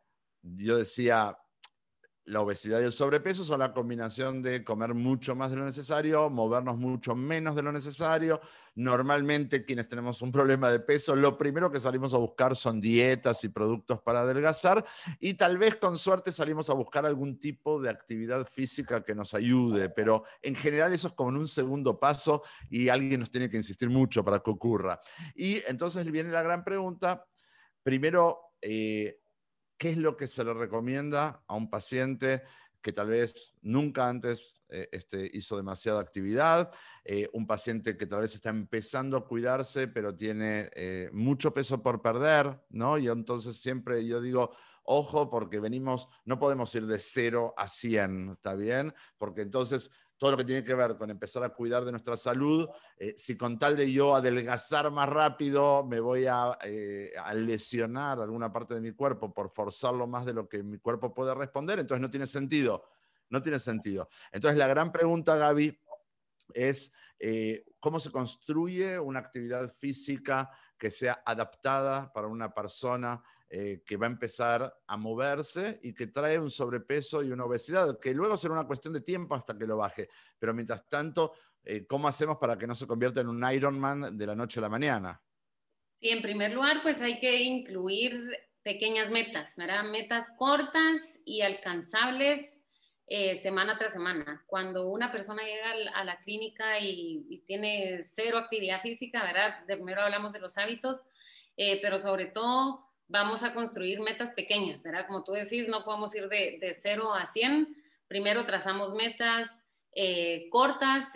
yo 0.53 0.77
decía, 0.77 1.38
la 2.25 2.41
obesidad 2.41 2.81
y 2.81 2.86
el 2.86 2.91
sobrepeso 2.91 3.43
son 3.43 3.60
la 3.60 3.71
combinación 3.71 4.41
de 4.41 4.63
comer 4.63 4.95
mucho 4.95 5.36
más 5.36 5.51
de 5.51 5.58
lo 5.58 5.65
necesario, 5.65 6.27
movernos 6.31 6.75
mucho 6.75 7.15
menos 7.15 7.55
de 7.55 7.62
lo 7.62 7.71
necesario. 7.71 8.41
Normalmente 8.73 9.63
quienes 9.63 9.88
tenemos 9.88 10.23
un 10.23 10.31
problema 10.31 10.71
de 10.71 10.79
peso, 10.79 11.15
lo 11.15 11.38
primero 11.38 11.71
que 11.71 11.79
salimos 11.79 12.15
a 12.15 12.17
buscar 12.17 12.55
son 12.55 12.81
dietas 12.81 13.43
y 13.43 13.49
productos 13.49 14.01
para 14.01 14.21
adelgazar 14.21 14.84
y 15.19 15.36
tal 15.36 15.60
vez 15.60 15.75
con 15.75 15.99
suerte 15.99 16.31
salimos 16.31 16.67
a 16.71 16.73
buscar 16.73 17.05
algún 17.05 17.39
tipo 17.39 17.79
de 17.79 17.91
actividad 17.91 18.47
física 18.47 19.03
que 19.03 19.13
nos 19.13 19.36
ayude, 19.36 19.89
pero 19.89 20.23
en 20.41 20.55
general 20.55 20.93
eso 20.93 21.10
es 21.10 21.13
como 21.13 21.29
en 21.29 21.38
un 21.38 21.47
segundo 21.47 21.99
paso 21.99 22.41
y 22.71 22.89
alguien 22.89 23.19
nos 23.19 23.29
tiene 23.29 23.51
que 23.51 23.58
insistir 23.58 23.91
mucho 23.91 24.25
para 24.25 24.39
que 24.39 24.49
ocurra. 24.49 24.99
Y 25.36 25.62
entonces 25.67 26.12
viene 26.12 26.31
la 26.31 26.41
gran 26.41 26.63
pregunta, 26.63 27.23
primero... 27.84 28.39
Eh, 28.62 29.19
¿Qué 29.77 29.91
es 29.91 29.97
lo 29.97 30.15
que 30.15 30.27
se 30.27 30.43
le 30.43 30.53
recomienda 30.53 31.43
a 31.47 31.55
un 31.55 31.69
paciente 31.69 32.43
que 32.85 32.93
tal 32.93 33.07
vez 33.07 33.55
nunca 33.63 34.07
antes 34.07 34.61
eh, 34.69 34.89
este, 34.91 35.27
hizo 35.33 35.57
demasiada 35.57 35.99
actividad, 35.99 36.71
eh, 37.03 37.27
un 37.33 37.47
paciente 37.47 37.97
que 37.97 38.05
tal 38.05 38.21
vez 38.21 38.35
está 38.35 38.49
empezando 38.49 39.17
a 39.17 39.25
cuidarse, 39.25 39.88
pero 39.88 40.15
tiene 40.15 40.69
eh, 40.75 41.09
mucho 41.11 41.51
peso 41.51 41.81
por 41.81 42.03
perder, 42.03 42.59
¿no? 42.69 42.99
Y 42.99 43.07
entonces 43.07 43.59
siempre 43.59 44.05
yo 44.05 44.21
digo, 44.21 44.51
ojo, 44.83 45.31
porque 45.31 45.59
venimos, 45.59 46.07
no 46.25 46.38
podemos 46.38 46.73
ir 46.75 46.85
de 46.85 46.99
0 46.99 47.55
a 47.57 47.67
100, 47.67 48.33
¿está 48.33 48.53
bien? 48.53 48.93
Porque 49.17 49.41
entonces 49.41 49.89
todo 50.17 50.32
lo 50.32 50.38
que 50.38 50.45
tiene 50.45 50.63
que 50.63 50.73
ver 50.73 50.95
con 50.95 51.10
empezar 51.10 51.43
a 51.43 51.49
cuidar 51.49 51.84
de 51.84 51.91
nuestra 51.91 52.15
salud, 52.15 52.67
eh, 52.97 53.15
si 53.17 53.36
con 53.36 53.60
tal 53.60 53.75
de 53.75 53.91
yo 53.91 54.15
adelgazar 54.15 54.89
más 54.91 55.10
rápido 55.10 55.86
me 55.86 55.99
voy 55.99 56.25
eh, 56.63 57.12
a, 57.17 57.34
lesionar 57.34 58.19
alguna 58.19 58.51
parte 58.51 58.73
de 58.73 58.82
mi 58.82 58.91
cuerpo 58.93 59.34
por 59.34 59.49
forzarlo 59.49 60.08
más 60.08 60.25
de 60.25 60.34
lo 60.34 60.47
que 60.47 60.63
mi 60.63 60.80
cuerpo 60.80 61.13
puede 61.13 61.34
responder, 61.36 61.80
entonces 61.80 62.01
no 62.01 62.10
tiene 62.10 62.28
sentido, 62.28 62.86
no 63.30 63.41
tiene 63.41 63.60
sentido. 63.60 64.08
Entonces 64.32 64.58
la 64.58 64.67
gran 64.67 64.91
pregunta, 64.91 65.36
Gaby, 65.36 65.78
es 66.54 66.91
eh, 67.19 67.65
cómo 67.80 67.99
se 67.99 68.12
construye 68.12 68.97
una 68.99 69.19
actividad 69.19 69.69
física 69.69 70.49
que 70.78 70.91
sea 70.91 71.23
adaptada 71.25 72.12
para 72.13 72.28
una 72.28 72.54
persona 72.54 73.21
eh, 73.47 73.84
que 73.86 73.95
va 73.95 74.08
a 74.08 74.10
empezar 74.10 74.75
a 74.88 74.97
moverse 74.97 75.79
y 75.84 75.93
que 75.93 76.08
trae 76.08 76.39
un 76.39 76.49
sobrepeso 76.49 77.21
y 77.21 77.31
una 77.31 77.45
obesidad, 77.45 77.99
que 77.99 78.12
luego 78.12 78.38
será 78.38 78.55
una 78.55 78.65
cuestión 78.65 78.91
de 78.95 79.01
tiempo 79.01 79.36
hasta 79.36 79.55
que 79.55 79.67
lo 79.67 79.77
baje. 79.77 80.10
Pero 80.39 80.51
mientras 80.55 80.89
tanto, 80.89 81.34
eh, 81.63 81.86
¿cómo 81.86 82.08
hacemos 82.08 82.38
para 82.38 82.58
que 82.58 82.65
no 82.65 82.73
se 82.73 82.88
convierta 82.88 83.21
en 83.21 83.27
un 83.27 83.47
Ironman 83.49 84.17
de 84.17 84.25
la 84.25 84.36
noche 84.36 84.60
a 84.60 84.63
la 84.63 84.69
mañana? 84.69 85.21
Sí, 85.99 86.10
en 86.10 86.23
primer 86.23 86.53
lugar, 86.53 86.81
pues 86.81 87.01
hay 87.01 87.19
que 87.19 87.43
incluir 87.43 88.19
pequeñas 88.63 89.12
metas, 89.12 89.53
¿verdad? 89.55 89.84
Metas 89.84 90.25
cortas 90.39 91.21
y 91.23 91.41
alcanzables 91.41 92.63
eh, 93.05 93.36
semana 93.36 93.77
tras 93.77 93.93
semana. 93.93 94.43
Cuando 94.47 94.89
una 94.89 95.12
persona 95.12 95.43
llega 95.43 95.91
a 95.93 96.03
la 96.03 96.17
clínica 96.17 96.79
y, 96.79 97.43
tiene 97.45 97.99
cero 98.01 98.39
actividad 98.39 98.81
física, 98.81 99.23
¿verdad? 99.23 99.63
primero 99.67 100.01
hablamos 100.01 100.34
de 100.34 100.39
los 100.39 100.58
hábitos, 100.58 101.03
pero 101.55 101.99
sobre 101.99 102.25
todo 102.25 102.86
vamos 103.07 103.43
a 103.43 103.53
construir 103.53 103.99
metas 103.99 104.31
pequeñas, 104.33 104.83
¿verdad? 104.83 105.07
Como 105.07 105.23
tú 105.23 105.33
decís, 105.33 105.67
no 105.67 105.83
podemos 105.83 106.13
ir 106.15 106.27
de, 106.27 106.57
de 106.59 106.73
0 106.73 107.13
a 107.13 107.25
100. 107.25 107.75
Primero 108.07 108.45
trazamos 108.45 108.93
metas 108.95 109.65
eh, 109.97 110.49
cortas 110.49 111.13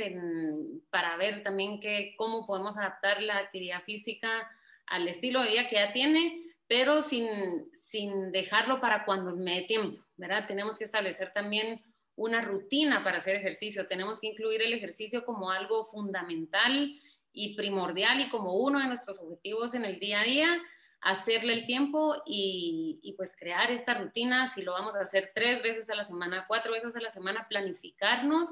para 0.89 1.17
ver 1.17 1.43
también 1.43 1.81
que, 1.81 2.13
cómo 2.17 2.47
podemos 2.47 2.77
adaptar 2.77 3.21
la 3.21 3.37
actividad 3.37 3.81
física 3.83 4.49
al 4.87 5.05
estilo 5.07 5.41
de 5.41 5.49
vida 5.49 5.67
que 5.67 5.75
ya 5.75 5.91
tiene, 5.91 6.41
pero 6.65 7.01
sin, 7.01 7.27
sin 7.73 8.31
dejarlo 8.31 8.79
para 8.79 9.03
cuando 9.03 9.35
me 9.35 9.55
dé 9.55 9.61
tiempo, 9.63 10.01
¿verdad? 10.15 10.47
Tenemos 10.47 10.77
que 10.77 10.85
establecer 10.85 11.33
también 11.33 11.81
una 12.15 12.41
rutina 12.41 13.03
para 13.03 13.17
hacer 13.17 13.35
ejercicio. 13.35 13.87
Tenemos 13.87 14.21
que 14.21 14.27
incluir 14.27 14.61
el 14.61 14.71
ejercicio 14.71 15.25
como 15.25 15.51
algo 15.51 15.83
fundamental 15.83 16.89
y 17.33 17.55
primordial 17.55 18.21
y 18.21 18.29
como 18.29 18.53
uno 18.53 18.79
de 18.79 18.87
nuestros 18.87 19.19
objetivos 19.19 19.73
en 19.73 19.83
el 19.83 19.99
día 19.99 20.21
a 20.21 20.23
día 20.23 20.61
hacerle 21.01 21.53
el 21.53 21.65
tiempo 21.65 22.15
y, 22.25 23.13
pues 23.17 23.35
crear 23.37 23.71
esta 23.71 23.93
rutina, 23.93 24.47
si 24.47 24.61
lo 24.61 24.73
vamos 24.73 24.95
a 24.95 25.01
hacer 25.01 25.31
tres 25.33 25.63
veces 25.63 25.89
a 25.89 25.95
la 25.95 26.03
semana, 26.03 26.45
cuatro 26.47 26.71
veces 26.71 26.95
a 26.95 27.01
la 27.01 27.09
semana, 27.09 27.47
planificarnos 27.49 28.49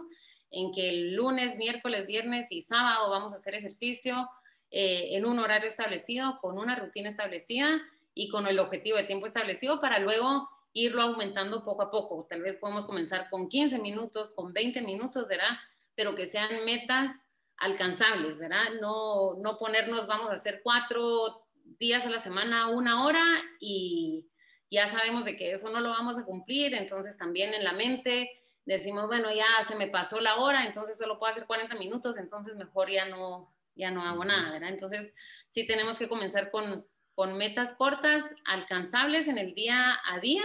en 0.51 0.73
que 0.73 0.89
el 0.89 1.15
lunes, 1.15 1.57
miércoles, 1.57 2.07
viernes 2.07 2.51
y 2.51 2.61
sábado 2.61 3.09
vamos 3.09 3.33
a 3.33 3.35
hacer 3.35 3.55
ejercicio 3.55 4.29
eh, 4.71 5.09
en 5.17 5.25
un 5.25 5.39
horario 5.39 5.67
establecido, 5.67 6.39
con 6.39 6.57
una 6.57 6.75
rutina 6.75 7.09
establecida 7.09 7.81
y 8.13 8.29
con 8.29 8.47
el 8.47 8.59
objetivo 8.59 8.97
de 8.97 9.03
tiempo 9.03 9.27
establecido 9.27 9.81
para 9.81 9.99
luego 9.99 10.49
irlo 10.73 11.01
aumentando 11.01 11.65
poco 11.65 11.83
a 11.83 11.91
poco. 11.91 12.27
Tal 12.29 12.41
vez 12.41 12.57
podemos 12.57 12.85
comenzar 12.85 13.29
con 13.29 13.49
15 13.49 13.79
minutos, 13.79 14.31
con 14.31 14.53
20 14.53 14.81
minutos, 14.81 15.27
¿verdad? 15.27 15.57
Pero 15.95 16.15
que 16.15 16.27
sean 16.27 16.63
metas 16.65 17.27
alcanzables, 17.57 18.39
¿verdad? 18.39 18.73
No, 18.79 19.33
no 19.35 19.57
ponernos, 19.57 20.07
vamos 20.07 20.29
a 20.29 20.33
hacer 20.33 20.61
cuatro 20.63 21.46
días 21.79 22.05
a 22.05 22.09
la 22.09 22.19
semana, 22.19 22.69
una 22.69 23.05
hora, 23.05 23.23
y 23.59 24.27
ya 24.69 24.87
sabemos 24.87 25.25
de 25.25 25.37
que 25.37 25.51
eso 25.51 25.69
no 25.69 25.79
lo 25.79 25.89
vamos 25.89 26.17
a 26.17 26.25
cumplir, 26.25 26.73
entonces 26.73 27.17
también 27.17 27.53
en 27.53 27.63
la 27.63 27.73
mente 27.73 28.29
decimos, 28.65 29.07
bueno, 29.07 29.33
ya 29.33 29.45
se 29.67 29.75
me 29.75 29.87
pasó 29.87 30.19
la 30.19 30.37
hora, 30.37 30.65
entonces 30.65 30.97
solo 30.97 31.17
puedo 31.17 31.31
hacer 31.31 31.45
40 31.45 31.75
minutos, 31.75 32.17
entonces 32.17 32.55
mejor 32.55 32.91
ya 32.91 33.05
no, 33.05 33.53
ya 33.75 33.91
no 33.91 34.03
hago 34.03 34.25
nada, 34.25 34.51
¿verdad? 34.51 34.69
Entonces 34.69 35.13
sí 35.49 35.65
tenemos 35.65 35.97
que 35.97 36.09
comenzar 36.09 36.51
con, 36.51 36.85
con 37.15 37.37
metas 37.37 37.73
cortas, 37.73 38.23
alcanzables 38.45 39.27
en 39.27 39.37
el 39.37 39.53
día 39.53 39.97
a 40.05 40.19
día 40.19 40.43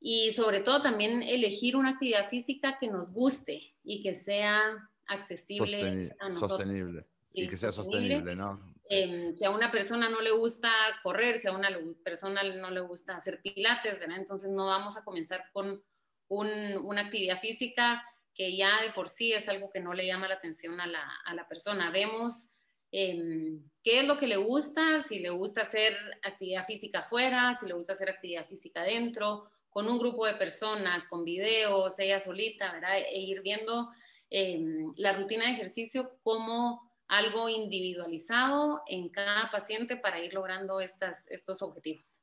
y 0.00 0.32
sobre 0.32 0.60
todo 0.60 0.80
también 0.80 1.22
elegir 1.22 1.76
una 1.76 1.90
actividad 1.90 2.28
física 2.28 2.78
que 2.78 2.88
nos 2.88 3.12
guste 3.12 3.74
y 3.82 4.02
que 4.02 4.14
sea 4.14 4.60
accesible 5.06 6.14
a 6.20 6.28
nosotros. 6.28 6.50
Sostenible. 6.50 7.06
y 7.34 7.48
que 7.48 7.56
sea 7.56 7.72
sostenible, 7.72 8.36
¿no? 8.36 8.73
Em, 8.86 9.34
si 9.34 9.44
a 9.44 9.50
una 9.50 9.70
persona 9.70 10.08
no 10.08 10.20
le 10.20 10.30
gusta 10.30 10.70
correr, 11.02 11.38
si 11.38 11.48
a 11.48 11.52
una 11.52 11.68
persona 12.02 12.42
no 12.42 12.70
le 12.70 12.80
gusta 12.80 13.16
hacer 13.16 13.40
pilates. 13.40 13.98
Entonces 14.02 14.50
no 14.50 14.66
vamos 14.66 14.96
a 14.96 15.04
comenzar 15.04 15.44
con 15.52 15.82
una 16.28 17.02
actividad 17.02 17.40
física 17.40 18.02
que 18.34 18.56
ya 18.56 18.82
de 18.82 18.90
por 18.92 19.08
sí 19.08 19.32
es 19.32 19.48
algo 19.48 19.70
que 19.70 19.80
no 19.80 19.94
le 19.94 20.06
llama 20.06 20.28
la 20.28 20.34
atención 20.34 20.80
a 20.80 20.86
la, 20.86 21.48
persona. 21.48 21.90
Vemos 21.90 22.48
em, 22.90 23.62
qué 23.82 24.00
es 24.00 24.06
lo 24.06 24.18
que 24.18 24.26
le 24.26 24.36
gusta, 24.36 25.00
si 25.00 25.20
le 25.20 25.30
gusta 25.30 25.62
hacer 25.62 25.96
actividad 26.22 26.66
física 26.66 27.00
afuera, 27.00 27.54
si 27.54 27.66
le 27.66 27.74
gusta 27.74 27.92
hacer 27.92 28.10
actividad 28.10 28.46
física 28.46 28.82
adentro, 28.82 29.48
con 29.70 29.88
un 29.88 29.98
grupo 29.98 30.26
de 30.26 30.34
personas, 30.34 31.06
con 31.06 31.24
videos, 31.24 31.98
ella 31.98 32.18
solita. 32.18 32.80
E 32.96 33.20
ir 33.20 33.40
viendo 33.42 33.88
em, 34.30 34.92
la 34.96 35.12
rutina 35.12 35.46
de 35.46 35.52
ejercicio 35.52 36.08
como 36.22 36.93
algo 37.16 37.48
individualizado 37.48 38.82
en 38.86 39.08
cada 39.08 39.50
paciente 39.50 39.96
para 39.96 40.20
ir 40.20 40.34
logrando 40.34 40.80
estas, 40.80 41.30
estos 41.30 41.62
objetivos. 41.62 42.22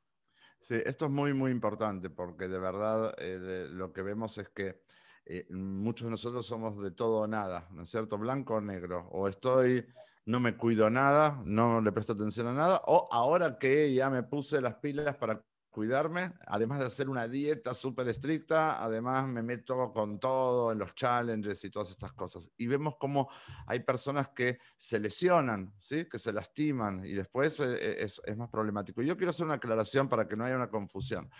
Sí, 0.60 0.76
esto 0.84 1.06
es 1.06 1.10
muy, 1.10 1.34
muy 1.34 1.50
importante 1.50 2.10
porque 2.10 2.46
de 2.46 2.58
verdad 2.58 3.14
eh, 3.18 3.66
lo 3.70 3.92
que 3.92 4.02
vemos 4.02 4.38
es 4.38 4.48
que 4.48 4.82
eh, 5.24 5.46
muchos 5.50 6.06
de 6.06 6.10
nosotros 6.12 6.46
somos 6.46 6.80
de 6.82 6.90
todo 6.90 7.22
o 7.22 7.26
nada, 7.26 7.68
¿no 7.70 7.82
es 7.82 7.90
cierto? 7.90 8.18
Blanco 8.18 8.54
o 8.54 8.60
negro. 8.60 9.08
O 9.10 9.28
estoy, 9.28 9.84
no 10.26 10.40
me 10.40 10.56
cuido 10.56 10.88
nada, 10.90 11.40
no 11.44 11.80
le 11.80 11.92
presto 11.92 12.12
atención 12.12 12.46
a 12.48 12.52
nada, 12.52 12.82
o 12.86 13.08
ahora 13.10 13.58
que 13.58 13.92
ya 13.92 14.10
me 14.10 14.22
puse 14.22 14.60
las 14.60 14.74
pilas 14.76 15.16
para 15.16 15.42
cuidarme, 15.72 16.34
además 16.46 16.78
de 16.78 16.84
hacer 16.84 17.08
una 17.08 17.26
dieta 17.26 17.72
súper 17.72 18.06
estricta, 18.06 18.80
además 18.80 19.26
me 19.26 19.42
meto 19.42 19.90
con 19.90 20.20
todo 20.20 20.70
en 20.70 20.78
los 20.78 20.94
challenges 20.94 21.64
y 21.64 21.70
todas 21.70 21.90
estas 21.90 22.12
cosas. 22.12 22.48
Y 22.58 22.66
vemos 22.66 22.96
cómo 23.00 23.30
hay 23.66 23.80
personas 23.80 24.28
que 24.28 24.58
se 24.76 25.00
lesionan, 25.00 25.72
¿sí? 25.78 26.04
que 26.08 26.18
se 26.18 26.32
lastiman 26.32 27.04
y 27.04 27.14
después 27.14 27.58
eh, 27.60 27.72
eh, 27.72 27.96
es, 28.00 28.20
es 28.24 28.36
más 28.36 28.50
problemático. 28.50 29.02
Yo 29.02 29.16
quiero 29.16 29.30
hacer 29.30 29.46
una 29.46 29.54
aclaración 29.54 30.08
para 30.08 30.28
que 30.28 30.36
no 30.36 30.44
haya 30.44 30.56
una 30.56 30.70
confusión. 30.70 31.30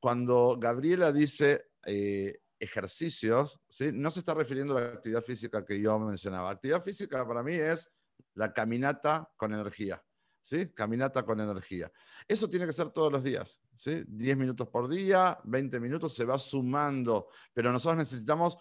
Cuando 0.00 0.56
Gabriela 0.58 1.12
dice 1.12 1.68
eh, 1.86 2.40
ejercicios, 2.58 3.60
¿sí? 3.68 3.90
no 3.92 4.10
se 4.10 4.18
está 4.18 4.34
refiriendo 4.34 4.76
a 4.76 4.80
la 4.80 4.86
actividad 4.88 5.22
física 5.22 5.64
que 5.64 5.80
yo 5.80 5.96
mencionaba. 6.00 6.50
Actividad 6.50 6.82
física 6.82 7.26
para 7.26 7.44
mí 7.44 7.54
es 7.54 7.88
la 8.34 8.52
caminata 8.52 9.30
con 9.36 9.54
energía. 9.54 10.02
¿Sí? 10.46 10.68
Caminata 10.68 11.24
con 11.24 11.40
energía. 11.40 11.90
Eso 12.26 12.48
tiene 12.48 12.66
que 12.66 12.72
ser 12.72 12.90
todos 12.90 13.12
los 13.12 13.22
días, 13.22 13.60
¿sí? 13.74 14.04
10 14.06 14.36
minutos 14.36 14.68
por 14.68 14.88
día, 14.88 15.38
20 15.44 15.80
minutos, 15.80 16.14
se 16.14 16.24
va 16.24 16.38
sumando, 16.38 17.28
pero 17.52 17.72
nosotros 17.72 17.98
necesitamos 17.98 18.56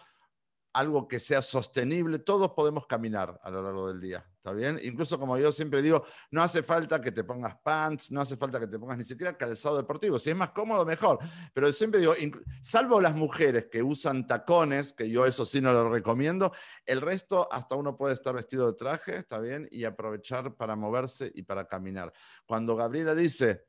algo 0.75 1.07
que 1.07 1.19
sea 1.19 1.41
sostenible. 1.41 2.19
Todos 2.19 2.51
podemos 2.51 2.85
caminar 2.85 3.39
a 3.41 3.49
lo 3.49 3.63
largo 3.63 3.87
del 3.87 4.01
día, 4.01 4.25
¿está 4.35 4.51
bien? 4.51 4.77
Incluso 4.83 5.17
como 5.17 5.37
yo 5.37 5.51
siempre 5.53 5.81
digo, 5.81 6.03
no 6.31 6.43
hace 6.43 6.63
falta 6.63 6.99
que 6.99 7.13
te 7.13 7.23
pongas 7.23 7.55
pants, 7.63 8.11
no 8.11 8.19
hace 8.19 8.35
falta 8.35 8.59
que 8.59 8.67
te 8.67 8.77
pongas 8.77 8.97
ni 8.97 9.05
siquiera 9.05 9.37
calzado 9.37 9.77
deportivo. 9.77 10.19
Si 10.19 10.31
es 10.31 10.35
más 10.35 10.49
cómodo, 10.49 10.85
mejor. 10.85 11.19
Pero 11.53 11.71
siempre 11.71 12.01
digo, 12.01 12.13
salvo 12.61 12.99
las 12.99 13.15
mujeres 13.15 13.67
que 13.71 13.81
usan 13.81 14.27
tacones, 14.27 14.91
que 14.91 15.09
yo 15.09 15.25
eso 15.25 15.45
sí 15.45 15.61
no 15.61 15.71
lo 15.71 15.89
recomiendo, 15.89 16.51
el 16.85 16.99
resto 16.99 17.47
hasta 17.51 17.75
uno 17.75 17.95
puede 17.95 18.13
estar 18.13 18.35
vestido 18.35 18.67
de 18.67 18.77
traje, 18.77 19.15
¿está 19.17 19.39
bien? 19.39 19.69
Y 19.71 19.85
aprovechar 19.85 20.55
para 20.55 20.75
moverse 20.75 21.31
y 21.33 21.43
para 21.43 21.67
caminar. 21.67 22.11
Cuando 22.45 22.75
Gabriela 22.75 23.15
dice, 23.15 23.63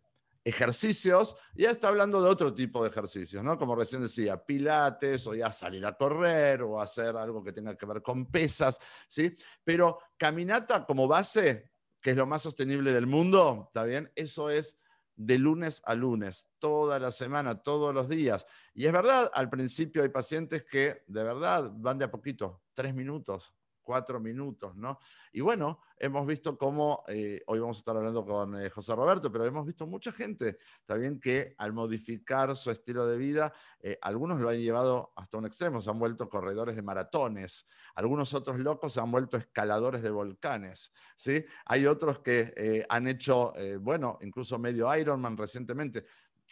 ejercicios, 0.47 1.35
ya 1.57 1.73
está 1.73 1.89
hablando 1.89 2.23
de 2.23 2.29
otro 2.29 2.55
tipo 2.55 2.81
de 2.81 2.91
ejercicios, 2.91 3.43
¿no? 3.43 3.59
Como 3.59 3.75
recién 3.75 4.03
decía, 4.03 4.45
pilates 4.47 5.27
o 5.27 5.35
ya 5.35 5.51
salir 5.51 5.85
a 5.85 5.97
correr 5.97 6.63
o 6.63 6.81
hacer 6.81 7.17
algo 7.17 7.43
que 7.43 7.53
tenga 7.53 7.77
que 7.77 7.85
ver 7.85 8.01
con 8.01 8.27
pesas, 8.27 8.79
¿sí? 9.09 9.37
Pero 9.65 9.99
caminata 10.17 10.87
como 10.87 11.09
base, 11.09 11.73
que 12.01 12.11
es 12.11 12.17
lo 12.17 12.27
más 12.27 12.43
sostenible 12.43 12.93
del 12.93 13.09
mundo, 13.09 13.65
¿está 13.67 13.83
bien? 13.83 14.13
Eso 14.15 14.49
es 14.49 14.79
de 15.17 15.37
lunes 15.37 15.83
a 15.85 15.97
lunes, 15.97 16.47
toda 16.61 17.01
la 17.01 17.11
semana, 17.11 17.61
todos 17.61 17.93
los 17.93 18.09
días. 18.09 18.47
Y 18.73 18.87
es 18.87 18.93
verdad, 18.93 19.29
al 19.35 19.51
principio 19.51 20.05
hay 20.05 20.11
pacientes 20.11 20.63
que 20.63 21.03
de 21.09 21.23
verdad 21.25 21.73
van 21.75 21.99
de 21.99 22.05
a 22.05 22.11
poquito, 22.13 22.63
tres 22.73 22.95
minutos, 22.95 23.53
cuatro 23.87 24.19
minutos, 24.19 24.75
¿no? 24.75 24.99
Y 25.33 25.41
bueno, 25.41 25.81
hemos 25.97 26.27
visto 26.27 26.59
cómo, 26.59 27.05
eh, 27.07 27.41
hoy 27.47 27.61
vamos 27.61 27.77
a 27.77 27.81
estar 27.81 27.97
hablando 27.97 28.27
con 28.27 28.61
eh, 28.61 28.69
José 28.69 28.97
Roberto, 28.97 29.31
pero 29.31 29.45
hemos 29.47 29.65
visto 29.65 29.87
mucha 29.87 30.11
gente 30.11 30.59
también 30.85 31.21
que 31.21 31.55
al 31.57 31.73
modificar 31.73 32.57
su 32.57 32.73
estilo 32.73 33.07
de 33.07 33.17
vida, 33.17 33.53
eh, 33.81 33.97
algunos 34.03 34.41
lo 34.41 34.49
han 34.49 34.59
llevado 34.59 35.13
hasta 35.15 35.39
un 35.39 35.47
extremo, 35.47 35.81
se 35.81 35.89
han 35.89 36.01
vuelto 36.01 36.29
corredores 36.29 36.75
de 36.75 36.83
maratones, 36.83 37.69
algunos 37.95 38.35
otros 38.35 38.59
locos 38.59 38.93
se 38.93 39.01
han 39.01 39.13
vuelto 39.13 39.37
escaladores 39.37 40.03
de 40.03 40.11
volcanes, 40.11 40.93
¿sí? 41.15 41.45
Hay 41.67 41.87
otros 41.87 42.19
que 42.19 42.85
han 42.89 43.07
hecho, 43.07 43.53
bueno, 43.81 44.19
incluso 44.21 44.59
medio 44.59 44.95
Ironman 44.95 45.37
recientemente. 45.37 46.05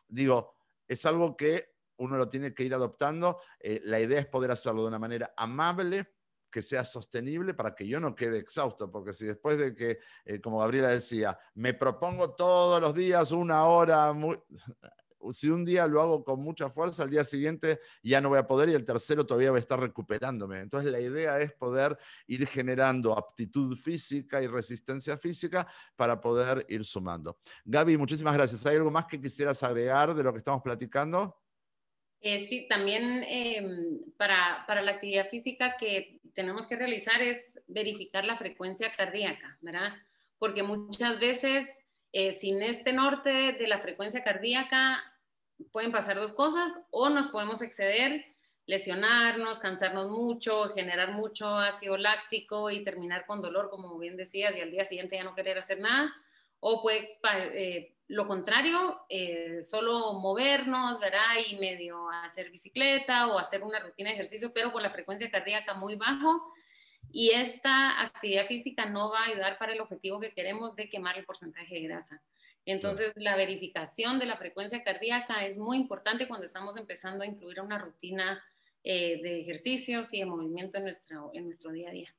Digo, 0.08 0.54
es 0.86 1.04
algo 1.04 1.36
que 1.36 1.74
uno 1.96 2.16
lo 2.16 2.28
tiene 2.28 2.54
que 2.54 2.64
ir 2.64 2.74
adoptando. 2.74 3.40
la 3.60 4.00
idea 4.00 4.20
es 4.20 4.26
poder 4.26 4.52
hacerlo 4.52 4.82
de 4.82 4.88
una 4.88 4.98
manera 4.98 5.34
amable, 5.36 6.14
que 6.54 6.62
sea 6.62 6.84
sostenible 6.84 7.52
para 7.52 7.74
que 7.74 7.84
yo 7.84 7.98
no 7.98 8.14
quede 8.14 8.38
exhausto, 8.38 8.88
porque 8.88 9.12
si 9.12 9.24
después 9.24 9.58
de 9.58 9.74
que, 9.74 9.98
eh, 10.24 10.40
como 10.40 10.60
Gabriela 10.60 10.86
decía, 10.86 11.36
me 11.54 11.74
propongo 11.74 12.36
todos 12.36 12.80
los 12.80 12.94
días 12.94 13.32
una 13.32 13.64
hora, 13.64 14.14
si 15.32 15.50
un 15.50 15.64
día 15.64 15.88
lo 15.88 16.00
hago 16.00 16.22
con 16.22 16.38
mucha 16.38 16.70
fuerza, 16.70 17.02
al 17.02 17.10
día 17.10 17.24
siguiente 17.24 17.80
ya 18.04 18.20
no 18.20 18.28
voy 18.28 18.38
a 18.38 18.46
poder 18.46 18.68
y 18.68 18.74
el 18.74 18.84
tercero 18.84 19.26
todavía 19.26 19.50
voy 19.50 19.58
a 19.58 19.62
estar 19.62 19.80
recuperándome. 19.80 20.60
Entonces 20.60 20.92
la 20.92 21.00
idea 21.00 21.40
es 21.40 21.52
poder 21.54 21.98
ir 22.28 22.46
generando 22.46 23.18
aptitud 23.18 23.76
física 23.76 24.40
y 24.40 24.46
resistencia 24.46 25.16
física 25.16 25.66
para 25.96 26.20
poder 26.20 26.64
ir 26.68 26.84
sumando. 26.84 27.36
Gaby, 27.64 27.96
muchísimas 27.96 28.34
gracias. 28.34 28.64
¿Hay 28.64 28.76
algo 28.76 28.92
más 28.92 29.06
que 29.06 29.20
quisieras 29.20 29.60
agregar 29.64 30.14
de 30.14 30.22
lo 30.22 30.32
que 30.32 30.38
estamos 30.38 30.62
platicando? 30.62 31.36
Eh, 32.26 32.38
sí, 32.38 32.66
también 32.66 33.22
em, 33.28 34.00
para, 34.16 34.64
para, 34.66 34.80
la 34.80 34.92
actividad 34.92 35.28
física 35.28 35.76
que 35.76 36.22
tenemos 36.32 36.66
que 36.66 36.74
realizar 36.74 37.20
es 37.20 37.62
verificar 37.66 38.24
la 38.24 38.38
frecuencia 38.38 38.90
cardíaca, 38.96 39.58
¿verdad? 39.60 39.92
Porque 40.38 40.62
muchas 40.62 41.20
veces 41.20 41.68
eh, 42.12 42.32
sin 42.32 42.62
este 42.62 42.94
norte 42.94 43.28
de 43.52 43.68
la 43.68 43.78
frecuencia 43.78 44.24
cardíaca 44.24 45.04
pueden 45.70 45.92
pasar 45.92 46.16
dos 46.16 46.32
cosas, 46.32 46.72
o 46.90 47.10
nos 47.10 47.28
podemos 47.28 47.60
exceder, 47.60 48.24
lesionarnos, 48.64 49.58
cansarnos 49.58 50.10
mucho, 50.10 50.70
generar 50.70 51.12
mucho 51.12 51.58
ácido 51.58 51.98
láctico 51.98 52.70
y 52.70 52.84
terminar 52.84 53.26
con 53.26 53.42
dolor, 53.42 53.68
como 53.68 53.98
bien 53.98 54.16
decías, 54.16 54.56
y 54.56 54.62
al 54.62 54.70
día 54.70 54.86
siguiente 54.86 55.16
ya 55.16 55.24
no 55.24 55.34
querer 55.34 55.58
hacer 55.58 55.78
nada, 55.78 56.10
o 56.58 56.80
puede 56.80 57.18
eh, 57.52 57.93
lo 58.08 58.26
contrario, 58.26 59.00
eh, 59.08 59.62
solo 59.62 60.14
movernos, 60.14 61.00
¿verdad? 61.00 61.36
Y 61.48 61.56
medio 61.56 62.10
hacer 62.10 62.50
bicicleta 62.50 63.28
o 63.28 63.38
hacer 63.38 63.62
una 63.62 63.80
rutina 63.80 64.10
de 64.10 64.14
ejercicio, 64.14 64.52
pero 64.52 64.72
con 64.72 64.82
la 64.82 64.90
frecuencia 64.90 65.30
cardíaca 65.30 65.74
muy 65.74 65.96
bajo. 65.96 66.52
Y 67.10 67.30
esta 67.30 68.02
actividad 68.02 68.46
física 68.46 68.86
no 68.86 69.10
va 69.10 69.20
a 69.20 69.28
ayudar 69.28 69.58
para 69.58 69.72
el 69.72 69.80
objetivo 69.80 70.20
que 70.20 70.32
queremos 70.32 70.76
de 70.76 70.88
quemar 70.88 71.16
el 71.18 71.24
porcentaje 71.24 71.74
de 71.76 71.82
grasa. 71.82 72.22
Entonces, 72.66 73.12
la 73.16 73.36
verificación 73.36 74.18
de 74.18 74.26
la 74.26 74.36
frecuencia 74.36 74.82
cardíaca 74.82 75.44
es 75.46 75.58
muy 75.58 75.76
importante 75.76 76.26
cuando 76.26 76.46
estamos 76.46 76.76
empezando 76.76 77.22
a 77.22 77.26
incluir 77.26 77.60
una 77.60 77.78
rutina 77.78 78.42
eh, 78.82 79.20
de 79.22 79.40
ejercicios 79.40 80.12
y 80.12 80.20
de 80.20 80.26
movimiento 80.26 80.78
en 80.78 80.84
nuestro, 80.84 81.30
en 81.34 81.44
nuestro 81.44 81.72
día 81.72 81.90
a 81.90 81.92
día. 81.92 82.14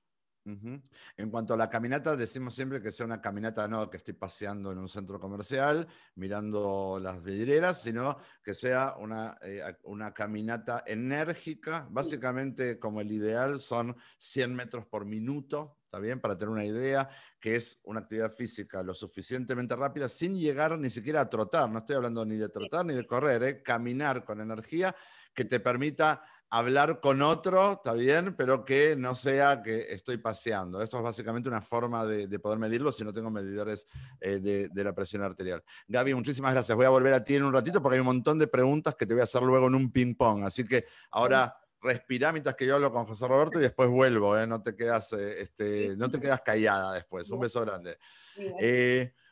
En 0.46 1.32
cuanto 1.32 1.56
a 1.56 1.58
la 1.58 1.68
caminata, 1.68 2.16
decimos 2.16 2.54
siempre 2.54 2.80
que 2.80 2.92
sea 2.92 3.08
una 3.08 3.20
caminata 3.20 3.68
no 3.68 3.90
que 3.90 3.98
estoy 3.98 4.14
paseando 4.14 4.72
en 4.72 4.78
un 4.78 4.88
centro 4.88 5.20
comercial 5.20 5.88
mirando 6.16 7.00
las 7.02 7.24
vidrieras, 7.24 7.82
sino 7.82 8.18
que 8.44 8.54
sea 8.54 8.96
una, 9.00 9.40
eh, 9.42 9.64
una 9.84 10.14
caminata 10.14 10.84
enérgica. 10.86 11.88
Básicamente, 11.90 12.78
como 12.78 13.02
el 13.02 13.12
ideal, 13.12 13.60
son 13.60 13.96
100 14.20 14.54
metros 14.54 14.86
por 14.86 15.06
minuto, 15.06 15.80
¿está 15.86 15.98
bien? 15.98 16.20
Para 16.20 16.38
tener 16.38 16.52
una 16.52 16.66
idea, 16.66 17.10
que 17.40 17.56
es 17.56 17.80
una 17.84 18.02
actividad 18.02 18.32
física 18.32 18.84
lo 18.84 18.94
suficientemente 18.94 19.76
rápida 19.76 20.08
sin 20.10 20.38
llegar 20.38 20.78
ni 20.78 20.92
siquiera 20.92 21.22
a 21.22 21.30
trotar. 21.30 21.72
No 21.72 21.80
estoy 21.80 21.96
hablando 21.96 22.24
ni 22.24 22.36
de 22.36 22.50
trotar 22.50 22.86
ni 22.86 22.94
de 22.94 23.08
correr, 23.08 23.42
¿eh? 23.42 23.64
caminar 23.64 24.24
con 24.24 24.40
energía 24.42 24.96
que 25.34 25.46
te 25.46 25.60
permita 25.60 26.24
hablar 26.58 27.02
con 27.02 27.22
otro, 27.22 27.74
está 27.74 27.92
bien, 27.92 28.34
pero 28.34 28.64
que 28.64 28.96
no 28.96 29.14
sea 29.14 29.62
que 29.62 29.88
estoy 29.90 30.20
paseando. 30.20 30.82
Eso 30.82 30.98
es 30.98 31.04
básicamente 31.04 31.50
una 31.50 31.62
forma 31.62 32.06
de, 32.06 32.40
poder 32.40 32.60
medirlo 32.60 32.94
si 32.94 33.04
no 33.04 33.12
tengo 33.12 33.30
medidores 33.30 33.86
eh, 34.22 34.40
de, 34.40 34.84
la 34.84 34.94
presión 34.94 35.22
arterial. 35.22 35.62
Gaby, 35.90 36.14
muchísimas 36.14 36.54
gracias. 36.54 36.74
Voy 36.74 36.86
a 36.86 36.90
volver 36.90 37.14
a 37.14 37.22
ti 37.22 37.36
en 37.36 37.44
un 37.44 37.52
ratito 37.52 37.82
porque 37.82 37.96
hay 37.96 38.00
un 38.00 38.06
montón 38.06 38.40
de 38.40 38.48
preguntas 38.48 38.96
que 38.96 39.06
te 39.06 39.14
voy 39.14 39.20
a 39.20 39.26
hacer 39.26 39.44
luego 39.44 39.68
en 39.68 39.76
un 39.76 39.92
ping-pong. 39.92 40.46
Así 40.46 40.66
que 40.66 40.86
ahora 41.12 41.58
respira 41.82 42.32
mientras 42.32 42.56
que 42.56 42.66
yo 42.66 42.76
hablo 42.76 42.90
con 42.90 43.06
José 43.06 43.28
Roberto 43.28 43.60
y 43.60 43.64
después 43.64 43.90
vuelvo. 43.90 44.38
¿eh? 44.38 44.48
No, 44.48 44.62
te 44.62 44.78
quedas, 44.78 45.12
eh, 45.12 45.42
este, 45.42 45.98
no 45.98 46.10
te 46.10 46.22
quedas 46.22 46.42
callada 46.42 46.94
después. 46.94 47.30
Un 47.32 47.42
beso 47.42 47.60
grande. 47.66 47.98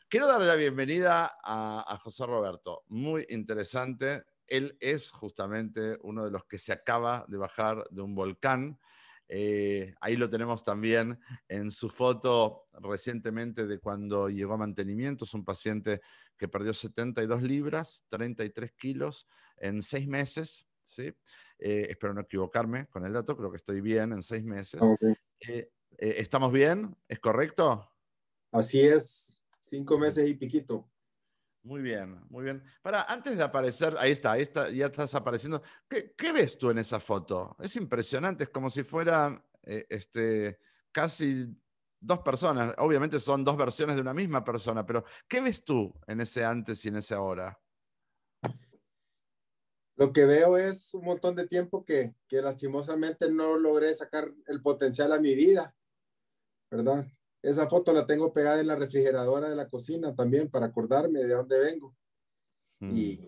quiero 0.09 0.27
darle 0.27 0.47
la 0.47 0.55
bienvenida 0.55 1.37
a, 1.41 1.85
a 1.87 1.97
José 1.99 2.25
Roberto. 2.25 2.83
Muy 2.89 3.25
interesante 3.29 4.25
él 4.47 4.77
es 4.79 5.11
justamente 5.11 5.97
uno 6.01 6.25
de 6.25 6.31
los 6.31 6.45
que 6.45 6.57
se 6.57 6.73
acaba 6.73 7.25
de 7.27 7.37
bajar 7.37 7.83
de 7.89 8.01
un 8.01 8.15
volcán. 8.15 8.79
Eh, 9.27 9.93
ahí 10.01 10.15
lo 10.15 10.29
tenemos 10.29 10.63
también 10.63 11.19
en 11.47 11.71
su 11.71 11.89
foto 11.89 12.67
recientemente 12.73 13.65
de 13.65 13.79
cuando 13.79 14.29
llegó 14.29 14.53
a 14.53 14.57
mantenimiento. 14.57 15.25
Es 15.25 15.33
un 15.33 15.45
paciente 15.45 16.01
que 16.37 16.47
perdió 16.47 16.73
72 16.73 17.41
libras, 17.41 18.05
33 18.09 18.71
kilos 18.73 19.27
en 19.57 19.81
seis 19.81 20.07
meses. 20.07 20.67
¿sí? 20.83 21.13
Eh, 21.57 21.87
espero 21.89 22.13
no 22.13 22.21
equivocarme 22.21 22.87
con 22.87 23.05
el 23.05 23.13
dato, 23.13 23.37
creo 23.37 23.49
que 23.49 23.57
estoy 23.57 23.81
bien 23.81 24.11
en 24.11 24.21
seis 24.21 24.43
meses. 24.43 24.81
Eh, 25.39 25.69
¿Estamos 25.97 26.51
bien? 26.51 26.95
¿Es 27.07 27.19
correcto? 27.19 27.89
Así 28.51 28.81
es, 28.81 29.41
cinco 29.59 29.97
meses 29.97 30.29
y 30.29 30.35
piquito. 30.35 30.92
Muy 31.63 31.81
bien, 31.81 32.19
muy 32.29 32.43
bien. 32.43 32.61
Para, 32.81 33.03
antes 33.03 33.37
de 33.37 33.43
aparecer, 33.43 33.95
ahí 33.97 34.11
está, 34.11 34.33
ahí 34.33 34.41
está, 34.41 34.69
ya 34.69 34.87
estás 34.87 35.15
apareciendo. 35.15 35.61
¿Qué, 35.87 36.31
ves 36.33 36.57
tú 36.57 36.69
en 36.69 36.77
esa 36.77 36.99
foto? 36.99 37.55
Es 37.59 37.77
impresionante, 37.77 38.43
es 38.43 38.49
como 38.49 38.69
si 38.69 38.83
fueran 38.83 39.41
eh, 39.63 39.85
este, 39.89 40.59
casi 40.91 41.47
dos 42.01 42.19
personas. 42.19 42.75
Obviamente 42.79 43.17
son 43.17 43.45
dos 43.45 43.55
versiones 43.55 43.95
de 43.95 44.01
una 44.01 44.13
misma 44.13 44.43
persona, 44.43 44.85
pero 44.85 45.05
¿qué 45.25 45.39
ves 45.39 45.63
tú 45.63 45.93
en 46.05 46.19
ese 46.19 46.43
antes 46.43 46.83
y 46.83 46.89
en 46.89 46.97
ese 46.97 47.15
ahora? 47.15 47.57
Lo 49.95 50.11
que 50.11 50.25
veo 50.25 50.57
es 50.57 50.93
un 50.93 51.05
montón 51.05 51.33
de 51.35 51.47
tiempo 51.47 51.85
que, 51.85 52.13
que 52.27 52.41
lastimosamente 52.41 53.31
no 53.31 53.57
logré 53.57 53.93
sacar 53.93 54.29
el 54.47 54.61
potencial 54.61 55.13
a 55.13 55.19
mi 55.19 55.33
vida, 55.33 55.73
¿verdad? 56.69 57.05
Esa 57.43 57.67
foto 57.67 57.91
la 57.91 58.05
tengo 58.05 58.31
pegada 58.31 58.61
en 58.61 58.67
la 58.67 58.77
refrigeradora 58.77 59.49
de 59.49 59.55
la 59.57 59.67
cocina 59.67 60.15
también 60.15 60.49
para 60.49 60.67
acordarme 60.67 61.19
de 61.19 61.33
dónde 61.33 61.59
vengo. 61.59 61.93
Mm. 62.79 62.91
Y, 62.95 63.19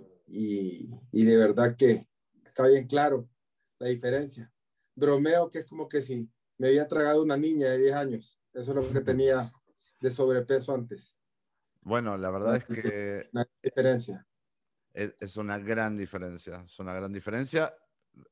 y, 1.11 1.25
de 1.25 1.35
verdad 1.37 1.75
que 1.77 2.07
está 2.45 2.65
bien 2.65 2.87
claro 2.87 3.27
la 3.77 3.89
diferencia. 3.89 4.49
Bromeo 4.95 5.49
que 5.49 5.59
es 5.59 5.65
como 5.65 5.89
que 5.89 5.99
si 5.99 6.29
me 6.57 6.67
había 6.67 6.87
tragado 6.87 7.23
una 7.23 7.35
niña 7.35 7.67
de 7.67 7.77
10 7.77 7.93
años. 7.93 8.39
Eso 8.53 8.71
es 8.71 8.87
lo 8.87 8.93
que 8.93 9.01
tenía 9.01 9.51
de 9.99 10.09
sobrepeso 10.09 10.73
antes. 10.73 11.17
Bueno, 11.81 12.17
la 12.17 12.31
verdad 12.31 12.55
es 12.55 12.63
que... 12.63 13.29
Una 13.33 13.45
diferencia. 13.61 14.25
Es, 14.93 15.13
es 15.19 15.35
una 15.35 15.59
gran 15.59 15.97
diferencia. 15.97 16.63
Es 16.65 16.79
una 16.79 16.93
gran 16.93 17.11
diferencia 17.11 17.75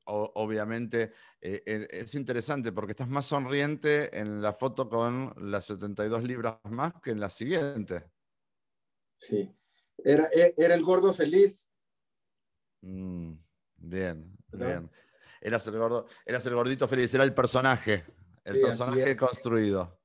obviamente 0.04 1.12
eh, 1.40 1.62
eh, 1.66 1.88
es 1.90 2.14
interesante 2.14 2.72
porque 2.72 2.92
estás 2.92 3.08
más 3.08 3.26
sonriente 3.26 4.18
en 4.18 4.40
la 4.42 4.52
foto 4.52 4.88
con 4.88 5.34
las 5.50 5.66
72 5.66 6.22
libras 6.24 6.58
más 6.64 6.94
que 7.02 7.10
en 7.10 7.20
la 7.20 7.30
siguiente. 7.30 8.10
Sí, 9.16 9.50
era, 9.98 10.26
e, 10.34 10.54
era 10.56 10.74
el 10.74 10.82
gordo 10.82 11.12
feliz. 11.12 11.70
Mm, 12.82 13.34
bien, 13.76 14.36
bien. 14.52 14.90
Eras 15.40 15.66
el, 15.66 15.76
gordo, 15.76 16.06
eras 16.24 16.46
el 16.46 16.54
gordito 16.54 16.88
feliz, 16.88 17.12
era 17.12 17.24
el 17.24 17.34
personaje, 17.34 18.04
el 18.44 18.60
personaje 18.60 19.16
construido. 19.16 20.00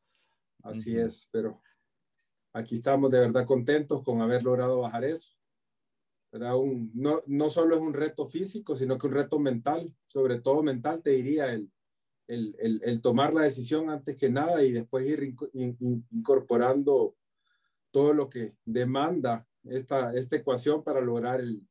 Así 0.64 0.98
es, 0.98 1.30
pero 1.32 1.62
aquí 2.52 2.76
estamos 2.76 3.10
de 3.10 3.20
verdad 3.20 3.46
contentos 3.46 4.04
con 4.04 4.22
haber 4.22 4.44
logrado 4.44 4.82
bajar 4.82 5.06
eso 5.06 5.39
no, 6.32 7.24
no 7.26 7.50
solo 7.50 7.76
es 7.76 7.82
un 7.82 7.94
reto 7.94 8.26
físico, 8.26 8.76
sino 8.76 8.98
que 8.98 9.08
un 9.08 9.14
reto 9.14 9.40
mental, 9.40 9.94
sobre 10.06 10.40
todo 10.40 10.62
mental, 10.62 11.02
te 11.02 11.12
diría, 11.12 11.52
el, 11.52 11.72
el, 12.28 12.82
el, 12.84 13.02
tomar 13.02 13.34
la 13.34 13.42
decisión 13.42 13.90
antes 13.90 14.16
que 14.16 14.30
nada 14.30 14.64
y 14.64 14.72
después 14.72 15.08
ir 15.08 15.36
incorporando 16.12 17.16
todo 17.92 18.14
lo 18.14 18.30
que 18.30 18.54
demanda 18.66 19.48
esta, 19.64 20.14
esta 20.14 20.36
ecuación 20.36 20.84
para 20.84 21.02
lograr 21.02 21.42
el, 21.42 21.68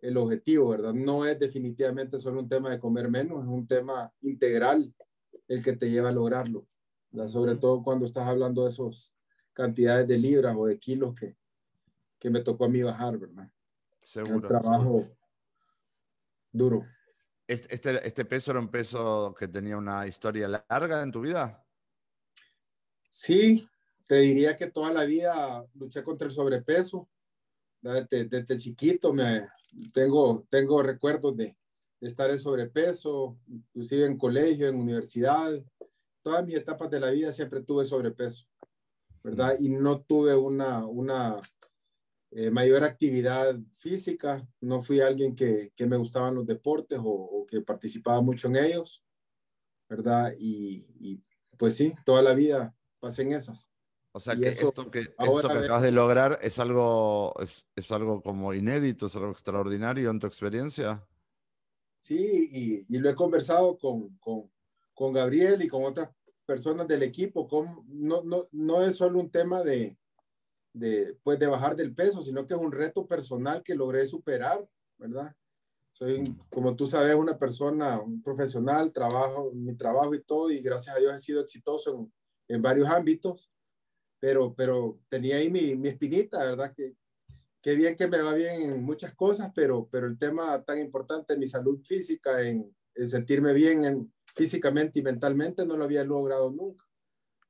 el 0.00 0.16
objetivo, 0.16 0.70
¿verdad? 0.70 0.92
No 0.92 1.24
es 1.24 1.38
definitivamente 1.38 2.18
solo 2.18 2.40
un 2.40 2.48
tema 2.48 2.70
de 2.70 2.80
comer 2.80 3.08
menos, 3.08 3.44
es 3.44 3.48
un 3.48 3.66
tema 3.66 4.12
integral 4.20 4.92
el 5.46 5.62
que 5.62 5.74
te 5.74 5.88
lleva 5.88 6.08
a 6.08 6.12
lograrlo, 6.12 6.66
sobre 7.26 7.56
todo 7.56 7.82
cuando 7.82 8.04
estás 8.04 8.26
hablando 8.26 8.64
de 8.64 8.70
esas 8.70 9.14
cantidades 9.52 10.08
de 10.08 10.16
libras 10.16 10.56
o 10.58 10.66
de 10.66 10.78
kilos 10.78 11.14
que, 11.14 11.36
que 12.18 12.30
me 12.30 12.40
tocó 12.40 12.64
a 12.64 12.68
mí 12.68 12.82
bajar, 12.82 13.18
¿verdad? 13.18 13.48
Seguro. 14.12 14.34
Un 14.34 14.42
trabajo 14.42 15.08
duro. 16.52 16.86
Este, 17.46 18.06
¿Este 18.06 18.24
peso 18.26 18.50
era 18.50 18.60
un 18.60 18.68
peso 18.68 19.34
que 19.38 19.48
tenía 19.48 19.78
una 19.78 20.06
historia 20.06 20.48
larga 20.68 21.02
en 21.02 21.10
tu 21.10 21.22
vida? 21.22 21.64
Sí, 23.08 23.66
te 24.06 24.16
diría 24.16 24.54
que 24.54 24.70
toda 24.70 24.92
la 24.92 25.04
vida 25.04 25.64
luché 25.74 26.02
contra 26.02 26.26
el 26.26 26.32
sobrepeso. 26.32 27.08
Desde, 27.80 28.58
chiquito 28.58 29.14
me, 29.14 29.48
tengo, 29.94 30.46
tengo 30.50 30.82
recuerdos 30.82 31.34
de, 31.34 31.56
estar 32.02 32.28
en 32.28 32.38
sobrepeso, 32.38 33.38
inclusive 33.46 34.04
en 34.04 34.18
colegio, 34.18 34.68
en 34.68 34.76
universidad. 34.76 35.52
Todas 36.22 36.44
mis 36.44 36.56
etapas 36.56 36.90
de 36.90 37.00
la 37.00 37.10
vida 37.10 37.32
siempre 37.32 37.62
tuve 37.62 37.86
sobrepeso, 37.86 38.44
¿verdad? 39.22 39.56
Y 39.58 39.70
no 39.70 40.02
tuve 40.02 40.34
una, 40.34 40.84
una 40.84 41.40
eh, 42.34 42.50
mayor 42.50 42.82
actividad 42.82 43.54
física, 43.72 44.48
no 44.62 44.80
fui 44.80 45.00
alguien 45.00 45.34
que, 45.34 45.70
que 45.76 45.86
me 45.86 45.98
gustaban 45.98 46.34
los 46.34 46.46
deportes 46.46 46.98
o, 47.02 47.44
que 47.46 47.60
participaba 47.60 48.22
mucho 48.22 48.48
en 48.48 48.56
ellos, 48.56 49.04
¿verdad? 49.86 50.32
Y, 50.38 51.20
pues 51.58 51.76
sí, 51.76 51.92
toda 52.06 52.22
la 52.22 52.32
vida 52.32 52.74
pasé 53.00 53.22
en 53.22 53.32
esas. 53.32 53.68
O 54.12 54.20
sea, 54.20 54.34
que, 54.34 54.48
esto 54.48 54.72
que 54.90 55.00
esto 55.00 55.48
que 55.48 55.58
acabas 55.58 55.82
de 55.82 55.92
lograr 55.92 56.38
es 56.40 56.58
algo, 56.58 57.34
es, 57.38 57.66
es, 57.76 57.92
algo 57.92 58.22
como 58.22 58.54
inédito, 58.54 59.06
es 59.06 59.16
algo 59.16 59.30
extraordinario 59.30 60.10
en 60.10 60.18
tu 60.18 60.26
experiencia. 60.26 61.06
Sí, 61.98 62.48
y, 62.50 62.96
y 62.96 62.98
lo 62.98 63.10
he 63.10 63.14
conversado 63.14 63.76
con, 63.76 64.16
con, 64.16 64.50
con, 64.94 65.12
Gabriel 65.12 65.62
y 65.62 65.68
con 65.68 65.84
otras 65.84 66.08
personas 66.46 66.88
del 66.88 67.02
equipo. 67.02 67.46
Con, 67.46 67.84
no, 67.88 68.22
no, 68.22 68.48
no 68.52 68.82
es 68.82 68.96
solo 68.96 69.20
un 69.20 69.30
tema 69.30 69.62
de, 69.62 69.98
de, 70.72 71.18
pues, 71.22 71.38
de 71.38 71.46
bajar 71.46 71.76
del 71.76 71.94
peso, 71.94 72.22
sino 72.22 72.46
que 72.46 72.54
es 72.54 72.60
un 72.60 72.72
reto 72.72 73.06
personal 73.06 73.62
que 73.62 73.74
logré 73.74 74.06
superar, 74.06 74.66
¿verdad? 74.98 75.34
Soy, 75.92 76.34
como 76.48 76.74
tú 76.74 76.86
sabes, 76.86 77.14
una 77.14 77.36
persona, 77.36 78.00
un 78.00 78.22
profesional, 78.22 78.92
trabajo, 78.92 79.50
mi 79.52 79.74
trabajo 79.74 80.14
y 80.14 80.22
todo, 80.22 80.50
y 80.50 80.60
gracias 80.60 80.96
a 80.96 80.98
Dios 80.98 81.14
he 81.14 81.18
sido 81.18 81.40
exitoso 81.40 81.94
en, 81.94 82.12
en 82.56 82.62
varios 82.62 82.88
ámbitos, 82.88 83.52
pero, 84.18 84.54
pero 84.54 84.98
tenía 85.08 85.36
ahí 85.36 85.50
mi, 85.50 85.76
mi 85.76 85.88
espinita, 85.88 86.38
¿verdad? 86.38 86.72
Que, 86.74 86.96
qué 87.60 87.74
bien 87.74 87.94
que 87.94 88.08
me 88.08 88.22
va 88.22 88.32
bien 88.32 88.72
en 88.72 88.82
muchas 88.82 89.14
cosas, 89.14 89.52
pero, 89.54 89.88
pero 89.90 90.06
el 90.06 90.18
tema 90.18 90.62
tan 90.64 90.78
importante, 90.78 91.36
mi 91.36 91.46
salud 91.46 91.80
física, 91.84 92.40
en, 92.42 92.74
en 92.94 93.08
sentirme 93.08 93.52
bien 93.52 93.84
en, 93.84 94.12
físicamente 94.34 94.98
y 94.98 95.02
mentalmente, 95.02 95.66
no 95.66 95.76
lo 95.76 95.84
había 95.84 96.04
logrado 96.04 96.50
nunca, 96.50 96.84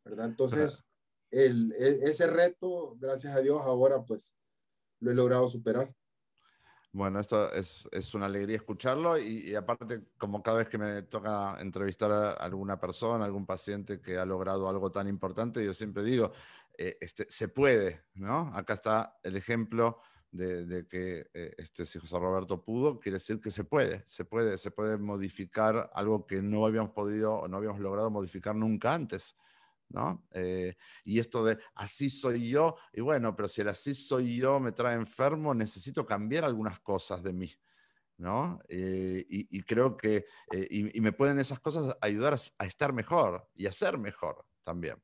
¿verdad? 0.04 0.26
Entonces, 0.26 0.84
el, 1.32 1.72
e, 1.72 2.08
ese 2.08 2.26
reto, 2.26 2.96
gracias 3.00 3.34
a 3.34 3.40
Dios, 3.40 3.60
ahora 3.62 4.04
pues 4.04 4.36
lo 5.00 5.10
he 5.10 5.14
logrado 5.14 5.48
superar. 5.48 5.92
Bueno, 6.94 7.20
esto 7.20 7.50
es, 7.52 7.88
es 7.90 8.14
una 8.14 8.26
alegría 8.26 8.56
escucharlo 8.56 9.18
y, 9.18 9.54
aparte, 9.54 10.08
como 10.18 10.42
cada 10.42 10.58
vez 10.58 10.68
que 10.68 10.76
me 10.76 11.02
toca 11.04 11.56
entrevistar 11.58 12.12
a 12.12 12.32
alguna 12.32 12.78
persona, 12.78 13.24
algún 13.24 13.46
paciente 13.46 14.02
que 14.02 14.18
ha 14.18 14.26
logrado 14.26 14.68
algo 14.68 14.92
tan 14.92 15.08
importante, 15.08 15.64
yo 15.64 15.72
siempre 15.72 16.04
digo, 16.04 16.32
eh, 16.76 16.98
este, 17.00 17.26
se 17.30 17.48
puede, 17.48 18.04
¿no? 18.14 18.52
Acá 18.54 18.74
está 18.74 19.18
el 19.22 19.36
ejemplo 19.36 20.00
de, 20.30 20.86
que 20.86 21.30
eh, 21.32 21.54
este, 21.56 21.86
si 21.86 21.98
José 21.98 22.18
Roberto 22.18 22.62
pudo, 22.62 23.00
quiere 23.00 23.16
decir 23.16 23.40
que 23.40 23.50
se 23.50 23.64
puede, 23.64 24.04
se 24.06 24.26
puede, 24.26 24.58
se 24.58 24.70
puede 24.70 24.98
modificar 24.98 25.90
algo 25.94 26.26
que 26.26 26.42
no 26.42 26.66
habíamos 26.66 26.90
podido 26.90 27.34
o 27.36 27.48
no 27.48 27.56
habíamos 27.56 27.80
logrado 27.80 28.10
modificar 28.10 28.54
nunca 28.54 28.92
antes. 28.92 29.34
¿No? 29.92 30.26
Eh, 30.32 30.74
y 31.04 31.18
esto 31.18 31.44
de 31.44 31.58
así 31.74 32.10
soy 32.10 32.48
yo, 32.50 32.76
y 32.92 33.00
bueno, 33.00 33.34
pero 33.36 33.48
si 33.48 33.60
el 33.60 33.68
así 33.68 33.94
soy 33.94 34.36
yo 34.36 34.58
me 34.60 34.72
trae 34.72 34.94
enfermo, 34.94 35.54
necesito 35.54 36.04
cambiar 36.04 36.44
algunas 36.44 36.80
cosas 36.80 37.22
de 37.22 37.32
mí, 37.32 37.52
¿no? 38.16 38.60
Eh, 38.68 39.24
y, 39.28 39.62
creo 39.62 39.96
que, 39.96 40.26
eh, 40.52 40.66
y, 40.70 41.00
me 41.00 41.12
pueden 41.12 41.38
esas 41.38 41.60
cosas 41.60 41.96
ayudar 42.00 42.34
a, 42.58 42.66
estar 42.66 42.92
mejor 42.92 43.48
y 43.54 43.66
a 43.66 43.72
ser 43.72 43.98
mejor 43.98 44.44
también. 44.64 44.96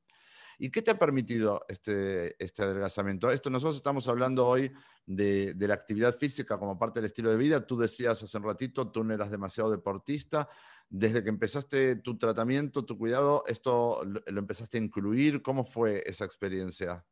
¿Y 0.59 0.71
qué 0.71 0.83
te 0.83 0.91
ha 0.91 0.99
permitido 0.99 1.65
este, 1.69 2.43
este 2.43 2.65
adelgazamiento? 2.65 3.31
Esto 3.31 3.49
nosotros 3.49 3.77
estamos 3.77 4.09
hablando 4.09 4.47
hoy 4.47 4.73
de, 5.07 5.55
de, 5.55 5.69
la 5.69 5.75
actividad 5.75 6.17
física 6.19 6.59
como 6.59 6.77
parte 6.77 6.99
del 6.99 7.07
estilo 7.07 7.31
de 7.31 7.37
vida. 7.37 7.65
Tú 7.65 7.79
decías 7.79 8.21
hace 8.23 8.37
un 8.37 8.43
ratito, 8.45 8.91
tú 8.91 9.05
no 9.05 9.15
eras 9.15 9.31
demasiado 9.31 9.71
deportista. 9.71 10.49
desde 10.91 11.23
que 11.23 11.29
empezaste 11.29 11.97
tu 11.97 12.17
tratamiento, 12.19 12.85
tu 12.85 12.99
cuidado, 12.99 13.45
esto 13.47 14.03
lo, 14.05 14.21
empezaste 14.27 14.79
a 14.79 14.83
incluir. 14.83 15.43
¿Cómo 15.43 15.65
fue 15.65 16.03
esa 16.07 16.25
experiencia? 16.25 17.05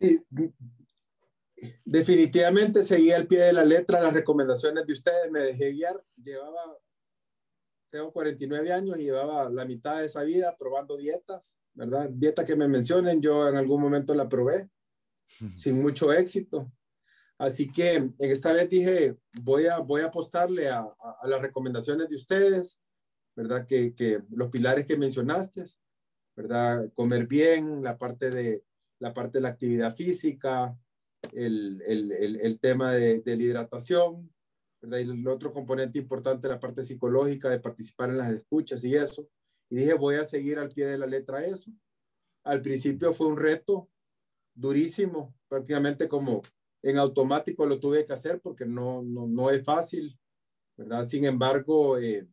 Sí, 0.00 0.24
definitivamente 1.84 2.82
seguí 2.82 3.12
al 3.12 3.26
pie 3.26 3.40
de 3.40 3.52
la 3.52 3.64
letra 3.64 4.00
las 4.00 4.14
recomendaciones 4.14 4.86
de 4.86 4.92
ustedes, 4.92 5.30
me 5.30 5.44
dejé 5.44 5.70
guiar, 5.70 6.02
llevaba, 6.16 6.76
tengo 7.90 8.12
49 8.12 8.72
años 8.72 8.98
y 8.98 9.04
llevaba 9.04 9.48
la 9.48 9.64
mitad 9.64 9.98
de 9.98 10.06
esa 10.06 10.22
vida 10.22 10.56
probando 10.58 10.96
dietas, 10.96 11.61
¿verdad? 11.74 12.08
Dieta 12.10 12.44
que 12.44 12.56
me 12.56 12.68
mencionen, 12.68 13.20
yo 13.20 13.48
en 13.48 13.56
algún 13.56 13.80
momento 13.80 14.14
la 14.14 14.28
probé 14.28 14.68
sin 15.54 15.80
mucho 15.80 16.12
éxito. 16.12 16.70
Así 17.38 17.72
que 17.72 17.94
en 17.94 18.14
esta 18.18 18.52
vez 18.52 18.68
dije, 18.68 19.16
voy 19.42 19.66
a, 19.66 19.78
voy 19.78 20.02
a 20.02 20.06
apostarle 20.06 20.68
a, 20.68 20.80
a, 20.80 21.26
las 21.26 21.40
recomendaciones 21.40 22.08
de 22.08 22.14
ustedes, 22.14 22.80
¿verdad? 23.34 23.66
Que, 23.66 23.94
que, 23.94 24.22
los 24.30 24.48
pilares 24.50 24.86
que 24.86 24.96
mencionaste, 24.96 25.64
¿verdad? 26.36 26.92
Comer 26.94 27.26
bien, 27.26 27.82
la 27.82 27.98
parte 27.98 28.30
de 28.30 28.64
la, 29.00 29.12
parte 29.12 29.38
de 29.38 29.42
la 29.42 29.48
actividad 29.48 29.94
física, 29.94 30.78
el, 31.32 31.82
el, 31.86 32.12
el, 32.12 32.60
tema 32.60 32.92
de, 32.92 33.20
de, 33.20 33.36
la 33.36 33.42
hidratación, 33.42 34.32
¿verdad? 34.80 34.98
Y 34.98 35.10
el 35.10 35.26
otro 35.26 35.52
componente 35.52 35.98
importante, 35.98 36.48
la 36.48 36.60
parte 36.60 36.84
psicológica, 36.84 37.48
de 37.50 37.58
participar 37.58 38.10
en 38.10 38.18
las 38.18 38.32
escuchas 38.32 38.84
y 38.84 38.94
eso. 38.94 39.28
Y 39.72 39.76
dije, 39.76 39.94
voy 39.94 40.16
a 40.16 40.24
seguir 40.24 40.58
al 40.58 40.68
pie 40.68 40.84
de 40.84 40.98
la 40.98 41.06
letra 41.06 41.46
eso. 41.46 41.72
Al 42.44 42.60
principio 42.60 43.14
fue 43.14 43.26
un 43.26 43.38
reto 43.38 43.88
durísimo, 44.54 45.34
prácticamente 45.48 46.08
como 46.08 46.42
en 46.82 46.98
automático 46.98 47.64
lo 47.64 47.80
tuve 47.80 48.04
que 48.04 48.12
hacer 48.12 48.38
porque 48.42 48.66
no, 48.66 49.00
no, 49.02 49.26
no 49.26 49.48
es 49.48 49.64
fácil, 49.64 50.20
¿verdad? 50.76 51.06
Sin 51.06 51.24
embargo, 51.24 51.96
eh, 51.96 52.28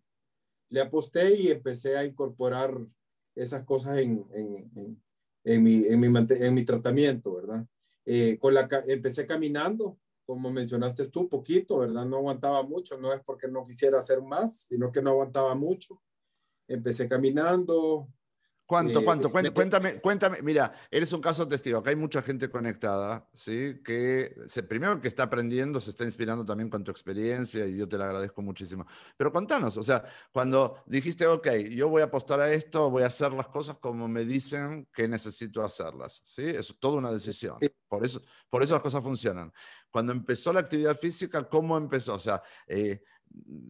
le 0.68 0.82
aposté 0.82 1.34
y 1.34 1.48
empecé 1.48 1.96
a 1.96 2.04
incorporar 2.04 2.78
esas 3.34 3.64
cosas 3.64 4.00
en, 4.00 4.26
en, 4.34 5.02
en, 5.46 5.64
mi, 5.64 5.86
en, 5.86 5.98
mi, 5.98 6.08
en 6.30 6.54
mi 6.54 6.66
tratamiento, 6.66 7.36
¿verdad? 7.36 7.66
Eh, 8.06 8.38
con 8.38 8.54
la, 8.54 8.68
empecé 8.86 9.26
caminando, 9.26 9.98
como 10.26 10.52
mencionaste 10.52 11.08
tú, 11.08 11.30
poquito, 11.30 11.78
¿verdad? 11.78 12.06
No 12.06 12.18
aguantaba 12.18 12.64
mucho, 12.64 12.98
no 12.98 13.14
es 13.14 13.22
porque 13.24 13.48
no 13.48 13.64
quisiera 13.64 14.00
hacer 14.00 14.22
más, 14.22 14.66
sino 14.68 14.92
que 14.92 15.02
no 15.02 15.12
aguantaba 15.12 15.56
mucho. 15.56 16.02
Empecé 16.70 17.10
caminando, 17.10 18.08
¿Cuánto, 18.70 19.00
eh, 19.00 19.04
cuánto? 19.04 19.32
Cuéntame, 19.32 20.00
cuéntame, 20.00 20.44
Mira, 20.44 20.72
eres 20.92 21.12
un 21.12 21.22
caso 21.22 21.48
testigo. 21.48 21.80
Acá 21.80 21.90
hay 21.90 21.96
mucha 21.96 22.22
gente 22.22 22.52
conectada, 22.52 23.28
¿sí? 23.34 23.82
Que 23.84 24.36
se, 24.46 24.62
primero 24.62 25.02
que 25.02 25.08
está 25.08 25.24
aprendiendo, 25.24 25.82
se 25.82 25.90
está 25.90 26.04
inspirando 26.04 26.46
también 26.46 26.70
con 26.70 26.84
tu 26.84 26.92
experiencia 26.92 27.66
y 27.66 27.78
yo 27.78 27.88
te 27.88 27.98
lo 27.98 28.04
agradezco 28.04 28.44
muchísimo. 28.44 28.86
Pero 29.18 29.32
contanos, 29.32 29.76
o 29.78 29.82
sea, 29.82 30.04
cuando 30.32 30.84
dijiste, 30.86 31.26
ok, 31.26 31.48
yo 31.72 31.90
voy 31.90 32.04
a 32.04 32.06
apostar 32.06 32.42
a 32.42 32.54
esto, 32.54 32.92
voy 32.92 33.02
a 33.02 33.08
hacer 33.08 33.34
las 33.34 33.48
cosas 33.48 33.78
como 33.80 34.08
me 34.08 34.24
dicen 34.24 34.88
que 34.94 35.08
necesito 35.08 35.64
hacerlas, 35.64 36.22
¿sí? 36.24 36.44
Eso 36.44 36.74
es 36.74 36.80
toda 36.80 36.98
una 36.98 37.12
decisión. 37.12 37.58
Por 37.88 38.06
eso, 38.06 38.22
por 38.52 38.62
eso 38.62 38.76
las 38.76 38.84
cosas 38.84 39.02
funcionan. 39.02 39.52
Cuando 39.90 40.12
empezó 40.12 40.54
la 40.54 40.60
actividad 40.60 40.96
física, 40.96 41.50
¿cómo 41.50 41.76
empezó? 41.76 42.14
O 42.14 42.20
sea, 42.20 42.44
eh, 42.68 43.02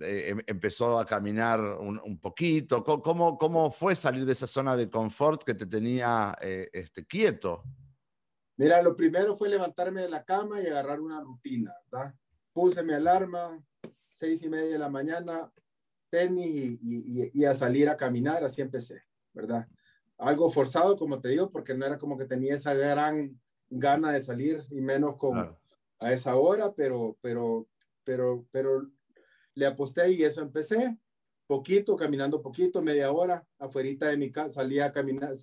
eh, 0.01 0.30
em, 0.30 0.41
empezó 0.47 0.99
a 0.99 1.05
caminar 1.05 1.60
un, 1.62 2.20
poquito? 2.20 2.84
¿Cómo, 2.84 3.38
¿Cómo, 3.38 3.72
fue 3.72 3.95
salir 3.95 4.26
de 4.26 4.34
esa 4.34 4.47
zona 4.47 4.76
de 4.76 4.89
confort 4.89 5.43
que 5.43 5.53
te 5.53 5.66
tenía 5.66 6.38
eh, 6.41 6.70
este, 6.74 7.05
quieto? 7.05 7.64
Mira, 8.57 8.82
lo 8.82 8.95
primero 8.95 9.36
fue 9.36 9.49
levantarme 9.49 10.01
de 10.01 10.10
la 10.10 10.24
cama 10.24 10.62
y 10.62 10.68
agarrar 10.68 10.99
una 10.99 11.22
rutina, 11.22 11.74
¿verdad? 11.89 12.14
Puse 12.51 12.84
mi 12.84 12.93
alarma, 12.93 13.62
seis 14.10 14.41
y 14.43 14.49
media 14.49 14.74
de 14.74 14.80
la 14.80 14.89
mañana, 14.89 15.51
tenis 16.10 16.47
y, 16.82 17.32
y, 17.34 17.45
a 17.45 17.53
salir 17.53 17.88
a 17.88 17.95
caminar, 17.95 18.43
así 18.43 18.62
empecé, 18.62 19.01
¿verdad? 19.34 19.68
Algo 20.18 20.49
forzado, 20.49 20.97
como 20.97 21.22
te 21.22 21.30
digo, 21.30 21.49
porque 21.49 21.74
no 21.74 21.86
era 21.86 21.97
como 21.97 22.18
que 22.18 22.26
tenía 22.26 22.55
esa 22.55 22.74
gran 22.74 23.39
gana 23.70 24.12
de 24.12 24.20
salir 24.20 24.64
y 24.72 24.82
menos 24.82 25.16
con 25.16 25.55
a 25.99 26.14
esa 26.14 26.36
hora, 26.36 26.74
pero, 26.74 27.18
pero, 27.22 27.68
pero, 28.03 28.45
pero 28.51 28.89
le 29.56 29.66
aposté 29.66 30.12
y 30.12 30.24
eso 30.24 30.41
empecé. 30.41 30.97
Poquito, 31.47 31.95
caminando 31.95 32.41
poquito, 32.41 32.82
media 32.82 33.12
hora, 33.12 33.43
afuera 33.58 34.08
de 34.10 34.18
mi 34.18 34.32
casa, 34.32 34.50
salía 34.56 34.86
a 34.86 34.91
caminar, 34.91 35.34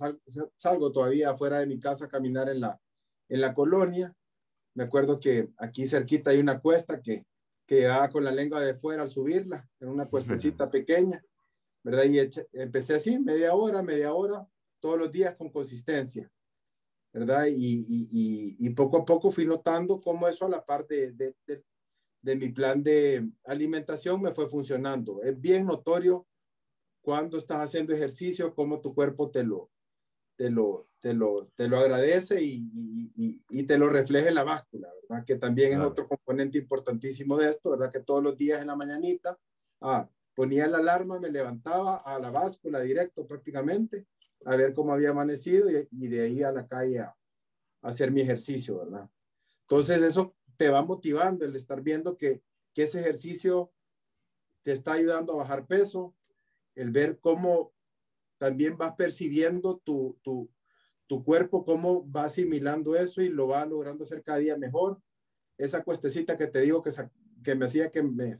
salgo 0.54 0.92
todavía 0.92 1.30
afuera 1.30 1.58
de 1.58 1.66
mi 1.66 1.80
casa 1.80 2.04
a 2.04 2.08
caminar 2.08 2.48
en 2.48 2.60
la, 2.60 2.80
en 3.28 3.40
la 3.40 3.52
colonia. 3.52 4.14
Me 4.74 4.84
acuerdo 4.84 5.18
que 5.18 5.48
aquí 5.56 5.86
cerquita 5.86 6.30
hay 6.30 6.38
una 6.38 6.60
cuesta 6.60 7.00
que, 7.02 7.24
que 7.66 7.90
con 8.12 8.22
la 8.22 8.30
lengua 8.30 8.60
de 8.60 8.74
fuera 8.74 9.02
al 9.02 9.08
subirla, 9.08 9.68
en 9.80 9.88
una 9.88 10.06
cuestecita 10.06 10.70
pequeña, 10.70 11.20
¿verdad? 11.82 12.04
Y 12.04 12.20
empecé 12.52 12.94
así, 12.94 13.18
media 13.18 13.54
hora, 13.54 13.82
media 13.82 14.14
hora, 14.14 14.46
todos 14.80 14.98
los 14.98 15.10
días 15.10 15.34
con 15.34 15.50
consistencia, 15.50 16.30
¿verdad? 17.12 17.46
Y, 17.46 17.84
y, 17.88 18.56
y, 18.58 18.70
poco 18.70 18.98
a 18.98 19.04
poco 19.04 19.30
fui 19.32 19.46
notando 19.46 20.00
cómo 20.00 20.28
eso 20.28 20.46
a 20.46 20.50
la 20.50 20.64
parte 20.64 21.12
de, 21.12 21.12
de, 21.12 21.34
de 21.46 21.64
mi 22.34 22.48
plan 22.48 22.82
de 22.82 23.30
alimentación 23.44 24.20
me 24.20 24.32
fue 24.32 24.48
funcionando. 24.48 25.22
Es 25.22 25.40
bien 25.40 25.66
notorio 25.66 26.26
cuando 27.00 27.36
estás 27.36 27.58
haciendo 27.58 27.92
ejercicio, 27.92 28.52
cómo 28.52 28.80
tu 28.80 28.92
cuerpo 28.94 29.30
te 29.30 29.44
lo, 29.44 29.70
te 30.34 30.50
lo, 30.50 30.88
te 30.98 31.14
lo, 31.14 31.46
te 31.54 31.68
lo 31.68 31.78
agradece 31.78 32.42
y, 32.42 32.68
y, 33.14 33.42
y, 33.48 33.62
te 33.62 33.78
lo 33.78 33.88
refleja 33.88 34.28
en 34.28 34.34
la 34.34 34.42
báscula, 34.42 34.88
¿verdad? 35.08 35.24
Que 35.24 35.36
también 35.36 35.74
es 35.74 35.78
otro 35.78 36.08
componente 36.08 36.58
importantísimo 36.58 37.38
de 37.38 37.50
esto, 37.50 37.70
¿verdad? 37.70 37.92
Que 37.92 38.00
todos 38.00 38.22
los 38.22 38.36
días 38.36 38.60
en 38.60 38.66
la 38.66 38.74
mañanita, 38.74 39.38
ah, 39.82 40.08
ponía 40.34 40.66
la 40.66 40.78
alarma, 40.78 41.20
me 41.20 41.30
levantaba 41.30 41.98
a 41.98 42.18
la 42.18 42.30
báscula 42.30 42.80
directo 42.80 43.26
prácticamente, 43.26 44.06
a 44.44 44.56
ver 44.56 44.72
cómo 44.72 44.92
había 44.92 45.10
amanecido 45.10 45.68
y, 45.70 46.08
de 46.08 46.22
ahí 46.22 46.42
a 46.42 46.50
la 46.50 46.66
calle 46.66 46.98
a, 46.98 47.06
a 47.06 47.16
hacer 47.88 48.10
mi 48.10 48.20
ejercicio, 48.20 48.78
¿verdad? 48.78 49.08
Entonces 49.62 50.02
eso 50.02 50.34
te 50.56 50.70
va 50.70 50.82
motivando 50.82 51.44
el 51.44 51.54
estar 51.54 51.82
viendo 51.82 52.16
que, 52.16 52.42
ese 52.74 53.00
ejercicio 53.00 53.72
te 54.60 54.72
está 54.72 54.92
ayudando 54.92 55.32
a 55.32 55.36
bajar 55.36 55.66
peso, 55.66 56.14
el 56.74 56.90
ver 56.90 57.18
cómo 57.20 57.72
también 58.36 58.76
vas 58.76 58.92
percibiendo 58.96 59.78
tu, 59.78 60.18
tu, 60.22 61.24
cuerpo, 61.24 61.64
cómo 61.64 62.06
va 62.12 62.24
asimilando 62.24 62.94
eso 62.94 63.22
y 63.22 63.30
lo 63.30 63.48
va 63.48 63.64
logrando 63.64 64.04
hacer 64.04 64.22
cada 64.22 64.40
día 64.40 64.58
mejor. 64.58 65.00
Esa 65.56 65.82
cuestecita 65.82 66.36
que 66.36 66.48
te 66.48 66.60
digo 66.60 66.82
que, 66.82 66.90
que 67.42 67.54
me 67.54 67.64
hacía 67.64 67.90
que 67.90 68.02
me 68.02 68.36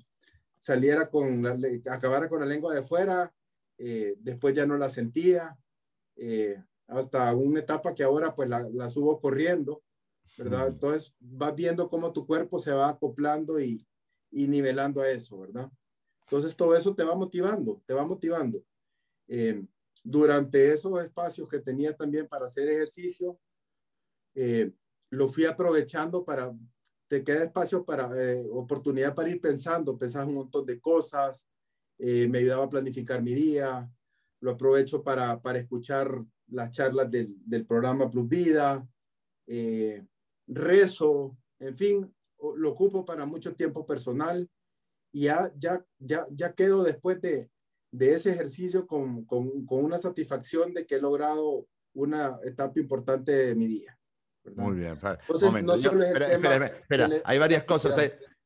saliera 0.58 1.08
con, 1.08 1.42
la, 1.42 1.56
acabara 1.90 2.28
con 2.28 2.40
la 2.40 2.46
lengua 2.46 2.74
de 2.74 2.82
fuera, 2.82 3.32
eh, 3.78 4.16
después 4.18 4.54
ya 4.54 4.66
no 4.66 4.76
la 4.76 4.90
sentía, 4.90 5.56
eh, 6.16 6.62
hasta 6.88 7.34
una 7.34 7.60
etapa 7.60 7.94
que 7.94 8.02
ahora 8.02 8.34
pues 8.34 8.50
la 8.50 8.88
subo 8.90 9.18
corriendo 9.18 9.82
¿verdad? 10.38 10.68
Entonces 10.68 11.14
vas 11.20 11.54
viendo 11.54 11.88
cómo 11.88 12.12
tu 12.12 12.26
cuerpo 12.26 12.58
se 12.58 12.72
va 12.72 12.88
acoplando 12.88 13.60
y, 13.60 13.86
y 14.30 14.48
nivelando 14.48 15.00
a 15.00 15.10
eso, 15.10 15.38
¿verdad? 15.40 15.70
Entonces 16.26 16.56
todo 16.56 16.74
eso 16.74 16.94
te 16.94 17.04
va 17.04 17.14
motivando, 17.14 17.82
te 17.86 17.94
va 17.94 18.04
motivando. 18.04 18.62
Eh, 19.28 19.64
durante 20.02 20.72
esos 20.72 20.98
espacios 21.04 21.48
que 21.48 21.60
tenía 21.60 21.96
también 21.96 22.26
para 22.26 22.46
hacer 22.46 22.68
ejercicio, 22.68 23.38
eh, 24.34 24.72
lo 25.10 25.28
fui 25.28 25.44
aprovechando 25.44 26.24
para, 26.24 26.52
te 27.08 27.22
queda 27.22 27.44
espacio 27.44 27.84
para, 27.84 28.10
eh, 28.14 28.46
oportunidad 28.50 29.14
para 29.14 29.30
ir 29.30 29.40
pensando, 29.40 29.96
pensar 29.96 30.26
un 30.26 30.34
montón 30.34 30.66
de 30.66 30.80
cosas, 30.80 31.48
me 31.98 32.38
ayudaba 32.38 32.64
a 32.64 32.68
planificar 32.68 33.22
mi 33.22 33.32
día, 33.32 33.90
lo 34.40 34.50
aprovecho 34.50 35.02
para, 35.02 35.40
para 35.40 35.60
escuchar 35.60 36.22
las 36.48 36.70
charlas 36.70 37.10
del, 37.10 37.34
del 37.42 37.64
programa 37.64 38.10
Plus 38.10 38.28
Vida, 38.28 38.86
rezo, 40.46 41.36
en 41.58 41.76
fin, 41.76 42.14
lo 42.56 42.70
ocupo 42.70 43.04
para 43.04 43.26
mucho 43.26 43.54
tiempo 43.54 43.86
personal 43.86 44.48
y 45.12 45.22
ya, 45.22 45.52
ya, 45.56 45.84
ya, 45.98 46.26
ya 46.30 46.52
quedo 46.52 46.82
después 46.82 47.20
de, 47.20 47.50
de 47.90 48.12
ese 48.12 48.32
ejercicio 48.32 48.86
con, 48.86 49.24
con, 49.24 49.64
con, 49.66 49.84
una 49.84 49.98
satisfacción 49.98 50.74
de 50.74 50.86
que 50.86 50.96
he 50.96 51.00
logrado 51.00 51.66
una 51.94 52.38
etapa 52.44 52.78
importante 52.78 53.32
de 53.32 53.54
mi 53.54 53.66
día. 53.66 53.98
Muy 54.54 54.76
bien. 54.76 54.98
Entonces, 55.02 55.64
no 55.64 55.76
solo 55.76 56.04
espera, 56.04 56.66
espera, 56.66 57.10
hay 57.24 57.38
varias 57.38 57.64
cosas. 57.64 57.96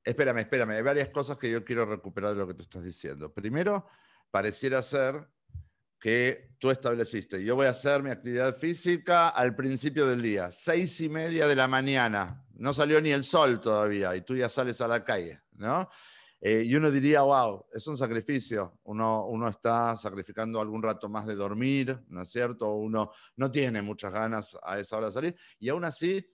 espérame, 0.05 0.39
espérame, 0.39 0.71
hay 0.71 0.83
varias 0.83 1.09
cosas 1.11 1.37
que 1.37 1.51
yo 1.51 1.65
quiero 1.65 1.85
recuperar 1.85 2.31
de 2.31 2.37
lo 2.37 2.47
que 2.47 2.55
tú 2.55 2.63
estás 2.63 2.85
diciendo. 2.85 3.33
Primero, 3.33 3.87
pareciera 4.31 4.81
ser 4.83 5.29
que 6.01 6.55
tú 6.59 6.71
estableciste. 6.71 7.45
Yo 7.45 7.55
voy 7.55 7.67
a 7.67 7.71
hacer 7.71 8.03
mi 8.03 8.11
actividad 8.11 8.57
física 8.57 9.29
al 9.29 9.55
principio 9.55 10.07
del 10.07 10.23
día, 10.23 10.51
seis 10.51 11.01
y 11.03 11.09
media 11.09 11.47
de 11.47 11.55
la 11.55 11.69
mañana. 11.69 12.45
No 12.55 12.73
salió 12.73 13.01
ni 13.01 13.13
el 13.13 13.23
sol 13.23 13.61
todavía 13.61 14.17
y 14.17 14.23
tú 14.23 14.35
ya 14.35 14.49
sales 14.49 14.81
a 14.81 14.89
la 14.89 15.05
calle, 15.05 15.43
¿no? 15.53 15.89
Eh, 16.43 16.63
y 16.65 16.75
uno 16.75 16.91
diría, 16.91 17.21
wow, 17.21 17.67
es 17.73 17.87
un 17.87 17.99
sacrificio. 17.99 18.81
Uno, 18.85 19.27
uno 19.27 19.49
está 19.49 19.95
sacrificando 19.99 20.59
algún 20.61 20.83
rato 20.83 21.09
más 21.11 21.27
de 21.27 21.35
dormir, 21.35 22.01
¿no 22.09 22.23
es 22.23 22.31
cierto? 22.31 22.73
Uno 22.73 23.13
no 23.37 23.51
tiene 23.51 23.83
muchas 23.83 24.13
ganas 24.13 24.57
a 24.63 24.79
esa 24.79 24.97
hora 24.97 25.09
de 25.09 25.13
salir 25.13 25.37
y 25.59 25.69
aún 25.69 25.85
así 25.85 26.27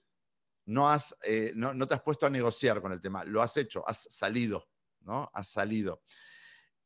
no, 0.65 0.89
has, 0.89 1.13
eh, 1.23 1.51
no, 1.55 1.73
no 1.73 1.87
te 1.87 1.93
has 1.93 2.01
puesto 2.01 2.25
a 2.25 2.29
negociar 2.29 2.81
con 2.81 2.93
el 2.93 3.01
tema. 3.01 3.25
Lo 3.25 3.41
has 3.41 3.57
hecho, 3.57 3.83
has 3.85 4.03
salido, 4.09 4.69
¿no? 5.01 5.29
Has 5.33 5.49
salido. 5.49 6.01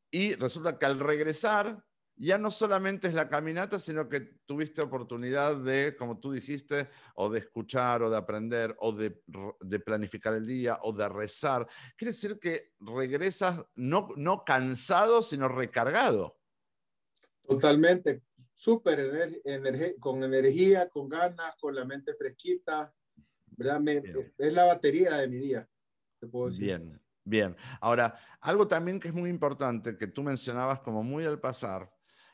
Y 0.10 0.34
resulta 0.34 0.78
que 0.78 0.86
al 0.88 1.00
regresar, 1.00 1.84
ya 2.22 2.38
no 2.38 2.52
solamente 2.52 3.08
es 3.08 3.16
la 3.16 3.28
caminata, 3.28 3.80
sino 3.80 4.08
que 4.08 4.20
tuviste 4.46 4.86
oportunidad 4.86 5.58
de, 5.58 5.96
como 5.98 6.20
tú 6.20 6.32
dijiste, 6.32 6.88
o 7.16 7.32
de 7.32 7.40
escuchar, 7.40 8.04
o 8.04 8.12
de 8.12 8.18
aprender, 8.18 8.76
o 8.80 8.92
de, 8.92 9.10
planificar 9.80 10.36
el 10.36 10.46
día, 10.46 10.78
o 10.84 10.94
de 10.94 11.10
rezar. 11.10 11.68
Quiere 11.98 12.12
decir 12.12 12.38
que 12.40 12.74
regresas 12.80 13.66
no, 13.74 14.10
no 14.18 14.46
cansado, 14.46 15.24
sino 15.24 15.48
recargado. 15.48 16.38
Totalmente, 17.42 18.22
súper 18.54 19.42
con 20.00 20.24
energía, 20.24 20.90
con 20.90 21.10
ganas, 21.10 21.56
con 21.60 21.74
la 21.74 21.86
mente 21.86 22.14
fresquita. 22.14 22.94
¿verdad? 23.58 23.82
es 24.38 24.54
la 24.54 24.66
batería 24.66 25.18
de 25.18 25.28
mi 25.28 25.38
día, 25.38 25.68
te 26.20 26.28
puedo 26.28 26.48
decir. 26.48 26.66
Bien, 26.66 27.02
bien. 27.24 27.56
Ahora, 27.80 28.16
algo 28.42 28.68
también 28.68 29.00
que 29.00 29.08
es 29.08 29.14
muy 29.14 29.30
importante, 29.32 29.98
que 29.98 30.06
tú 30.06 30.22
mencionabas 30.22 30.82
como 30.82 31.02
muy 31.02 31.26
al 31.26 31.40
pasar, 31.40 31.92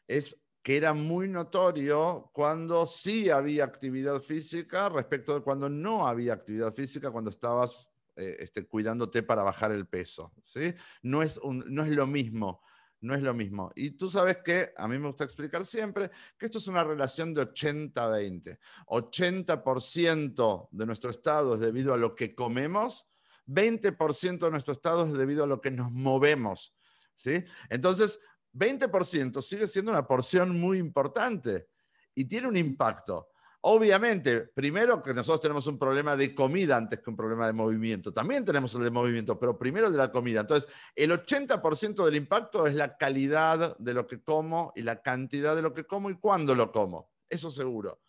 es 0.07 0.37
que 0.63 0.77
era 0.77 0.93
muy 0.93 1.27
notorio 1.27 2.29
cuando 2.33 2.85
sí 2.85 3.29
había 3.29 3.63
actividad 3.63 4.19
física 4.19 4.89
respecto 4.89 5.35
de 5.35 5.41
cuando 5.41 5.69
no 5.69 6.07
había 6.07 6.33
actividad 6.33 6.73
física, 6.73 7.11
cuando 7.11 7.29
estabas 7.29 7.89
eh, 8.15 8.37
este, 8.39 8.65
cuidándote 8.65 9.23
para 9.23 9.43
bajar 9.43 9.71
el 9.71 9.87
peso. 9.87 10.33
¿sí? 10.43 10.73
No, 11.03 11.21
es 11.21 11.39
no 11.43 11.83
es 11.83 11.91
lo 11.91 12.07
mismo. 12.07 12.61
No 12.99 13.13
es 13.13 13.21
lo 13.21 13.33
mismo. 13.33 13.71
Y 13.75 13.91
tú 13.91 14.09
sabes 14.09 14.37
que, 14.37 14.73
a 14.75 14.87
mí 14.87 14.97
me 14.97 15.07
gusta 15.07 15.23
explicar 15.23 15.65
siempre, 15.65 16.09
que 16.37 16.47
esto 16.47 16.57
es 16.57 16.67
una 16.67 16.83
relación 16.83 17.33
de 17.33 17.43
80-20. 17.43 18.57
80%, 18.87 20.69
de 20.71 20.85
nuestro 20.85 21.11
estado 21.11 21.53
es 21.53 21.59
debido 21.59 21.93
a 21.93 21.97
lo 21.97 22.15
que 22.15 22.33
comemos, 22.33 23.07
20% 23.45 24.39
de 24.39 24.51
nuestro 24.51 24.73
estado 24.73 25.05
es 25.05 25.13
debido 25.13 25.43
a 25.43 25.47
lo 25.47 25.61
que 25.61 25.69
nos 25.69 25.91
movemos. 25.91 26.75
¿sí? 27.15 27.43
Entonces, 27.69 28.19
20% 28.57 29.41
sigue 29.41 29.67
siendo 29.67 29.91
una 29.91 30.05
porción 30.05 30.59
muy 30.59 30.77
importante 30.77 31.67
y 32.15 32.25
tiene 32.25 32.47
un 32.47 32.57
impacto. 32.57 33.29
Obviamente, 33.61 34.41
primero 34.41 35.01
que 35.01 35.13
nosotros 35.13 35.41
tenemos 35.41 35.67
un 35.67 35.77
problema 35.77 36.15
de 36.15 36.33
comida 36.33 36.77
antes 36.77 36.99
que 36.99 37.09
un 37.09 37.17
problema 37.17 37.47
de 37.47 37.53
movimiento. 37.53 38.13
También 38.13 38.45
tenemos 38.45 38.73
el 38.75 38.83
de 38.83 38.91
movimiento, 38.91 39.37
pero 39.39 39.57
primero 39.57 39.89
de 39.91 39.97
la 39.97 40.11
comida. 40.11 40.41
Entonces, 40.41 40.69
el 40.95 41.11
80% 41.11 42.05
del 42.05 42.15
impacto 42.15 42.65
es 42.65 42.75
la 42.75 42.95
calidad 42.97 43.77
de 43.77 43.93
lo 43.93 44.07
que 44.07 44.23
como 44.23 44.71
y 44.75 44.83
la 44.83 45.01
cantidad 45.01 45.55
de 45.55 45.61
lo 45.61 45.73
que 45.73 45.85
como 45.85 46.09
y 46.09 46.15
cuándo 46.15 46.55
lo 46.55 46.71
como. 46.71 47.11
Eso 47.27 47.49
seguro. 47.49 48.01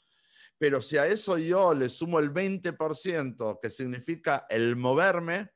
Pero 0.58 0.82
si 0.82 0.96
a 0.98 1.06
eso 1.06 1.38
yo 1.38 1.72
le 1.72 1.88
sumo 1.88 2.18
el 2.18 2.32
20%, 2.32 3.58
que 3.60 3.70
significa 3.70 4.46
el 4.48 4.76
moverme, 4.76 5.50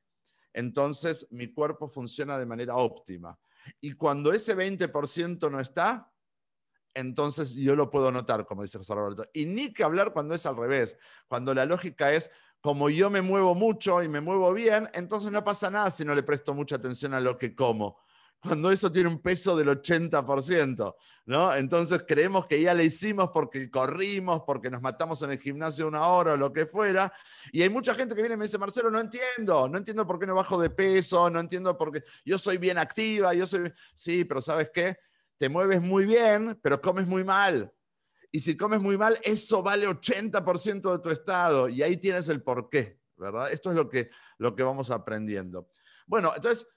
entonces 0.53 1.27
mi 1.31 1.53
cuerpo 1.53 1.89
funciona 1.89 2.39
de 2.39 2.47
manera 2.47 2.77
óptima. 2.77 3.39
Y 3.81 3.93
cuando 3.93 4.33
ese 4.33 4.57
20% 4.57 5.51
no 5.51 5.61
está, 5.61 6.13
entonces 6.95 7.55
yo 7.55 7.75
lo 7.77 7.91
puedo 7.91 8.11
notar, 8.13 8.47
como 8.47 8.63
dice 8.63 8.79
José 8.79 8.95
Roberto. 8.95 9.25
Y 9.33 9.47
ni 9.47 9.73
que 9.73 9.85
hablar 9.85 10.13
cuando 10.13 10.35
es 10.35 10.45
al 10.47 10.57
revés, 10.57 10.97
cuando 11.29 11.55
la 11.55 11.65
lógica 11.65 12.13
es, 12.13 12.31
como 12.61 12.91
yo 12.91 13.11
me 13.11 13.23
muevo 13.23 13.55
mucho 13.55 14.03
y 14.03 14.09
me 14.09 14.21
muevo 14.21 14.53
bien, 14.53 14.89
entonces 14.93 15.33
no 15.33 15.43
pasa 15.43 15.71
nada 15.71 15.91
si 15.91 16.05
no 16.05 16.15
le 16.15 16.23
presto 16.23 16.55
mucha 16.55 16.77
atención 16.77 17.13
a 17.15 17.21
lo 17.21 17.37
que 17.37 17.55
como. 17.55 17.99
Cuando 18.43 18.73
eso 18.73 18.91
tiene 18.91 19.09
un 19.09 19.23
peso 19.23 19.57
del 19.57 19.69
80%, 19.69 20.97
¿no? 21.27 21.55
Entonces 21.55 22.05
creemos 22.07 22.47
que 22.47 22.61
ya 22.61 22.75
le 22.75 22.85
hicimos 22.85 23.31
porque 23.33 23.71
corrimos, 23.71 24.43
porque 24.45 24.69
nos 24.69 24.83
matamos 24.83 25.23
en 25.23 25.31
el 25.31 25.39
gimnasio 25.39 25.87
una 25.87 26.07
hora 26.09 26.33
o 26.33 26.37
lo 26.37 26.53
que 26.53 26.67
fuera. 26.67 27.13
Y 27.53 27.63
hay 27.63 27.69
mucha 27.69 27.95
gente 27.95 28.15
que 28.15 28.23
viene 28.23 28.35
y 28.35 28.39
me 28.39 28.47
dice, 28.47 28.59
Marcelo, 28.59 28.91
no 28.91 28.99
entiendo, 28.99 29.69
no 29.69 29.79
entiendo 29.79 30.05
por 30.07 30.19
qué 30.19 30.27
no 30.27 30.35
bajo 30.35 30.61
de 30.61 30.71
peso, 30.71 31.31
no 31.31 31.39
entiendo 31.39 31.79
por 31.79 31.93
qué 31.93 32.03
yo 32.25 32.37
soy 32.37 32.59
bien 32.59 32.79
activa, 32.79 33.33
yo 33.33 33.47
soy... 33.47 33.73
Sí, 33.95 34.25
pero 34.25 34.41
¿sabes 34.41 34.71
qué? 34.75 34.97
te 35.43 35.49
mueves 35.49 35.83
muy 35.83 36.05
bien, 36.05 36.57
pero 36.63 36.81
comes 36.81 37.05
muy 37.05 37.25
mal. 37.25 37.75
Y 38.31 38.39
si 38.39 38.57
comes 38.57 38.81
muy 38.81 38.97
mal, 38.97 39.19
eso 39.25 39.61
vale 39.61 39.89
80% 39.89 40.93
de 40.93 40.99
tu 41.01 41.11
estado. 41.11 41.69
Y 41.69 41.83
ahí 41.83 41.97
tienes 41.97 42.29
el 42.29 42.45
porqué, 42.45 43.01
¿verdad? 43.17 43.51
Esto 43.51 43.71
es 43.71 43.75
lo 43.75 43.89
que, 43.89 44.09
lo 44.39 44.55
que 44.55 44.63
vamos 44.63 44.93
aprendiendo. 44.93 45.69
Bueno, 46.07 46.33
entonces, 46.37 46.69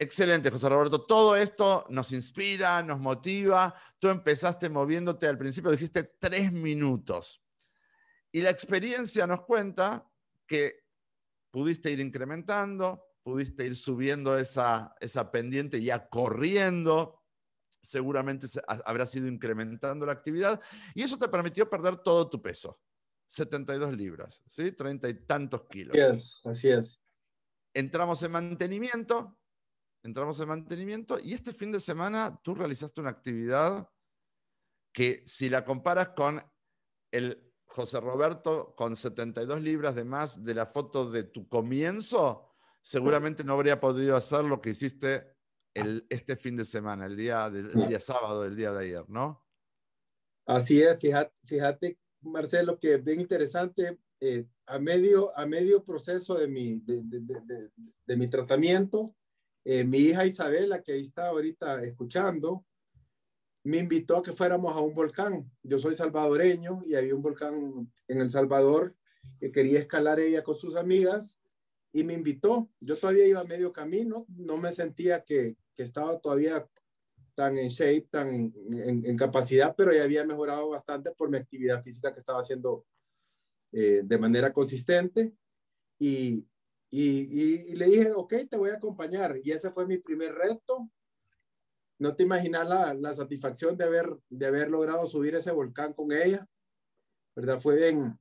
excelente, 0.00 0.50
José 0.50 0.68
Roberto. 0.68 1.04
Todo 1.04 1.36
esto 1.36 1.86
nos 1.90 2.10
inspira, 2.10 2.82
nos 2.82 2.98
motiva. 2.98 3.74
Tú 3.98 4.08
empezaste 4.08 4.68
moviéndote 4.68 5.28
al 5.28 5.38
principio, 5.38 5.70
dijiste 5.70 6.02
tres 6.18 6.50
minutos. 6.50 7.44
Y 8.32 8.40
la 8.40 8.50
experiencia 8.50 9.26
nos 9.26 9.42
cuenta 9.42 10.10
que 10.46 10.84
pudiste 11.50 11.90
ir 11.90 12.00
incrementando, 12.00 13.04
pudiste 13.22 13.66
ir 13.66 13.76
subiendo 13.76 14.38
esa, 14.38 14.94
esa 15.00 15.30
pendiente 15.30 15.82
ya 15.82 16.08
corriendo, 16.08 17.20
seguramente 17.82 18.46
habrá 18.66 19.06
sido 19.06 19.26
incrementando 19.26 20.06
la 20.06 20.12
actividad 20.12 20.60
y 20.94 21.02
eso 21.02 21.18
te 21.18 21.28
permitió 21.28 21.68
perder 21.68 21.98
todo 21.98 22.28
tu 22.28 22.40
peso. 22.40 22.80
72 23.26 23.96
libras, 23.96 24.42
¿sí? 24.46 24.72
30 24.72 25.08
y 25.08 25.14
tantos 25.24 25.62
kilos. 25.68 25.96
Así 25.96 26.00
es, 26.00 26.46
así 26.46 26.70
es. 26.70 27.00
Entramos 27.72 28.20
en 28.24 28.32
mantenimiento, 28.32 29.38
entramos 30.02 30.40
en 30.40 30.48
mantenimiento 30.48 31.18
y 31.18 31.34
este 31.34 31.52
fin 31.52 31.72
de 31.72 31.80
semana 31.80 32.40
tú 32.42 32.54
realizaste 32.54 33.00
una 33.00 33.10
actividad 33.10 33.88
que 34.92 35.22
si 35.26 35.48
la 35.48 35.64
comparas 35.64 36.10
con 36.10 36.42
el 37.12 37.52
José 37.66 38.00
Roberto 38.00 38.74
con 38.76 38.96
72 38.96 39.60
libras 39.62 39.94
de 39.94 40.04
más 40.04 40.42
de 40.42 40.54
la 40.54 40.66
foto 40.66 41.10
de 41.10 41.24
tu 41.24 41.48
comienzo, 41.48 42.50
seguramente 42.82 43.44
no 43.44 43.52
habría 43.52 43.80
podido 43.80 44.16
hacer 44.16 44.44
lo 44.44 44.60
que 44.60 44.70
hiciste 44.70 45.36
este 45.72 46.34
fin 46.34 46.56
de 46.56 46.64
semana, 46.64 47.06
el 47.06 47.16
día, 47.16 47.48
del, 47.48 47.72
día 47.86 48.00
sábado 48.00 48.42
del 48.42 48.56
día 48.56 48.72
de 48.72 48.84
ayer, 48.84 49.08
¿no? 49.08 49.46
Así 50.46 50.82
es, 50.82 50.98
fíjate, 50.98 51.32
fíjate 51.44 51.98
Marcelo, 52.22 52.78
que 52.78 52.94
es 52.94 53.04
bien 53.04 53.20
interesante. 53.20 53.98
Eh, 54.22 54.46
a, 54.66 54.78
medio, 54.78 55.36
a 55.38 55.46
medio 55.46 55.82
proceso 55.82 56.34
de 56.34 56.46
mi, 56.46 56.80
de, 56.80 57.00
de, 57.04 57.70
de, 58.06 58.16
mi 58.16 58.28
tratamiento, 58.28 59.16
eh, 59.72 59.84
mi 59.84 59.98
hija 59.98 60.26
Isabela, 60.26 60.82
que 60.82 60.94
ahí 60.94 61.02
está 61.02 61.28
ahorita 61.28 61.80
escuchando, 61.84 62.66
me 63.62 63.76
invitó 63.76 64.16
a 64.16 64.22
que 64.22 64.32
fuéramos 64.32 64.74
a 64.74 64.80
un 64.80 64.94
volcán. 64.94 65.48
Yo 65.62 65.78
soy 65.78 65.94
salvadoreño 65.94 66.82
y 66.84 66.96
había 66.96 67.14
un 67.14 67.22
volcán 67.22 67.88
en 68.08 68.20
El 68.20 68.28
Salvador 68.28 68.96
que 69.38 69.52
quería 69.52 69.78
escalar 69.78 70.18
ella 70.18 70.42
con 70.42 70.56
sus 70.56 70.74
amigas 70.74 71.40
y 71.92 72.02
me 72.02 72.14
invitó. 72.14 72.68
Yo 72.80 72.96
todavía 72.96 73.28
iba 73.28 73.44
medio 73.44 73.72
camino, 73.72 74.26
no 74.28 74.56
me 74.56 74.72
sentía 74.72 75.22
que, 75.22 75.56
que 75.76 75.84
estaba 75.84 76.18
todavía 76.18 76.68
tan 77.36 77.56
en 77.56 77.68
shape, 77.68 78.08
tan 78.10 78.28
en, 78.34 79.06
en, 79.06 79.16
capacidad, 79.16 79.76
pero 79.76 79.92
ya 79.92 80.02
había 80.02 80.24
mejorado 80.24 80.70
bastante 80.70 81.12
por 81.12 81.30
mi 81.30 81.36
actividad 81.36 81.80
física 81.80 82.12
que 82.12 82.18
estaba 82.18 82.40
haciendo 82.40 82.86
eh, 83.70 84.00
de 84.02 84.18
manera 84.18 84.52
consistente. 84.52 85.32
Y, 85.96 86.44
y, 86.90 87.70
y, 87.70 87.74
le 87.76 87.86
dije, 87.86 88.12
ok, 88.12 88.34
te 88.50 88.56
voy 88.56 88.70
a 88.70 88.74
acompañar. 88.74 89.38
Y 89.42 89.52
ese 89.52 89.70
fue 89.70 89.86
mi 89.86 89.98
primer 89.98 90.34
reto. 90.34 90.90
No 91.98 92.16
te 92.16 92.24
imaginas 92.24 92.68
la, 92.68 92.94
la 92.94 93.12
satisfacción 93.12 93.76
de 93.76 93.84
haber, 93.84 94.16
de 94.28 94.46
haber 94.46 94.70
logrado 94.70 95.06
subir 95.06 95.34
ese 95.34 95.52
volcán 95.52 95.92
con 95.92 96.10
ella. 96.12 96.46
¿Verdad? 97.36 97.60
Fue 97.60 97.76
bien, 97.76 98.18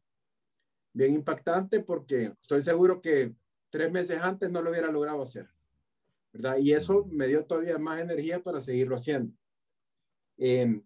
bien 0.93 1.13
impactante 1.13 1.79
porque 1.81 2.33
estoy 2.39 2.61
seguro 2.61 3.01
que 3.01 3.33
tres 3.71 3.91
meses 3.91 4.19
antes 4.21 4.51
no 4.51 4.61
lo 4.61 4.69
hubiera 4.69 4.91
logrado 4.91 5.23
hacer. 5.23 5.49
¿verdad? 6.31 6.57
Y 6.57 6.73
eso 6.73 7.05
me 7.11 7.27
dio 7.27 7.45
todavía 7.45 7.77
más 7.77 7.99
energía 7.99 8.41
para 8.43 8.61
seguirlo 8.61 8.95
haciendo. 8.95 9.33
Eh, 10.37 10.81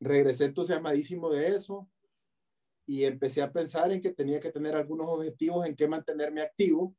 regresé 0.00 0.46
entusiasmadísimo 0.46 1.30
de 1.30 1.54
eso 1.54 1.88
y 2.86 3.04
empecé 3.04 3.42
a 3.42 3.52
pensar 3.52 3.92
en 3.92 4.00
que 4.00 4.12
tenía 4.12 4.40
que 4.40 4.50
tener 4.50 4.74
algunos 4.74 5.06
objetivos 5.08 5.66
en 5.66 5.76
qué 5.76 5.86
mantenerme 5.86 6.42
activo, 6.42 6.94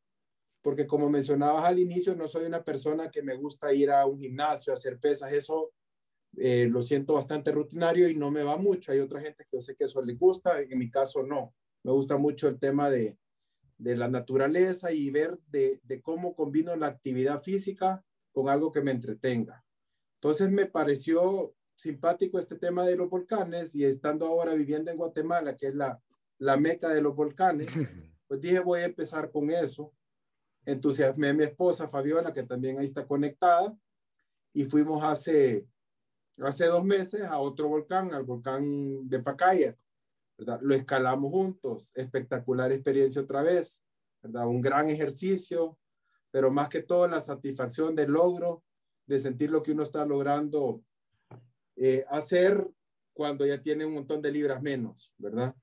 porque 0.62 0.86
como 0.86 1.10
mencionabas 1.10 1.66
al 1.66 1.80
inicio, 1.80 2.16
no 2.16 2.28
soy 2.28 2.46
una 2.46 2.64
persona 2.64 3.10
que 3.10 3.24
me 3.24 3.36
gusta 3.36 3.74
ir 3.74 3.92
a 3.92 4.06
un 4.06 4.20
gimnasio, 4.20 4.72
a 4.72 4.76
hacer 4.76 5.00
pesas, 5.00 5.34
eso 5.34 5.72
eh, 6.38 6.68
lo 6.70 6.82
siento 6.82 7.14
bastante 7.14 7.52
rutinario 7.52 8.08
y 8.08 8.16
no 8.16 8.32
me 8.32 8.44
va 8.44 8.58
mucho. 8.58 8.92
Hay 8.92 9.00
otra 9.00 9.22
gente 9.22 9.44
que 9.44 9.58
yo 9.58 9.62
sé 9.62 9.76
que 9.76 9.86
eso 9.86 10.04
le 10.04 10.14
gusta, 10.16 10.62
en 10.62 10.78
mi 10.78 10.90
caso 10.90 11.24
no. 11.24 11.54
Me 11.84 11.92
gusta 11.92 12.18
mucho 12.18 12.48
el 12.48 12.60
tema 12.60 12.90
de, 12.90 13.18
de 13.78 13.98
la 13.98 14.08
naturaleza 14.08 14.92
y 14.92 15.10
ver 15.10 15.40
de, 15.48 15.80
de, 15.84 16.02
cómo 16.02 16.36
combino 16.36 16.76
la 16.76 16.88
actividad 16.88 17.42
física 17.42 18.04
con 18.32 18.48
algo 18.48 18.72
que 18.72 18.82
me 18.82 18.92
entretenga. 18.92 19.66
Entonces 20.16 20.52
me 20.52 20.68
pareció 20.68 21.56
simpático 21.76 22.38
este 22.38 22.56
tema 22.58 22.86
de 22.86 22.96
los 22.96 23.10
volcanes 23.10 23.74
y 23.76 23.84
estando 23.84 24.28
ahora 24.28 24.54
viviendo 24.54 24.92
en 24.92 24.98
Guatemala, 24.98 25.58
que 25.58 25.68
es 25.68 25.76
la, 25.76 26.00
la 26.38 26.58
meca 26.58 26.90
de 26.90 27.02
los 27.02 27.16
volcanes, 27.16 27.68
pues 28.28 28.40
dije 28.40 28.60
voy 28.60 28.82
a 28.82 28.86
empezar 28.86 29.32
con 29.32 29.50
eso. 29.50 29.92
Entusiasmé 30.66 31.30
a 31.30 31.34
mi 31.34 31.44
esposa 31.44 31.88
Fabiola, 31.88 32.34
que 32.34 32.44
también 32.44 32.78
ahí 32.78 32.86
está 32.86 33.06
conectada, 33.06 33.76
y 34.54 34.66
fuimos 34.66 35.04
hace, 35.04 35.66
hace 36.38 36.66
dos 36.68 36.84
meses 36.84 37.22
a 37.24 37.40
otro 37.40 37.68
volcán, 37.68 38.14
al 38.14 38.24
volcán 38.24 39.08
de 39.08 39.20
Pacaya. 39.20 39.78
Lo 40.62 40.74
escalamos 40.74 41.32
juntos, 41.32 41.92
espectacular 41.96 42.72
experiencia 42.72 43.22
otra 43.22 43.44
vez, 43.44 43.84
¿verdad? 44.22 44.48
Un 44.48 44.62
gran 44.62 44.90
ejercicio, 44.90 45.78
pero 46.32 46.52
más 46.52 46.70
que 46.70 46.82
todo 46.82 47.08
la 47.08 47.22
satisfacción 47.22 47.96
del 47.96 48.12
logro 48.12 48.64
de 49.06 49.20
sentir 49.20 49.52
lo 49.52 49.62
que 49.62 49.72
uno 49.72 49.84
está 49.84 50.06
logrando 50.06 50.84
eh, 51.76 52.06
hacer 52.10 52.68
cuando 53.14 53.46
ya 53.46 53.60
tiene 53.62 53.86
un 53.86 53.94
montón 53.94 54.22
de 54.22 54.32
libras 54.32 54.62
menos, 54.62 55.14
¿verdad? 55.18 55.54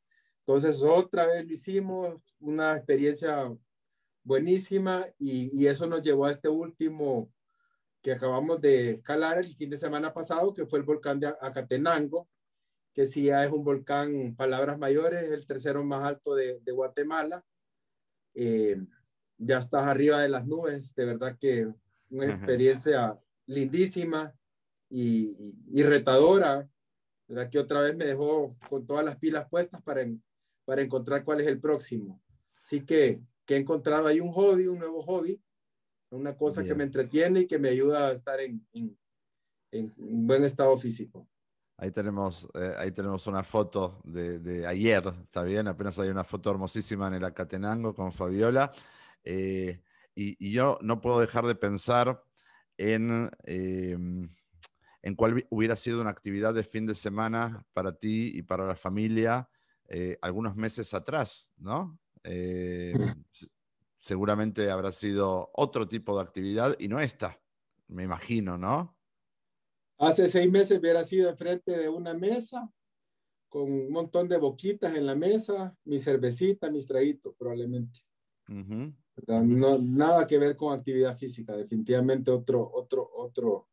Entonces, 0.40 0.82
otra 0.82 1.26
vez 1.26 1.46
lo 1.46 1.52
hicimos, 1.52 2.36
una 2.40 2.76
experiencia 2.76 3.54
buenísima 4.22 5.06
y, 5.18 5.66
eso 5.66 5.86
nos 5.86 6.02
llevó 6.02 6.26
a 6.26 6.30
este 6.30 6.48
último 6.48 7.32
que 8.02 8.12
acabamos 8.12 8.60
de 8.60 8.90
escalar 8.90 9.38
el 9.38 9.54
fin 9.54 9.70
de 9.70 9.76
semana 9.76 10.12
pasado, 10.12 10.52
que 10.52 10.66
fue 10.66 10.78
el 10.78 10.84
volcán 10.84 11.18
de 11.18 11.26
Acatenango, 11.26 12.28
que 12.92 13.04
sí 13.04 13.24
ya 13.24 13.44
es 13.44 13.50
un 13.50 13.64
volcán, 13.64 14.34
palabras 14.36 14.78
mayores, 14.78 15.30
el 15.30 15.46
tercero 15.46 15.84
más 15.84 16.04
alto 16.04 16.34
de, 16.34 16.60
Guatemala. 16.72 17.44
Eh, 18.34 18.76
ya 19.36 19.58
estás 19.58 19.84
arriba 19.84 20.20
de 20.20 20.28
las 20.28 20.46
nubes, 20.46 20.94
de 20.94 21.04
verdad 21.04 21.36
que 21.38 21.72
una 22.10 22.26
experiencia 22.26 23.18
lindísima 23.46 24.34
y, 24.90 25.52
retadora, 25.82 26.68
¿verdad? 27.26 27.50
que 27.50 27.58
otra 27.58 27.80
vez 27.80 27.96
me 27.96 28.04
dejó 28.04 28.56
con 28.68 28.86
todas 28.86 29.04
las 29.04 29.16
pilas 29.16 29.48
puestas 29.48 29.82
para, 29.82 30.04
para 30.64 30.82
encontrar 30.82 31.24
cuál 31.24 31.40
es 31.40 31.46
el 31.46 31.60
próximo. 31.60 32.22
Así 32.60 32.84
que, 32.84 33.20
que 33.48 33.54
he 33.54 33.58
encontrado 33.58 34.06
ahí 34.06 34.20
un 34.20 34.30
hobby, 34.30 34.66
un 34.66 34.78
nuevo 34.78 35.00
hobby, 35.00 35.42
una 36.10 36.36
cosa 36.36 36.62
que 36.62 36.74
me 36.74 36.84
entretiene 36.84 37.40
y 37.40 37.46
que 37.46 37.58
me 37.58 37.70
ayuda 37.70 38.08
a 38.08 38.12
estar 38.12 38.38
en, 38.40 38.62
en, 38.74 38.94
en 39.70 39.90
buen 40.26 40.44
estado 40.44 40.76
físico. 40.76 41.26
Ahí 41.78 41.90
tenemos, 41.90 42.46
eh, 42.52 42.74
ahí 42.76 42.92
tenemos 42.92 43.26
una 43.26 43.42
foto 43.42 44.02
de, 44.04 44.38
de, 44.40 44.66
ayer, 44.66 45.02
¿está 45.24 45.44
bien? 45.44 45.66
Apenas 45.66 45.98
hay 45.98 46.10
una 46.10 46.24
foto 46.24 46.50
hermosísima 46.50 47.08
en 47.08 47.14
el 47.14 47.24
Acatenango 47.24 47.94
con 47.94 48.12
Fabiola. 48.12 48.70
Eh, 49.24 49.80
y, 50.14 50.36
y, 50.46 50.52
yo 50.52 50.78
no 50.82 51.00
puedo 51.00 51.18
dejar 51.18 51.46
de 51.46 51.54
pensar 51.54 52.22
en, 52.76 53.30
em, 53.44 54.28
en 55.00 55.14
cuál 55.14 55.46
hubiera 55.48 55.74
sido 55.74 56.02
una 56.02 56.10
actividad 56.10 56.52
de 56.52 56.64
fin 56.64 56.84
de 56.84 56.94
semana 56.94 57.64
para 57.72 57.96
ti 57.96 58.30
y 58.34 58.42
para 58.42 58.66
la 58.66 58.76
familia 58.76 59.48
eh, 59.88 60.18
algunos 60.20 60.54
meses 60.54 60.92
atrás, 60.92 61.50
¿no? 61.56 61.98
Eh, 62.24 62.92
seguramente 63.98 64.70
habrá 64.70 64.92
sido 64.92 65.50
otro 65.54 65.86
tipo 65.88 66.16
de 66.16 66.22
actividad 66.22 66.76
y 66.78 66.88
no 66.88 67.00
esta, 67.00 67.40
me 67.88 68.04
imagino, 68.04 68.56
¿no? 68.56 68.96
Hace 69.98 70.28
seis 70.28 70.50
meses 70.50 70.78
hubiera 70.78 71.02
sido 71.02 71.28
enfrente 71.28 71.76
de 71.76 71.88
una 71.88 72.14
mesa 72.14 72.70
con 73.48 73.70
un 73.70 73.90
montón 73.90 74.28
de 74.28 74.36
boquitas 74.36 74.94
en 74.94 75.06
la 75.06 75.14
mesa, 75.14 75.74
mi 75.84 75.98
cervecita, 75.98 76.70
mis 76.70 76.86
traguitos, 76.86 77.34
probablemente. 77.36 78.00
no, 78.46 79.78
nada 79.78 80.26
que 80.26 80.38
ver 80.38 80.56
con 80.56 80.76
actividad 80.76 81.16
física, 81.16 81.56
definitivamente 81.56 82.30
otro, 82.30 82.70
otro, 82.72 83.10
otro, 83.14 83.68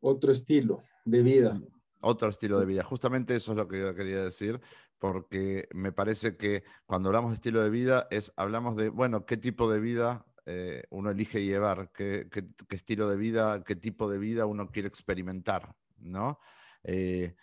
otro 0.00 0.32
estilo 0.32 0.82
de 1.04 1.22
vida. 1.22 1.60
Otro 2.00 2.30
estilo 2.30 2.58
de 2.58 2.66
vida. 2.66 2.82
Justamente 2.82 3.36
eso 3.36 3.52
es 3.52 3.58
lo 3.58 3.68
que 3.68 3.80
yo 3.80 3.94
quería 3.94 4.24
decir, 4.24 4.60
porque 5.02 5.68
me 5.74 5.90
parece 5.90 6.36
que 6.36 6.62
cuando 6.86 7.08
hablamos 7.08 7.32
de 7.32 7.34
estilo 7.34 7.60
de 7.60 7.70
vida, 7.70 8.06
es, 8.08 8.32
hablamos 8.36 8.76
de, 8.76 8.88
bueno, 8.88 9.26
qué 9.26 9.36
tipo 9.36 9.68
de 9.68 9.80
vida 9.80 10.24
eh, 10.46 10.84
uno 10.90 11.10
elige 11.10 11.44
llevar, 11.44 11.90
qué, 11.92 12.28
qué, 12.30 12.46
estilo 12.76 13.10
de 13.10 13.16
vida, 13.16 13.64
qué 13.64 13.74
tipo 13.74 14.08
de 14.08 14.18
vida 14.18 14.46
uno 14.46 14.70
quiere 14.70 14.86
experimentar, 14.86 15.74
¿no? 15.98 16.38
Eh, 16.84 17.34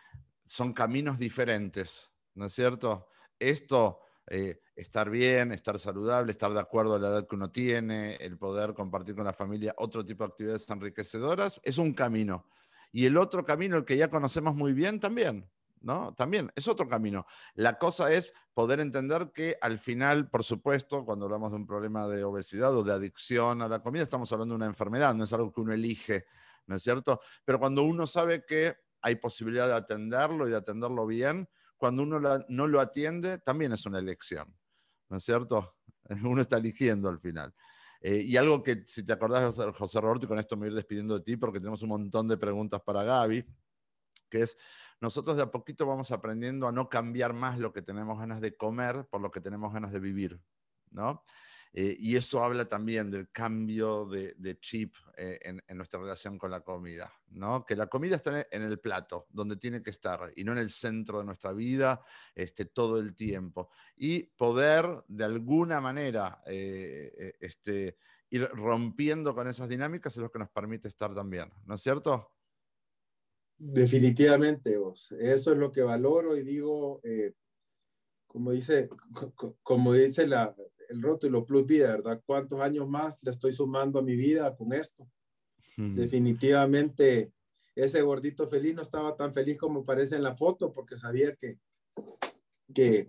son 0.46 0.72
caminos 0.72 1.20
diferentes, 1.20 2.10
¿no 2.34 2.46
es 2.46 2.54
cierto? 2.54 3.10
Esto, 3.38 4.00
eh, 4.28 4.62
estar 4.74 5.10
bien, 5.10 5.52
estar 5.52 5.78
saludable, 5.80 6.32
estar 6.32 6.54
de 6.54 6.62
acuerdo 6.62 6.96
a 6.96 7.00
la 7.00 7.10
edad 7.10 7.28
que 7.28 7.36
uno 7.36 7.52
tiene, 7.52 8.16
el 8.22 8.38
poder 8.38 8.74
compartir 8.74 9.16
con 9.16 9.26
la 9.26 9.34
familia 9.34 9.76
otro 9.76 10.06
tipo 10.06 10.24
de 10.24 10.30
actividades 10.30 10.70
enriquecedoras, 10.70 11.60
es 11.66 11.78
un 11.78 11.92
camino. 11.92 12.48
Y 12.94 13.06
el 13.06 13.18
otro 13.18 13.44
camino, 13.44 13.76
el 13.76 13.84
que 13.84 13.98
ya 13.98 14.10
conocemos 14.10 14.56
muy 14.56 14.72
bien, 14.72 15.02
también, 15.02 15.50
¿no? 15.82 16.14
También 16.16 16.52
es 16.56 16.68
otro 16.68 16.88
camino. 16.88 17.26
La 17.56 17.78
cosa 17.78 18.12
es 18.12 18.34
poder 18.54 18.80
entender 18.80 19.32
que 19.34 19.58
al 19.62 19.80
final, 19.80 20.30
por 20.30 20.44
supuesto, 20.44 21.06
cuando 21.06 21.26
hablamos 21.26 21.52
de 21.52 21.58
un 21.58 21.68
problema 21.68 22.08
de 22.08 22.24
obesidad 22.24 22.76
o 22.76 22.84
de 22.84 22.94
adicción 22.94 23.62
a 23.62 23.68
la 23.68 23.82
comida, 23.82 24.04
estamos 24.04 24.32
hablando 24.32 24.54
de 24.54 24.58
una 24.58 24.66
enfermedad, 24.66 25.14
no 25.14 25.24
es 25.24 25.34
algo 25.34 25.52
que 25.52 25.62
uno 25.62 25.74
elige, 25.74 26.26
¿no 26.66 26.76
es 26.76 26.84
cierto? 26.84 27.22
Pero 27.46 27.60
cuando 27.60 27.84
uno 27.84 28.08
sabe 28.08 28.46
que 28.46 28.76
hay 29.02 29.16
posibilidad 29.16 29.68
de 29.68 29.76
atenderlo 29.76 30.48
y 30.48 30.52
de 30.52 30.58
atenderlo 30.58 31.06
bien, 31.06 31.48
cuando 31.78 32.04
uno 32.04 32.20
no 32.48 32.68
lo 32.68 32.82
atiende, 32.82 33.38
también 33.38 33.72
es 33.72 33.86
una 33.86 34.00
elección, 34.00 34.54
¿no 35.08 35.18
es 35.18 35.24
cierto? 35.24 35.78
Uno 36.24 36.42
está 36.42 36.58
eligiendo 36.58 37.08
al 37.08 37.20
final. 37.20 37.54
Eh, 38.02 38.24
y 38.26 38.38
algo 38.38 38.64
que, 38.64 38.84
si 38.86 39.04
te 39.04 39.14
acordás, 39.14 39.56
José 39.76 40.02
Roberto, 40.02 40.26
y 40.26 40.28
con 40.28 40.40
esto 40.40 40.56
me 40.56 40.62
voy 40.62 40.68
a 40.68 40.72
ir 40.72 40.76
despidiendo 40.76 41.18
de 41.18 41.24
ti 41.24 41.38
porque 41.38 41.60
tenemos 41.60 41.82
un 41.84 41.90
montón 41.90 42.28
de 42.28 42.38
preguntas 42.38 42.82
para 42.82 43.04
Gaby, 43.04 43.46
que 44.30 44.42
es, 44.44 44.58
nosotros 45.02 45.38
de 45.38 45.44
a 45.44 45.52
poquito 45.52 45.86
vamos 45.86 46.12
aprendiendo 46.12 46.68
a 46.68 46.72
no 46.72 46.90
cambiar 46.90 47.34
más 47.34 47.60
lo 47.60 47.72
que 47.72 47.82
tenemos 47.82 48.20
ganas 48.20 48.42
de 48.42 48.56
comer 48.56 49.06
por 49.10 49.22
lo 49.22 49.32
que 49.32 49.42
tenemos 49.42 49.74
ganas 49.74 49.92
de 49.92 50.00
vivir, 50.00 50.40
¿no? 50.92 51.24
Eh, 51.72 51.96
y 52.00 52.16
eso 52.16 52.44
habla 52.44 52.68
también 52.68 53.12
del 53.12 53.30
cambio 53.30 54.06
de, 54.06 54.60
chip 54.60 54.96
eh, 55.16 55.40
en, 55.44 55.78
nuestra 55.78 56.00
relación 56.00 56.40
con 56.40 56.50
la 56.50 56.62
comida, 56.62 57.14
¿no? 57.30 57.64
Que 57.64 57.76
la 57.76 57.86
comida 57.86 58.16
está 58.16 58.48
en 58.50 58.64
el 58.64 58.80
plato, 58.80 59.28
donde 59.30 59.56
tiene 59.56 59.84
que 59.84 59.92
estar, 59.92 60.34
y 60.36 60.44
no 60.44 60.54
en 60.54 60.58
el 60.58 60.72
centro 60.72 61.20
de 61.20 61.26
nuestra 61.26 61.54
vida 61.54 62.02
este, 62.34 62.66
todo 62.66 63.00
el 63.00 63.16
tiempo. 63.16 63.70
Y 63.96 64.24
poder, 64.24 65.04
de 65.08 65.26
alguna 65.26 65.80
manera, 65.80 66.42
eh, 66.48 67.36
este, 67.40 67.98
ir 68.32 68.50
rompiendo 68.50 69.36
con 69.36 69.48
esas 69.48 69.70
dinámicas 69.70 70.14
es 70.14 70.24
lo 70.24 70.32
que 70.32 70.40
nos 70.40 70.50
permite 70.50 70.88
estar 70.88 71.14
también, 71.14 71.54
¿no 71.66 71.76
es 71.76 71.82
cierto? 71.82 72.32
Definitivamente, 73.60 74.78
vos. 74.78 75.12
Eso 75.12 75.52
es 75.52 75.58
lo 75.58 75.72
que 75.72 75.82
valoro 75.82 76.38
y 76.38 76.44
digo, 76.44 77.02
como 78.26 78.52
dice, 78.52 78.90
como 79.62 79.94
dice 79.94 80.26
la, 80.26 80.56
el 80.90 81.02
rótulo 81.02 81.46
Plus 81.46 81.66
Vida, 81.66 81.90
¿verdad? 81.90 82.22
¿Cuántos 82.26 82.62
años 82.62 82.88
más 82.88 83.22
le 83.24 83.32
estoy 83.32 83.52
sumando 83.52 84.00
a 84.00 84.04
mi 84.04 84.16
vida 84.16 84.56
con 84.56 84.74
esto? 84.74 85.08
Definitivamente 85.78 87.32
ese 87.76 88.02
gordito 88.02 88.48
feliz 88.48 88.76
no 88.76 88.82
estaba 88.82 89.16
tan 89.16 89.32
feliz 89.32 89.58
como 89.58 89.86
parece 89.86 90.16
en 90.16 90.24
la 90.24 90.36
foto 90.36 90.74
porque 90.74 90.98
sabía 90.98 91.36
que, 91.36 91.58
que, 92.74 93.08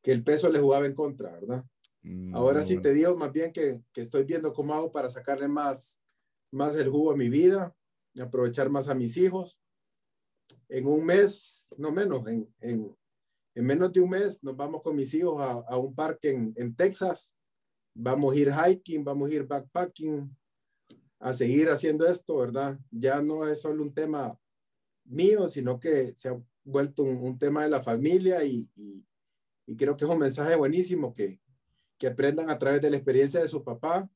que 0.00 0.12
el 0.12 0.24
peso 0.24 0.48
le 0.50 0.60
jugaba 0.60 0.86
en 0.86 0.94
contra, 0.94 1.32
¿verdad? 1.32 1.64
Mm, 2.02 2.34
Ahora 2.34 2.62
sí 2.62 2.80
te 2.80 2.92
digo 2.92 3.16
más 3.16 3.32
bien 3.32 3.52
que, 3.52 3.80
que, 3.92 4.00
estoy 4.00 4.24
viendo 4.24 4.52
cómo 4.52 4.74
hago 4.74 4.90
para 4.90 5.08
sacarle 5.08 5.46
más, 5.46 6.00
más 6.50 6.74
el 6.76 6.88
jugo 6.88 7.12
a 7.12 7.16
mi 7.16 7.28
vida, 7.28 7.74
aprovechar 8.20 8.68
más 8.68 8.88
a 8.88 8.94
mis 8.94 9.16
hijos. 9.16 9.60
En 10.68 10.86
un 10.86 11.04
mes, 11.04 11.68
no 11.76 11.92
menos, 11.92 12.26
en, 12.26 12.52
en, 12.60 12.96
en 13.54 13.66
menos 13.66 13.92
de 13.92 14.00
un 14.00 14.10
mes 14.10 14.42
nos 14.42 14.56
vamos 14.56 14.82
con 14.82 14.96
mis 14.96 15.12
hijos 15.14 15.40
a, 15.40 15.76
un 15.76 15.94
parque 15.94 16.30
en, 16.30 16.74
Texas. 16.74 17.36
Vamos 17.94 18.34
a 18.34 18.38
ir 18.38 18.52
hiking, 18.52 19.04
vamos 19.04 19.30
a 19.30 19.34
ir 19.34 19.46
backpacking, 19.46 20.34
a 21.18 21.32
seguir 21.32 21.68
haciendo 21.68 22.06
esto, 22.06 22.38
¿verdad? 22.38 22.78
Ya 22.90 23.20
no 23.20 23.46
es 23.46 23.60
solo 23.60 23.82
un 23.82 23.92
tema 23.92 24.38
mío, 25.04 25.46
sino 25.48 25.78
que 25.78 26.14
se 26.16 26.30
ha 26.30 26.42
vuelto 26.64 27.02
un, 27.02 27.38
tema 27.38 27.64
de 27.64 27.68
la 27.68 27.82
familia 27.82 28.42
y, 28.44 28.68
creo 29.76 29.96
que 29.96 30.04
es 30.04 30.10
un 30.10 30.18
mensaje 30.18 30.54
buenísimo 30.56 31.12
que, 31.12 31.40
que 31.98 32.06
aprendan 32.06 32.50
a 32.50 32.58
través 32.58 32.80
de 32.80 32.90
la 32.90 32.96
experiencia 32.96 33.40
de 33.40 33.48
su 33.48 33.62
papá 33.62 34.08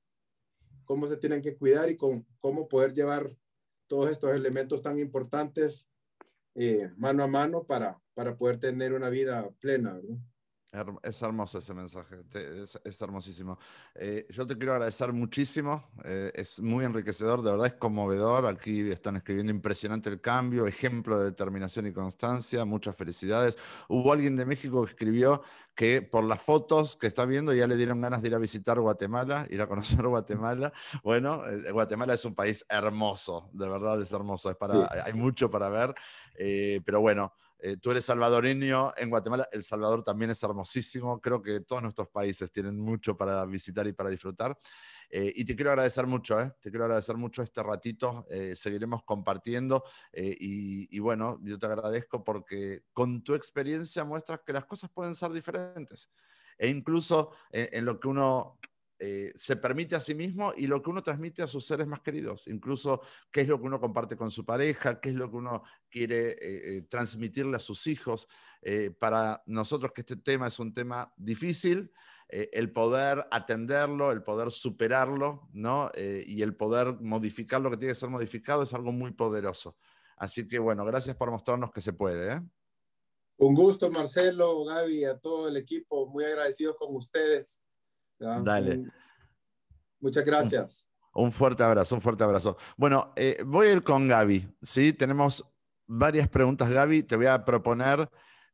cómo 0.86 1.06
se 1.06 1.18
tienen 1.18 1.42
que 1.42 1.56
cuidar 1.56 1.90
y 1.90 1.96
con, 1.96 2.24
cómo 2.38 2.66
poder 2.68 2.94
llevar 2.94 3.36
todos 3.86 4.10
estos 4.10 4.34
elementos 4.34 4.82
tan 4.82 4.98
importantes 4.98 5.88
eh, 6.54 6.90
mano 6.96 7.22
a 7.22 7.26
mano 7.26 7.64
para, 7.64 8.00
para 8.14 8.36
poder 8.36 8.58
tener 8.58 8.94
una 8.94 9.10
vida 9.10 9.48
plena. 9.60 10.00
Es 11.02 11.22
hermoso 11.22 11.58
ese 11.58 11.72
mensaje, 11.72 12.16
es, 12.84 13.00
hermosísimo. 13.00 13.58
Eh, 13.94 14.26
yo 14.30 14.46
te 14.46 14.58
quiero 14.58 14.72
agradecer 14.72 15.12
muchísimo, 15.12 15.88
eh, 16.04 16.30
es 16.34 16.60
muy 16.60 16.84
enriquecedor, 16.84 17.42
de 17.42 17.52
verdad 17.52 17.66
es 17.68 17.74
conmovedor. 17.74 18.46
Aquí 18.46 18.90
están 18.90 19.16
escribiendo 19.16 19.50
impresionante 19.52 20.10
el 20.10 20.20
cambio, 20.20 20.66
ejemplo 20.66 21.18
de 21.18 21.26
determinación 21.26 21.86
y 21.86 21.92
constancia, 21.92 22.64
muchas 22.66 22.94
felicidades. 22.94 23.56
Hubo 23.88 24.12
alguien 24.12 24.36
de 24.36 24.44
México 24.44 24.84
que 24.84 24.90
escribió 24.90 25.42
que 25.74 26.02
por 26.02 26.24
las 26.24 26.42
fotos 26.42 26.96
que 26.96 27.06
está 27.06 27.24
viendo 27.24 27.54
ya 27.54 27.66
le 27.66 27.76
dieron 27.76 28.00
ganas 28.02 28.20
de 28.20 28.28
ir 28.28 28.34
a 28.34 28.38
visitar 28.38 28.78
Guatemala, 28.78 29.46
ir 29.48 29.62
a 29.62 29.66
conocer 29.66 30.06
Guatemala. 30.06 30.72
Bueno, 31.02 31.46
eh, 31.48 31.70
Guatemala 31.72 32.12
es 32.14 32.24
un 32.26 32.34
país 32.34 32.66
hermoso, 32.68 33.48
de 33.52 33.68
verdad 33.68 34.00
es 34.02 34.12
hermoso, 34.12 34.50
es 34.50 34.56
para, 34.56 34.90
hay 35.04 35.14
mucho 35.14 35.50
para 35.50 35.70
ver, 35.70 35.94
pero 36.84 37.00
bueno. 37.00 37.32
Eh, 37.58 37.76
tú 37.78 37.90
eres 37.90 38.04
salvadoreño 38.04 38.92
en 38.96 39.10
Guatemala, 39.10 39.48
El 39.50 39.64
Salvador 39.64 40.04
también 40.04 40.30
es 40.30 40.42
hermosísimo, 40.42 41.20
creo 41.20 41.42
que 41.42 41.60
todos 41.60 41.82
nuestros 41.82 42.08
países 42.08 42.52
tienen 42.52 42.76
mucho 42.76 43.16
para 43.16 43.44
visitar 43.46 43.86
y 43.86 43.92
para 43.92 44.10
disfrutar. 44.10 44.58
Eh, 45.08 45.32
y 45.36 45.44
te 45.44 45.54
quiero 45.54 45.70
agradecer 45.70 46.06
mucho, 46.06 46.40
¿eh? 46.40 46.52
te 46.60 46.70
quiero 46.70 46.84
agradecer 46.84 47.16
mucho 47.16 47.42
este 47.42 47.62
ratito, 47.62 48.26
seguiremos 48.54 49.04
compartiendo 49.04 49.84
y, 50.12 50.94
y, 50.94 50.98
bueno, 50.98 51.38
yo 51.42 51.58
te 51.58 51.66
agradezco 51.66 52.24
porque 52.24 52.82
con 52.92 53.22
tu 53.22 53.34
experiencia 53.34 54.04
muestras 54.04 54.40
que 54.44 54.52
las 54.52 54.64
cosas 54.64 54.90
pueden 54.90 55.14
ser 55.14 55.30
diferentes 55.30 56.10
e 56.58 56.68
incluso 56.68 57.32
en 57.50 57.84
lo 57.84 58.00
que 58.00 58.08
uno 58.08 58.58
eh, 58.98 59.32
se 59.34 59.56
permite 59.56 59.94
a 59.94 60.00
sí 60.00 60.14
mismo 60.14 60.52
y 60.56 60.66
lo 60.66 60.82
que 60.82 60.88
uno 60.88 61.02
transmite 61.02 61.42
a 61.42 61.46
sus 61.46 61.66
seres 61.66 61.86
más 61.86 62.00
queridos, 62.00 62.46
incluso 62.46 63.02
qué 63.30 63.42
es 63.42 63.48
lo 63.48 63.58
que 63.58 63.66
uno 63.66 63.78
comparte 63.78 64.16
con 64.16 64.30
su 64.30 64.44
pareja, 64.44 65.00
qué 65.00 65.10
es 65.10 65.14
lo 65.14 65.30
que 65.30 65.36
uno 65.36 65.62
quiere 65.90 66.30
eh, 66.30 66.36
eh, 66.40 66.82
transmitirle 66.88 67.56
a 67.56 67.60
sus 67.60 67.86
hijos. 67.86 68.26
para 68.98 69.42
nosotros 69.46 69.92
que 69.92 70.00
este 70.00 70.16
tema 70.16 70.48
es 70.48 70.58
un 70.58 70.72
tema 70.72 71.12
difícil, 71.16 71.92
el 72.28 72.72
poder 72.72 73.24
atenderlo, 73.30 74.10
el 74.10 74.24
poder 74.24 74.50
superarlo, 74.50 75.48
¿no? 75.52 75.92
y 75.94 76.42
el 76.42 76.56
poder 76.56 76.94
modificar 77.00 77.60
lo 77.60 77.70
que 77.70 77.76
tiene 77.76 77.92
que 77.92 78.00
ser 78.00 78.08
modificado 78.08 78.64
es 78.64 78.74
algo 78.74 78.90
muy 78.90 79.12
poderoso. 79.12 79.76
Así 80.16 80.48
que 80.48 80.58
bueno, 80.58 80.84
gracias 80.84 81.14
por 81.14 81.30
mostrarnos 81.30 81.70
que 81.70 81.80
se 81.80 81.92
puede. 81.92 82.42
Un 83.38 83.54
gusto, 83.54 83.90
Marcelo, 83.90 84.64
Gaby, 84.64 85.04
a 85.04 85.18
todo 85.18 85.46
el 85.46 85.58
equipo, 85.58 86.06
muy 86.06 86.24
agradecido 86.24 86.74
con 86.74 86.96
ustedes. 86.96 87.62
Dale. 88.18 88.84
Muchas 90.00 90.24
gracias. 90.24 90.88
Un 91.14 91.32
fuerte 91.32 91.62
abrazo, 91.62 91.94
un 91.94 92.00
fuerte 92.00 92.24
abrazo. 92.24 92.56
Bueno, 92.76 93.12
eh, 93.16 93.42
voy 93.44 93.68
a 93.68 93.72
ir 93.72 93.82
con 93.82 94.06
Gaby, 94.06 94.56
¿sí? 94.62 94.92
Tenemos 94.92 95.44
varias 95.86 96.28
preguntas, 96.28 96.70
Gaby. 96.70 97.04
Te 97.04 97.16
voy 97.16 97.26
a 97.26 97.44
proponer 97.44 98.08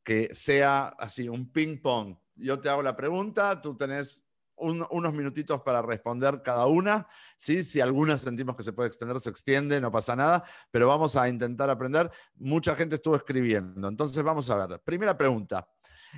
que 0.04 0.34
sea 0.34 0.88
así, 0.88 1.28
un 1.28 1.50
ping-pong. 1.50 2.16
Yo 2.36 2.60
te 2.60 2.68
hago 2.68 2.82
la 2.82 2.96
pregunta, 2.96 3.60
tú 3.60 3.76
tenés 3.76 4.24
unos 4.56 5.12
minutitos 5.12 5.60
para 5.62 5.82
responder 5.82 6.40
cada 6.42 6.66
una. 6.66 7.06
¿sí? 7.36 7.64
Si 7.64 7.80
alguna 7.80 8.18
sentimos 8.18 8.56
que 8.56 8.62
se 8.62 8.72
puede 8.72 8.88
extender, 8.88 9.20
se 9.20 9.30
extiende, 9.30 9.80
no 9.80 9.90
pasa 9.90 10.14
nada, 10.14 10.44
pero 10.70 10.88
vamos 10.88 11.16
a 11.16 11.28
intentar 11.28 11.68
aprender. 11.70 12.10
Mucha 12.36 12.76
gente 12.76 12.96
estuvo 12.96 13.16
escribiendo, 13.16 13.88
entonces 13.88 14.22
vamos 14.22 14.48
a 14.50 14.66
ver. 14.66 14.80
Primera 14.80 15.16
pregunta. 15.16 15.68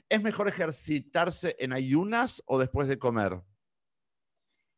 ¿Es 0.09 0.23
mejor 0.23 0.49
ejercitarse 0.49 1.57
en 1.59 1.73
ayunas 1.73 2.43
o 2.47 2.59
después 2.59 2.89
de 2.89 2.99
comer? 2.99 3.41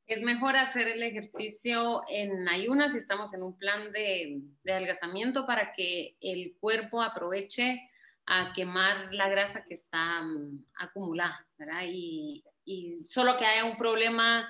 Es 0.07 0.23
mejor 0.23 0.57
hacer 0.57 0.87
el 0.87 1.03
ejercicio 1.03 2.03
en 2.09 2.49
ayunas 2.49 2.93
si 2.93 2.99
estamos 2.99 3.35
en 3.35 3.43
un 3.43 3.59
plan 3.59 3.91
de, 3.93 4.41
adelgazamiento 4.65 5.47
para 5.47 5.73
que 5.73 6.17
el 6.21 6.57
cuerpo 6.61 7.03
aproveche 7.03 7.91
a 8.25 8.53
quemar 8.55 9.13
la 9.13 9.29
grasa 9.29 9.65
que 9.65 9.75
está 9.75 10.23
mm, 10.23 10.65
acumulada, 10.79 11.47
¿verdad? 11.59 11.83
Y, 11.87 12.45
y, 12.65 13.05
solo 13.09 13.37
que 13.37 13.47
haya 13.47 13.65
un 13.65 13.77
problema 13.77 14.49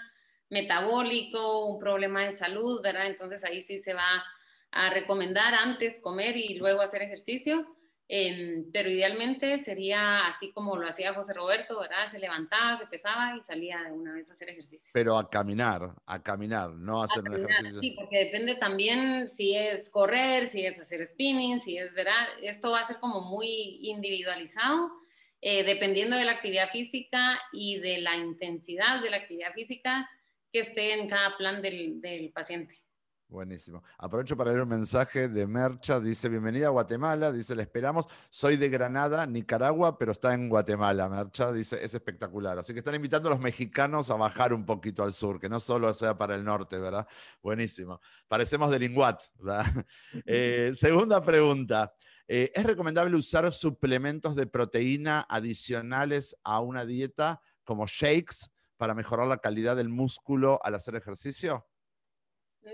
metabólico, 0.50 1.66
un 1.66 1.78
problema 1.78 2.24
de 2.24 2.32
salud, 2.32 2.82
¿verdad? 2.82 3.06
Entonces 3.06 3.42
ahí 3.44 3.62
sí 3.62 3.78
se 3.78 3.94
va 3.94 4.24
a 4.72 4.90
recomendar 4.90 5.54
antes 5.54 6.00
comer 6.00 6.36
y 6.36 6.58
luego 6.58 6.82
hacer 6.82 7.02
ejercicio 7.02 7.75
pero 8.08 8.88
idealmente 8.88 9.58
sería 9.58 10.28
así 10.28 10.52
como 10.52 10.76
lo 10.76 10.88
hacía 10.88 11.12
José 11.12 11.34
Roberto, 11.34 11.80
¿verdad? 11.80 12.06
Se 12.08 12.20
levantaba, 12.20 12.76
se 12.76 12.86
pesaba 12.86 13.36
y 13.36 13.40
salía 13.40 13.82
de 13.82 13.90
una 13.90 14.14
vez 14.14 14.30
a 14.30 14.32
hacer 14.32 14.48
ejercicio. 14.50 14.90
Pero 14.92 15.18
a 15.18 15.28
caminar, 15.28 15.92
a 16.06 16.22
caminar, 16.22 16.70
no 16.70 17.02
a 17.02 17.06
hacer 17.06 17.22
un 17.22 17.34
ejercicio. 17.34 17.80
Sí, 17.80 17.90
porque 17.96 18.24
depende 18.26 18.54
también 18.54 19.28
si 19.28 19.56
es 19.56 19.90
correr, 19.90 20.46
si 20.46 20.64
es 20.64 20.78
hacer 20.78 21.04
spinning, 21.04 21.60
si 21.60 21.78
es, 21.78 21.94
¿verdad? 21.94 22.28
Esto 22.42 22.70
va 22.70 22.80
a 22.80 22.84
ser 22.84 22.98
como 22.98 23.22
muy 23.22 23.80
individualizado, 23.82 24.92
eh, 25.40 25.64
dependiendo 25.64 26.16
de 26.16 26.24
la 26.24 26.32
actividad 26.32 26.70
física 26.70 27.40
y 27.52 27.80
de 27.80 27.98
la 27.98 28.16
intensidad 28.16 29.02
de 29.02 29.10
la 29.10 29.16
actividad 29.16 29.52
física 29.52 30.08
que 30.52 30.60
esté 30.60 30.94
en 30.94 31.08
cada 31.08 31.36
plan 31.36 31.60
del, 31.60 32.00
del 32.00 32.30
paciente. 32.30 32.85
Buenísimo. 33.28 33.82
Aprovecho 33.98 34.36
para 34.36 34.50
leer 34.50 34.62
un 34.62 34.68
mensaje 34.68 35.28
de 35.28 35.48
Mercha. 35.48 35.98
Dice, 35.98 36.28
bienvenida 36.28 36.68
a 36.68 36.70
Guatemala. 36.70 37.32
Dice, 37.32 37.56
le 37.56 37.62
esperamos. 37.62 38.06
Soy 38.30 38.56
de 38.56 38.68
Granada, 38.68 39.26
Nicaragua, 39.26 39.98
pero 39.98 40.12
está 40.12 40.32
en 40.32 40.48
Guatemala. 40.48 41.08
Mercha 41.08 41.50
dice, 41.50 41.82
es 41.82 41.92
espectacular. 41.92 42.56
Así 42.56 42.72
que 42.72 42.78
están 42.78 42.94
invitando 42.94 43.28
a 43.28 43.32
los 43.32 43.40
mexicanos 43.40 44.10
a 44.10 44.14
bajar 44.14 44.52
un 44.52 44.64
poquito 44.64 45.02
al 45.02 45.12
sur, 45.12 45.40
que 45.40 45.48
no 45.48 45.58
solo 45.58 45.92
sea 45.92 46.16
para 46.16 46.36
el 46.36 46.44
norte, 46.44 46.78
¿verdad? 46.78 47.08
Buenísimo. 47.42 48.00
Parecemos 48.28 48.70
de 48.70 48.78
Linguat, 48.78 49.20
¿verdad? 49.38 49.66
Eh, 50.24 50.72
segunda 50.74 51.20
pregunta. 51.20 51.94
Eh, 52.28 52.52
¿Es 52.54 52.64
recomendable 52.64 53.16
usar 53.16 53.52
suplementos 53.52 54.36
de 54.36 54.46
proteína 54.46 55.26
adicionales 55.28 56.36
a 56.44 56.60
una 56.60 56.84
dieta 56.84 57.40
como 57.64 57.86
shakes 57.86 58.50
para 58.76 58.94
mejorar 58.94 59.26
la 59.26 59.38
calidad 59.38 59.76
del 59.76 59.88
músculo 59.88 60.60
al 60.62 60.74
hacer 60.76 60.94
ejercicio? 60.94 61.66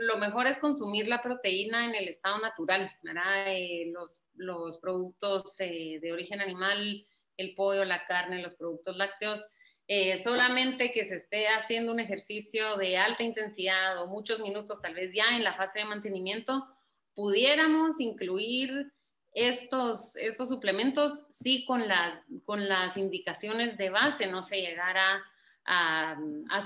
Lo 0.01 0.19
mejor 0.19 0.47
es 0.47 0.59
consumir 0.59 1.09
la 1.09 1.23
proteína 1.23 1.87
en 1.87 1.95
el 1.95 2.09
estado 2.09 2.39
natural, 2.39 2.91
¿verdad? 3.03 3.45
Eh, 3.49 3.93
los, 4.35 4.79
productos 4.79 5.45
eh, 5.61 5.99
de 6.01 6.13
origen 6.13 6.41
animal, 6.41 7.07
el 7.37 7.55
pollo, 7.55 7.85
la 7.85 8.07
carne, 8.07 8.43
los 8.43 8.55
productos 8.55 8.97
lácteos, 8.97 9.45
eh, 9.89 10.17
solamente 10.23 10.93
que 10.93 11.05
se 11.05 11.17
esté 11.17 11.49
haciendo 11.49 11.93
un 11.93 12.01
ejercicio 12.01 12.77
de 12.77 12.97
alta 12.97 13.23
intensidad 13.23 14.03
o 14.03 14.09
muchos 14.09 14.41
minutos, 14.41 14.81
tal 14.81 14.95
vez 14.95 15.13
ya 15.13 15.37
en 15.37 15.45
la 15.45 15.55
fase 15.55 15.81
de 15.81 15.85
mantenimiento, 15.85 16.67
pudiéramos 17.15 18.01
incluir 18.01 18.93
estos, 19.33 20.17
estos 20.17 20.49
suplementos, 20.49 21.13
sí, 21.31 21.65
con, 21.65 21.89
la, 21.89 22.25
con 22.45 22.69
las 22.69 22.97
indicaciones 22.97 23.77
de 23.77 23.91
base, 23.91 24.27
no 24.27 24.43
se 24.43 24.61
llegara 24.61 25.17
a, 25.17 25.23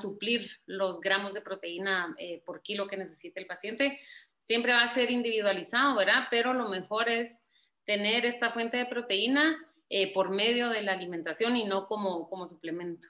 suplir 0.00 0.50
los 0.66 1.00
gramos 1.00 1.34
de 1.34 1.40
proteína 1.40 2.14
eh, 2.18 2.42
por 2.44 2.62
kilo 2.62 2.86
que 2.86 2.96
necesite 2.96 3.40
el 3.40 3.46
paciente. 3.46 3.98
Siempre 4.38 4.72
va 4.72 4.82
a 4.82 4.94
ser 4.94 5.10
individualizado, 5.10 5.96
¿verdad? 5.96 6.28
Pero 6.30 6.54
lo 6.54 6.68
mejor 6.68 7.08
es 7.08 7.44
tener 7.84 8.26
esta 8.26 8.50
fuente 8.50 8.76
de 8.76 8.86
proteína 8.86 9.56
eh, 9.88 10.12
por 10.12 10.30
medio 10.30 10.68
de 10.68 10.82
la 10.82 10.92
alimentación 10.92 11.56
y 11.56 11.64
no 11.64 11.86
como, 11.86 12.28
como 12.28 12.48
suplemento. 12.48 13.08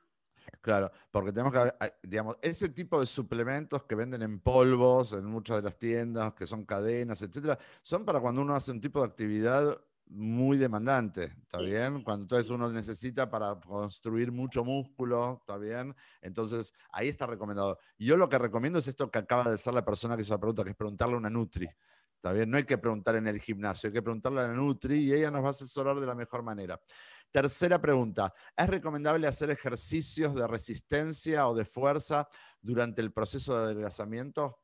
Claro, 0.61 0.91
porque 1.11 1.32
tenemos 1.32 1.53
que, 1.53 1.93
digamos, 2.03 2.37
ese 2.43 2.68
tipo 2.68 3.01
de 3.01 3.07
suplementos 3.07 3.84
que 3.84 3.95
venden 3.95 4.22
en 4.22 4.41
polvos 4.41 5.12
en 5.12 5.24
muchas 5.24 5.57
de 5.57 5.62
las 5.62 5.78
tiendas, 5.78 6.34
que 6.34 6.47
son 6.47 6.64
cadenas, 6.64 7.22
etcétera, 7.22 7.59
son 7.82 8.05
para 8.05 8.20
cuando 8.20 8.43
uno 8.43 8.55
hace 8.55 8.70
un 8.72 8.80
tipo 8.80 9.01
de 9.01 9.07
actividad 9.07 9.80
muy 10.09 10.57
demandante, 10.57 11.34
¿está 11.42 11.59
bien? 11.59 12.02
Cuando 12.02 12.24
entonces 12.24 12.50
uno 12.50 12.70
necesita 12.70 13.28
para 13.28 13.59
construir 13.61 14.30
mucho 14.30 14.64
músculo, 14.64 15.38
¿está 15.40 15.57
bien? 15.57 15.94
Entonces 16.20 16.72
ahí 16.90 17.09
está 17.09 17.26
recomendado. 17.26 17.78
Yo 17.98 18.16
lo 18.16 18.28
que 18.28 18.38
recomiendo 18.38 18.78
es 18.78 18.88
esto 18.88 19.11
que 19.11 19.18
acaba 19.18 19.50
de 19.50 19.59
ser 19.59 19.74
la 19.74 19.84
persona 19.84 20.16
que 20.16 20.22
hizo 20.22 20.34
la 20.34 20.40
pregunta, 20.40 20.64
que 20.64 20.70
es 20.70 20.76
preguntarle 20.76 21.14
a 21.14 21.18
una 21.18 21.30
Nutri, 21.30 21.68
¿está 22.14 22.32
bien? 22.32 22.50
No 22.50 22.57
hay 22.57 22.64
que 22.64 22.78
preguntar 22.78 23.16
en 23.16 23.26
el 23.26 23.40
gimnasio, 23.40 23.88
hay 23.88 23.94
que 23.94 24.02
preguntarle 24.02 24.40
a 24.40 24.48
la 24.48 24.54
Nutri 24.54 24.98
y 24.98 25.12
ella 25.12 25.30
nos 25.30 25.42
va 25.42 25.48
a 25.48 25.50
asesorar 25.50 25.98
de 25.98 26.07
la 26.07 26.14
mejor 26.14 26.42
manera. 26.42 26.80
Tercera 27.32 27.80
pregunta, 27.80 28.32
¿es 28.57 28.68
recomendable 28.68 29.26
hacer 29.26 29.50
ejercicios 29.50 30.34
de 30.34 30.46
resistencia 30.46 31.48
o 31.48 31.54
de 31.54 31.64
fuerza 31.64 32.28
durante 32.61 33.02
el 33.02 33.12
proceso 33.12 33.59
de 33.59 33.64
adelgazamiento? 33.64 34.61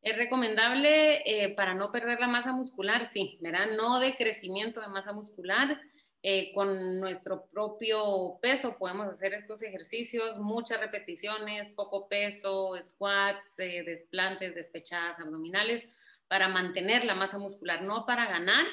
Es 0.00 0.16
recomendable 0.16 1.22
eh, 1.26 1.54
para 1.54 1.74
no 1.74 1.90
perder 1.90 2.20
la 2.20 2.28
masa 2.28 2.52
muscular, 2.52 3.04
sí, 3.06 3.38
¿verdad? 3.40 3.66
No 3.76 3.98
de 3.98 4.16
crecimiento 4.16 4.80
de 4.80 4.88
masa 4.88 5.12
muscular. 5.12 5.80
Eh, 6.20 6.52
con 6.52 6.98
nuestro 6.98 7.46
propio 7.46 8.38
peso 8.42 8.76
podemos 8.76 9.06
hacer 9.06 9.34
estos 9.34 9.62
ejercicios, 9.62 10.36
muchas 10.38 10.80
repeticiones, 10.80 11.70
poco 11.70 12.08
peso, 12.08 12.74
squats, 12.80 13.60
eh, 13.60 13.84
desplantes, 13.84 14.54
despechadas 14.54 15.20
abdominales, 15.20 15.86
para 16.26 16.48
mantener 16.48 17.04
la 17.04 17.14
masa 17.14 17.38
muscular, 17.38 17.82
no 17.82 18.04
para 18.04 18.26
ganar, 18.26 18.66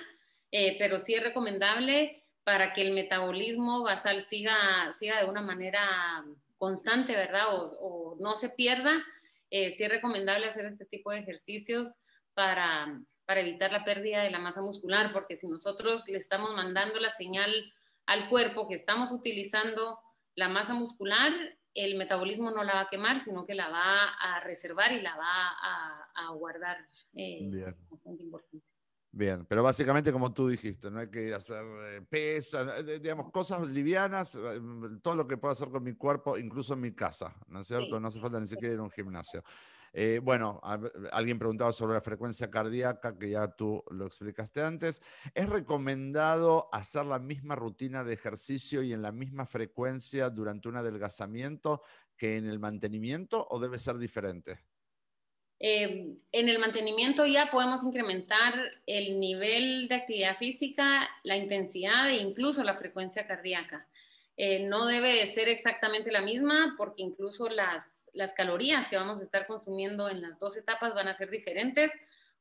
pero 0.79 0.99
sí 0.99 1.13
es 1.13 1.23
recomendable 1.23 2.23
para 2.43 2.73
que 2.73 2.81
el 2.81 2.93
metabolismo 2.93 3.83
basal 3.83 4.21
siga, 4.21 4.91
siga 4.93 5.21
de 5.21 5.29
una 5.29 5.41
manera 5.41 6.25
constante, 6.57 7.13
¿verdad? 7.13 7.45
o 7.49 8.17
no 8.19 8.35
se 8.37 8.49
pierda 8.49 9.03
eh, 9.49 9.71
sí 9.71 9.83
es 9.83 9.89
recomendable 9.89 10.47
hacer 10.47 10.65
este 10.65 10.85
tipo 10.85 11.11
de 11.11 11.19
ejercicios 11.19 11.87
para, 12.33 13.01
para 13.25 13.41
evitar 13.41 13.71
la 13.71 13.85
pérdida 13.85 14.21
de 14.23 14.31
la 14.31 14.39
masa 14.39 14.61
muscular, 14.61 15.13
porque 15.13 15.37
si 15.37 15.47
nosotros 15.47 16.07
le 16.07 16.17
estamos 16.17 16.53
mandando 16.55 16.99
la 16.99 17.11
señal 17.11 17.51
al 18.05 18.29
cuerpo 18.29 18.67
que 18.67 18.75
estamos 18.75 19.11
utilizando 19.11 19.99
la 20.35 20.49
masa 20.49 20.73
muscular, 20.73 21.31
el 21.73 21.95
metabolismo 21.95 22.51
no 22.51 22.63
la 22.63 22.73
va 22.73 22.81
a 22.81 22.89
quemar, 22.89 23.19
sino 23.19 23.45
que 23.45 23.53
la 23.53 23.69
va 23.69 24.09
a 24.13 24.39
reservar 24.41 24.93
y 24.93 25.01
la 25.01 25.15
va 25.15 25.49
a, 25.49 26.09
a 26.15 26.29
guardar. 26.31 26.77
Eh, 27.13 27.49
bastante 27.89 28.23
importante. 28.23 28.64
Bien, 29.17 29.45
pero 29.45 29.63
básicamente 29.63 30.11
como 30.11 30.33
tú 30.33 30.49
dijiste, 30.49 30.91
no 30.91 30.99
hay 30.99 31.09
que 31.09 31.33
hacer 31.33 31.63
eh, 31.63 32.01
pesas, 32.01 32.67
eh, 32.79 32.99
digamos, 32.99 33.31
cosas 33.31 33.65
livianas, 33.65 34.35
eh, 34.35 34.59
todo 35.01 35.15
lo 35.15 35.25
que 35.25 35.37
puedo 35.37 35.53
hacer 35.53 35.69
con 35.69 35.83
mi 35.83 35.93
cuerpo, 35.93 36.37
incluso 36.37 36.73
en 36.73 36.81
mi 36.81 36.91
casa, 36.91 37.33
¿no 37.47 37.61
es 37.61 37.67
cierto? 37.67 37.97
No 37.97 38.09
hace 38.09 38.19
falta 38.19 38.41
ni 38.41 38.47
siquiera 38.47 38.73
ir 38.73 38.79
a 38.81 38.83
un 38.83 38.91
gimnasio. 38.91 39.41
bueno, 40.21 40.59
alguien 41.13 41.39
preguntaba 41.39 41.71
sobre 41.71 41.93
la 41.93 42.01
frecuencia 42.01 42.51
cardíaca, 42.51 43.17
que 43.17 43.29
ya 43.29 43.47
tú 43.47 43.81
lo 43.89 44.05
explicaste 44.05 44.61
antes. 44.61 45.01
¿Es 45.33 45.47
recomendado 45.47 46.67
hacer 46.73 47.05
la 47.05 47.17
misma 47.17 47.55
rutina 47.55 48.03
de 48.03 48.11
ejercicio 48.13 48.83
y 48.83 48.91
en 48.91 49.01
la 49.01 49.13
misma 49.13 49.45
frecuencia 49.45 50.29
durante 50.29 50.67
un 50.67 50.75
adelgazamiento 50.75 51.83
que 52.17 52.35
en 52.35 52.47
el 52.47 52.59
mantenimiento 52.59 53.47
o 53.49 53.61
debe 53.61 53.77
ser 53.77 53.97
diferente? 53.97 54.74
Eh, 55.59 56.17
en 56.31 56.49
el 56.49 56.59
mantenimiento 56.59 57.25
ya 57.25 57.49
podemos 57.49 57.83
incrementar 57.83 58.53
el 58.85 59.19
nivel 59.19 59.87
de 59.87 59.95
actividad 59.95 60.37
física, 60.37 61.09
la 61.23 61.37
intensidad 61.37 62.09
e 62.09 62.17
incluso 62.17 62.63
la 62.63 62.75
frecuencia 62.75 63.25
cardíaca. 63.27 63.87
eh, 64.37 64.67
no 64.67 64.85
debe 64.85 65.25
ser 65.27 65.47
exactamente 65.47 66.11
la 66.11 66.21
misma 66.21 66.75
porque 66.77 67.03
incluso 67.03 67.47
las, 67.47 68.09
las 68.13 68.33
calorías 68.33 68.89
que 68.89 68.97
vamos 68.97 69.21
a 69.21 69.23
estar 69.23 69.47
consumiendo 69.47 70.09
en 70.09 70.21
las 70.21 70.39
dos 70.39 70.57
etapas 70.57 70.93
van 70.93 71.07
a 71.07 71.15
ser 71.15 71.29
diferentes, 71.29 71.91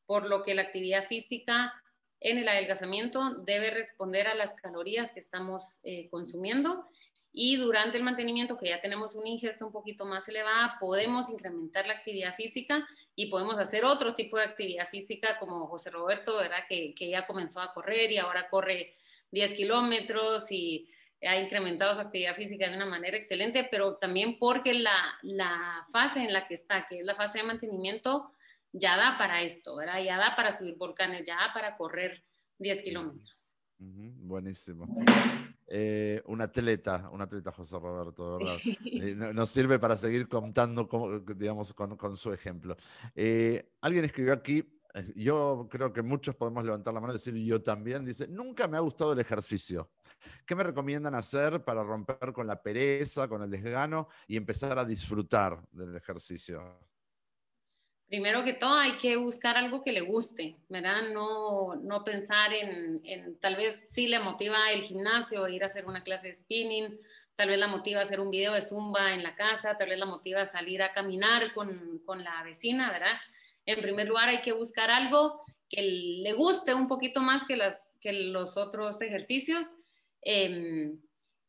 por 0.04 0.28
lo 0.28 0.42
que 0.42 0.54
la 0.54 0.62
actividad 0.62 1.06
física 1.06 1.72
en 2.20 2.38
el 2.38 2.48
adelgazamiento 2.48 3.34
debe 3.44 3.70
responder 3.70 4.26
a 4.26 4.34
las 4.34 4.54
calorías 4.54 5.12
que 5.12 5.20
estamos 5.20 5.80
eh, 5.84 6.08
consumiendo 6.10 6.88
y 7.37 7.57
durante 7.57 7.99
el 7.99 8.05
mantenimiento, 8.05 8.57
que 8.57 8.68
ya 8.68 8.80
tenemos 8.80 9.16
una 9.16 9.28
ingesta 9.28 9.66
un 9.66 9.72
poquito 9.72 10.05
más 10.05 10.28
elevada, 10.28 10.76
podemos 10.78 11.28
incrementar 11.28 11.85
la 11.85 11.95
actividad 11.95 12.32
física 12.37 12.87
y 13.16 13.26
podemos 13.26 13.59
hacer 13.59 13.85
otro 13.85 14.14
tipo 14.14 14.39
de 14.39 14.45
actividad 14.45 14.89
física 14.89 15.37
como 15.41 15.66
José 15.66 15.91
Roberto, 15.91 16.37
¿verdad? 16.37 16.61
Que, 16.68 16.95
que 16.95 17.11
ya 17.11 17.26
comenzó 17.26 17.61
a 17.61 17.74
correr 17.74 18.12
y 18.12 18.18
ahora 18.18 18.49
corre 18.49 18.95
10 19.32 19.53
kilómetros 19.55 20.51
y 20.53 20.89
ha 21.22 21.37
incrementado 21.41 21.97
su 21.97 22.03
actividad 22.03 22.37
física 22.37 22.68
de 22.68 22.76
una 22.76 22.87
manera 22.87 23.16
excelente, 23.16 23.66
pero 23.68 23.97
también 23.97 24.39
porque 24.39 24.72
la, 24.72 24.95
la, 25.22 25.85
fase 25.91 26.20
en 26.20 26.32
la 26.32 26.47
que 26.47 26.55
está, 26.55 26.87
que 26.87 27.01
es 27.01 27.05
la 27.05 27.16
fase 27.16 27.39
de 27.39 27.45
mantenimiento, 27.45 28.30
ya 28.70 28.97
da 28.97 29.18
para 29.18 29.43
esto, 29.43 29.74
¿verdad? 29.74 30.01
Ya 30.05 30.18
da 30.18 30.37
para 30.37 30.57
subir 30.57 30.76
volcanes, 30.76 31.24
ya 31.26 31.35
da 31.35 31.53
para 31.53 31.76
correr 31.76 32.22
10 32.59 32.82
kilómetros. 32.82 33.57
buenísimo. 33.78 34.87
Eh, 35.66 36.22
un 36.26 36.40
atleta, 36.42 37.08
un 37.10 37.22
atleta 37.22 37.50
José 37.52 37.78
Roberto, 37.78 38.38
¿verdad? 38.38 38.56
Eh, 38.84 39.14
nos 39.14 39.50
sirve 39.50 39.78
para 39.78 39.96
seguir 39.96 40.28
contando, 40.28 40.88
digamos, 41.36 41.72
con, 41.72 41.96
con 41.96 42.16
su 42.16 42.32
ejemplo. 42.32 42.76
Eh, 43.14 43.72
alguien 43.80 44.04
escribió 44.04 44.32
aquí, 44.32 44.64
yo 45.16 45.68
creo 45.70 45.92
que 45.92 46.02
muchos 46.02 46.36
podemos 46.36 46.64
levantar 46.64 46.94
la 46.94 47.00
mano 47.00 47.12
y 47.12 47.16
decir, 47.16 47.34
yo 47.34 47.62
también, 47.62 48.04
dice, 48.04 48.28
nunca 48.28 48.68
me 48.68 48.76
ha 48.76 48.80
gustado 48.80 49.12
el 49.12 49.18
ejercicio. 49.18 49.90
¿Qué 50.46 50.54
me 50.54 50.62
recomiendan 50.62 51.14
hacer 51.14 51.64
para 51.64 51.82
romper 51.82 52.32
con 52.32 52.46
la 52.46 52.62
pereza, 52.62 53.28
con 53.28 53.42
el 53.42 53.50
desgano 53.50 54.08
y 54.28 54.36
empezar 54.36 54.78
a 54.78 54.84
disfrutar 54.84 55.60
del 55.72 55.96
ejercicio? 55.96 56.62
Primero 58.14 58.44
que 58.44 58.52
todo 58.52 58.78
hay 58.78 58.92
que 58.98 59.16
buscar 59.16 59.56
algo 59.56 59.82
que 59.82 59.90
le 59.90 60.00
guste, 60.00 60.54
¿verdad? 60.68 61.02
No, 61.12 61.74
no 61.74 62.04
pensar 62.04 62.52
en, 62.52 63.02
tal 63.40 63.56
vez 63.56 63.88
sí 63.90 64.06
le 64.06 64.20
motiva 64.20 64.70
el 64.70 64.82
gimnasio, 64.82 65.48
ir 65.48 65.64
a 65.64 65.66
hacer 65.66 65.84
una 65.84 66.04
clase 66.04 66.28
de 66.28 66.36
spinning, 66.36 66.96
tal 67.34 67.48
vez 67.48 67.58
la 67.58 67.66
motiva 67.66 68.02
hacer 68.02 68.20
un 68.20 68.30
video 68.30 68.52
de 68.52 68.62
zumba 68.62 69.14
en 69.14 69.24
la 69.24 69.34
casa, 69.34 69.76
tal 69.76 69.88
vez 69.88 69.98
la 69.98 70.06
motiva 70.06 70.46
salir 70.46 70.80
a 70.80 70.92
caminar 70.92 71.52
con, 71.54 71.98
con 72.06 72.22
la 72.22 72.40
vecina, 72.44 72.92
¿verdad? 72.92 73.16
En 73.66 73.82
primer 73.82 74.06
lugar 74.06 74.28
hay 74.28 74.42
que 74.42 74.52
buscar 74.52 74.92
algo 74.92 75.42
que 75.68 75.82
le 75.82 76.32
guste 76.34 76.72
un 76.72 76.86
poquito 76.86 77.20
más 77.20 77.44
que, 77.48 77.56
las, 77.56 77.96
que 78.00 78.12
los 78.12 78.56
otros 78.56 79.02
ejercicios 79.02 79.66
eh, 80.22 80.94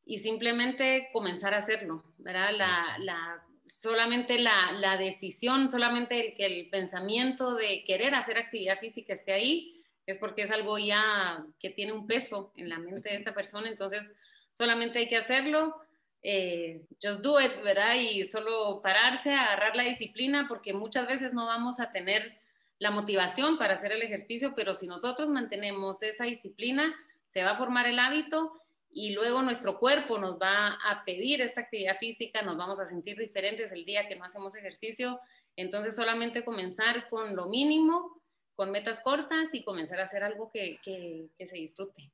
y 0.03 0.17
simplemente 0.17 1.09
comenzar 1.13 1.53
a 1.53 1.59
hacerlo, 1.59 2.03
¿verdad? 2.17 2.53
La 2.97 3.44
solamente 3.65 4.37
la, 4.37 4.71
la, 4.73 4.97
decisión, 4.97 5.71
solamente 5.71 6.19
el 6.19 6.35
que 6.35 6.45
el 6.45 6.69
pensamiento 6.69 7.55
de 7.55 7.83
querer 7.83 8.15
hacer 8.15 8.37
actividad 8.37 8.79
física 8.79 9.13
esté 9.13 9.33
ahí, 9.33 9.83
es 10.05 10.17
porque 10.17 10.43
es 10.43 10.51
algo 10.51 10.77
ya 10.77 11.43
que 11.59 11.69
tiene 11.69 11.93
un 11.93 12.05
peso 12.05 12.53
en 12.57 12.69
la 12.69 12.77
mente 12.77 13.09
de 13.09 13.15
esta 13.15 13.33
persona, 13.33 13.69
entonces 13.69 14.11
solamente 14.53 14.99
hay 14.99 15.09
que 15.09 15.17
hacerlo, 15.17 15.75
eh, 16.21 16.81
just 17.01 17.21
do 17.21 17.39
it, 17.39 17.51
¿verdad? 17.63 17.95
Y 17.95 18.23
solo 18.23 18.81
pararse, 18.81 19.33
agarrar 19.33 19.75
la 19.75 19.83
disciplina, 19.83 20.47
porque 20.47 20.73
muchas 20.73 21.07
veces 21.07 21.33
no 21.33 21.45
vamos 21.45 21.79
a 21.79 21.91
tener 21.91 22.39
la 22.79 22.91
motivación 22.91 23.57
para 23.57 23.75
hacer 23.75 23.91
el 23.91 24.01
ejercicio, 24.01 24.53
pero 24.55 24.73
si 24.73 24.87
nosotros 24.87 25.29
mantenemos 25.29 26.03
esa 26.03 26.25
disciplina, 26.25 26.95
se 27.29 27.43
va 27.43 27.51
a 27.51 27.57
formar 27.57 27.87
el 27.87 27.99
hábito 27.99 28.59
y 28.97 29.13
luego 29.13 29.41
nuestro 29.41 29.77
cuerpo 29.77 30.17
nos 30.17 30.39
va 30.39 30.69
a 30.69 31.03
pedir 31.03 31.41
esta 31.41 31.59
actividad 31.59 31.97
física, 31.97 32.41
nos 32.43 32.55
vamos 32.55 32.79
a 32.79 32.85
sentir 32.85 33.17
diferentes 33.17 33.73
el 33.73 33.83
día 33.83 34.07
que 34.07 34.15
no 34.15 34.23
hacemos 34.23 34.55
ejercicio. 34.55 35.19
Entonces 35.57 35.97
solamente 35.97 36.45
comenzar 36.45 37.09
con 37.09 37.35
lo 37.35 37.49
mínimo, 37.49 38.21
con 38.55 38.71
metas 38.71 39.01
cortas 39.01 39.53
y 39.53 39.65
comenzar 39.65 39.99
a 39.99 40.03
hacer 40.03 40.23
algo 40.23 40.49
que, 40.49 40.79
que, 40.81 41.29
se 41.45 41.57
disfrute. 41.57 42.09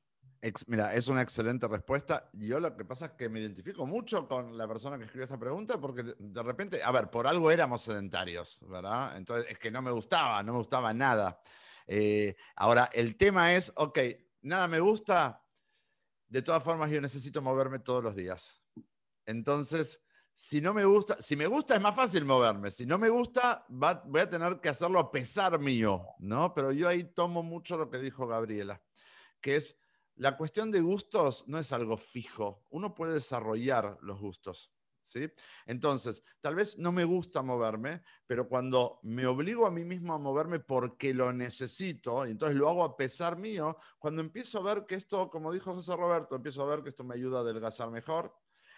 Mira, 0.66 0.92
es 0.92 1.06
una 1.06 1.22
excelente 1.22 1.68
respuesta. 1.68 2.28
Yo 2.32 2.58
lo 2.58 2.76
que 2.76 2.84
pasa 2.84 3.06
es 3.06 3.12
que 3.12 3.28
me 3.28 3.38
identifico 3.38 3.86
mucho 3.86 4.26
con 4.26 4.58
la 4.58 4.66
persona 4.66 4.98
que 4.98 5.04
escribió 5.04 5.22
esta 5.22 5.38
pregunta 5.38 5.80
porque 5.80 6.02
de 6.18 6.42
repente, 6.42 6.82
a 6.82 6.90
ver, 6.90 7.10
por 7.10 7.28
algo 7.28 7.52
éramos 7.52 7.82
sedentarios, 7.82 8.58
¿verdad? 8.68 9.16
Entonces 9.16 9.46
es 9.48 9.58
que 9.60 9.70
no 9.70 9.82
me 9.82 9.92
gustaba, 9.92 10.42
no 10.42 10.50
me 10.50 10.58
gustaba 10.58 10.92
nada. 10.92 11.40
Eh, 11.86 12.34
ahora, 12.56 12.90
el 12.92 13.16
tema 13.16 13.54
es, 13.54 13.72
ok, 13.76 14.00
nada 14.40 14.66
me 14.66 14.80
gusta, 14.80 15.42
de 16.32 16.40
todas 16.40 16.64
formas 16.64 16.90
yo 16.90 16.98
necesito 16.98 17.42
moverme 17.42 17.78
todos 17.78 18.02
los 18.02 18.16
días. 18.16 18.58
Entonces, 19.26 20.00
si 20.34 20.62
no 20.62 20.72
me 20.72 20.86
gusta, 20.86 21.20
si 21.20 21.36
me 21.36 21.46
gusta 21.46 21.74
es 21.74 21.80
más 21.82 21.94
fácil 21.94 22.24
moverme, 22.24 22.70
si 22.70 22.86
no 22.86 22.96
me 22.96 23.10
gusta 23.10 23.66
voy 23.68 24.20
a 24.20 24.30
tener 24.30 24.58
que 24.58 24.70
hacerlo 24.70 24.98
a 24.98 25.10
pesar 25.12 25.58
mío, 25.58 26.06
¿no? 26.20 26.54
Pero 26.54 26.72
yo 26.72 26.88
ahí 26.88 27.04
tomo 27.04 27.42
mucho 27.42 27.76
lo 27.76 27.90
que 27.90 27.98
dijo 27.98 28.26
Gabriela, 28.26 28.82
que 29.42 29.56
es 29.56 29.76
la 30.14 30.38
cuestión 30.38 30.70
de 30.70 30.80
gustos 30.80 31.46
no 31.48 31.58
es 31.58 31.70
algo 31.70 31.98
fijo, 31.98 32.64
uno 32.70 32.94
puede 32.94 33.12
desarrollar 33.12 33.98
los 34.00 34.18
gustos. 34.18 34.72
Entonces, 35.66 36.22
tal 36.40 36.54
vez 36.54 36.78
no 36.78 36.92
me 36.92 37.04
gusta 37.04 37.42
moverme, 37.42 38.02
pero 38.26 38.48
cuando 38.48 39.00
me 39.02 39.26
obligo 39.26 39.66
a 39.66 39.70
mí 39.70 39.84
mismo 39.84 40.14
a 40.14 40.18
moverme 40.18 40.60
porque 40.60 41.12
lo 41.14 41.32
necesito, 41.32 42.26
y 42.26 42.30
entonces 42.30 42.56
lo 42.56 42.68
hago 42.68 42.84
a 42.84 42.96
pesar 42.96 43.36
mío, 43.36 43.76
cuando 43.98 44.20
empiezo 44.20 44.58
a 44.58 44.74
ver 44.74 44.86
que 44.86 44.94
esto, 44.94 45.28
como 45.30 45.52
dijo 45.52 45.74
José 45.74 45.96
Roberto, 45.96 46.36
empiezo 46.36 46.62
a 46.62 46.66
ver 46.66 46.82
que 46.82 46.90
esto 46.90 47.04
me 47.04 47.14
ayuda 47.14 47.38
a 47.38 47.40
adelgazar 47.42 47.90
mejor, 47.90 48.34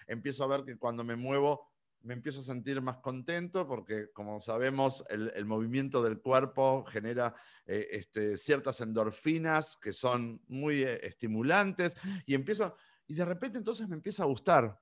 empiezo 0.07 0.45
a 0.45 0.49
ver 0.49 0.65
que 0.65 0.79
cuando 0.79 1.05
me 1.05 1.17
muevo 1.17 1.75
me 2.03 2.13
empiezo 2.13 2.41
a 2.41 2.43
sentir 2.43 2.83
más 2.83 2.99
contento 2.99 3.67
porque, 3.67 4.11
como 4.13 4.39
sabemos, 4.39 5.03
el, 5.09 5.47
movimiento 5.47 6.03
del 6.03 6.21
cuerpo 6.21 6.85
genera 6.85 7.35
eh, 7.65 7.89
este, 7.93 8.37
ciertas 8.37 8.83
endorfinas 8.83 9.77
que 9.77 9.95
son 9.95 10.43
muy 10.49 10.83
eh, 10.83 11.01
estimulantes 11.03 11.97
y 12.27 12.35
empiezo, 12.35 12.77
y 13.07 13.15
de 13.15 13.25
repente 13.25 13.57
entonces 13.57 13.89
me 13.89 13.97
empieza 13.97 14.23
a 14.23 14.27
gustar. 14.27 14.79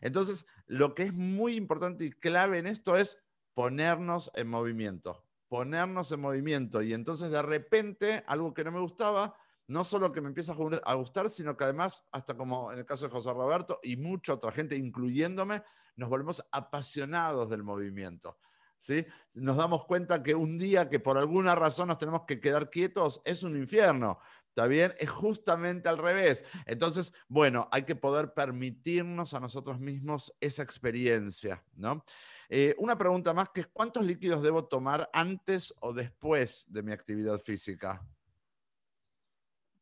Entonces, 0.00 0.46
lo 0.66 0.94
que 0.94 1.04
es 1.04 1.14
muy 1.14 1.54
importante 1.54 2.04
y 2.04 2.10
clave 2.10 2.58
en 2.58 2.66
esto 2.66 2.96
es 2.96 3.18
ponernos 3.54 4.30
en 4.34 4.48
movimiento, 4.48 5.26
ponernos 5.48 6.12
en 6.12 6.20
movimiento. 6.20 6.82
Y 6.82 6.92
entonces, 6.92 7.30
de 7.30 7.42
repente, 7.42 8.22
algo 8.26 8.54
que 8.54 8.64
no 8.64 8.72
me 8.72 8.80
gustaba, 8.80 9.34
no 9.66 9.84
solo 9.84 10.12
que 10.12 10.20
me 10.20 10.28
empieza 10.28 10.54
a 10.84 10.94
gustar, 10.94 11.30
sino 11.30 11.56
que 11.56 11.64
además, 11.64 12.04
hasta 12.12 12.36
como 12.36 12.72
en 12.72 12.78
el 12.78 12.86
caso 12.86 13.06
de 13.06 13.10
José 13.10 13.32
Roberto 13.32 13.80
y 13.82 13.96
mucha 13.96 14.34
otra 14.34 14.52
gente, 14.52 14.76
incluyéndome, 14.76 15.62
nos 15.96 16.08
volvemos 16.08 16.42
apasionados 16.52 17.50
del 17.50 17.62
movimiento. 17.62 18.38
¿Sí? 18.80 19.04
Nos 19.34 19.56
damos 19.56 19.86
cuenta 19.86 20.22
que 20.22 20.36
un 20.36 20.56
día 20.56 20.88
que 20.88 21.00
por 21.00 21.18
alguna 21.18 21.56
razón 21.56 21.88
nos 21.88 21.98
tenemos 21.98 22.22
que 22.28 22.40
quedar 22.40 22.70
quietos 22.70 23.20
es 23.24 23.42
un 23.42 23.56
infierno, 23.56 24.20
¿Está 24.58 24.66
bien? 24.66 24.92
Es 24.98 25.08
justamente 25.08 25.88
al 25.88 25.98
revés. 25.98 26.44
Entonces, 26.66 27.14
bueno, 27.28 27.68
hay 27.70 27.84
que 27.84 27.94
poder 27.94 28.34
permitirnos 28.34 29.32
a 29.32 29.38
nosotros 29.38 29.78
mismos 29.78 30.34
esa 30.40 30.64
experiencia, 30.64 31.62
¿no? 31.76 32.04
Eh, 32.48 32.74
una 32.78 32.98
pregunta 32.98 33.32
más 33.32 33.50
que 33.50 33.60
es, 33.60 33.68
¿cuántos 33.68 34.04
líquidos 34.04 34.42
debo 34.42 34.66
tomar 34.66 35.08
antes 35.12 35.72
o 35.78 35.92
después 35.92 36.64
de 36.66 36.82
mi 36.82 36.90
actividad 36.90 37.38
física? 37.38 38.04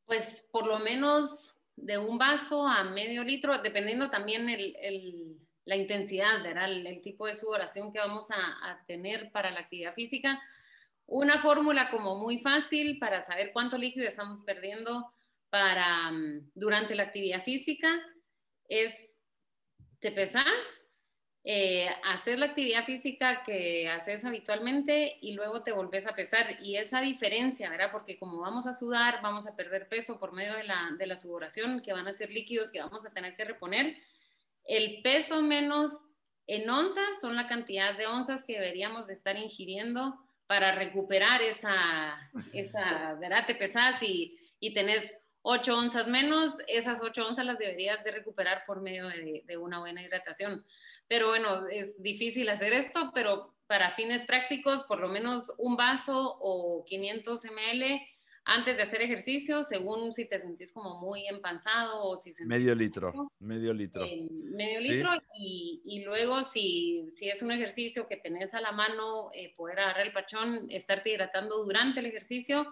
Pues 0.05 0.47
por 0.53 0.67
lo 0.67 0.79
menos 0.79 1.55
de 1.75 1.97
un 1.97 2.19
vaso 2.19 2.69
a 2.69 2.85
medio 2.85 3.25
litro, 3.25 3.57
dependiendo 3.63 4.11
también 4.11 4.47
la 5.65 5.77
intensidad, 5.77 6.43
¿verdad? 6.43 6.71
El, 6.71 7.01
tipo 7.01 7.27
de 7.27 7.35
sudoración 7.35 7.95
que 7.95 7.99
vamos 7.99 8.31
a, 8.31 8.71
a 8.71 8.85
tener 8.85 9.33
para 9.33 9.51
la 9.51 9.61
actividad 9.61 9.95
física 9.95 10.39
una 11.07 11.41
fórmula 11.41 11.91
como 11.91 12.17
muy 12.17 12.39
fácil 12.39 12.99
para 12.99 13.23
saber 13.23 13.53
cuánto 13.53 13.79
líquido 13.79 14.09
estamos 14.09 14.45
perdiendo 14.45 15.13
para, 15.51 16.11
mm, 16.11 16.51
durante 16.55 16.95
la 16.95 17.05
actividad 17.05 17.43
física 17.45 17.89
es, 18.69 19.21
te 20.01 20.11
pesas, 20.11 20.45
eh, 21.45 21.89
haces 22.05 22.41
la 22.41 22.47
actividad 22.47 22.85
física 22.85 23.45
que 23.45 23.89
haces 23.89 24.25
habitualmente 24.25 25.17
y 25.21 25.35
luego 25.35 25.63
te 25.63 25.71
volvés 25.71 26.09
a 26.09 26.15
pesar. 26.17 26.59
Y 26.61 26.77
esa 26.77 27.01
diferencia, 27.01 27.71
¿verdad? 27.71 27.93
Porque 27.93 28.19
como 28.19 28.41
vamos 28.41 28.67
a 28.67 28.75
sudar, 28.75 29.21
vamos 29.23 29.47
a 29.47 29.55
perder 29.55 29.89
peso 29.89 30.19
por 30.19 30.33
medio 30.33 30.55
de 30.55 30.65
la, 30.65 30.91
de 30.99 31.07
la 31.07 31.17
sudoración, 31.17 31.83
que 31.83 31.93
van 31.93 32.09
a 32.09 32.13
ser 32.13 32.33
líquidos 32.33 32.73
que 32.73 32.81
vamos 32.81 33.07
a 33.07 33.11
tener 33.11 33.37
que 33.37 33.45
reponer. 33.45 33.97
El 34.65 35.03
peso 35.03 35.41
menos 35.41 35.93
en 36.49 36.69
onzas 36.69 37.21
son 37.21 37.37
la 37.37 37.47
cantidad 37.47 37.97
de 37.97 38.09
onzas 38.09 38.43
que 38.43 38.55
deberíamos 38.55 39.07
de 39.07 39.15
estar 39.15 39.37
ingiriendo 39.37 40.19
para 40.47 40.73
recuperar 40.73 41.43
esa, 41.43 42.31
esa 42.53 43.15
¿verdad? 43.15 43.47
Te 43.47 43.55
pesas 43.55 44.03
y, 44.03 44.39
y 44.61 44.75
tenés 44.75 45.19
8 45.43 45.79
onzas 45.79 46.09
menos, 46.09 46.55
esas 46.67 47.01
8 47.03 47.29
onzas 47.29 47.47
las 47.47 47.59
deberías 47.59 48.03
de 48.05 48.13
recuperar 48.13 48.65
por 48.67 48.81
medio 48.81 49.09
de, 49.09 49.43
de, 49.45 49.57
una 49.57 49.79
buena 49.79 50.03
hidratación. 50.03 50.65
Pero 51.09 51.29
bueno, 51.29 51.69
es 51.69 52.03
difícil 52.03 52.49
hacer 52.49 52.73
esto, 52.73 53.13
pero 53.15 53.55
para 53.67 53.93
fines 53.93 54.23
prácticos, 54.23 54.83
por 54.85 55.01
lo 55.01 55.09
menos 55.09 55.53
un 55.59 55.77
vaso 55.77 56.37
o 56.41 56.85
500 56.85 57.45
ml 57.45 58.01
antes 58.49 58.77
de 58.77 58.83
hacer 58.85 59.03
ejercicio, 59.03 59.65
según 59.65 60.13
si 60.15 60.25
te 60.25 60.39
sentís 60.39 60.73
como 60.73 61.01
muy 61.01 61.27
empanzado 61.27 62.03
o 62.05 62.17
si 62.17 62.33
sentís 62.33 62.47
Medio 62.49 62.75
litro, 62.75 63.13
medio 63.41 63.75
litro. 63.75 64.03
eh, 64.05 64.29
medio 64.31 64.81
litro 64.81 65.11
y, 65.39 65.83
y 65.85 66.05
luego 66.05 66.43
si, 66.45 67.09
si 67.13 67.29
es 67.29 67.43
un 67.43 67.51
ejercicio 67.51 68.07
que 68.09 68.17
tenés 68.17 68.55
a 68.55 68.61
la 68.61 68.71
mano, 68.73 69.31
eh, 69.35 69.53
poder 69.57 69.81
agarrar 69.81 70.07
el 70.07 70.13
pachón, 70.13 70.67
estarte 70.71 71.11
hidratando 71.11 71.63
durante 71.65 72.01
el 72.01 72.07
ejercicio, 72.07 72.65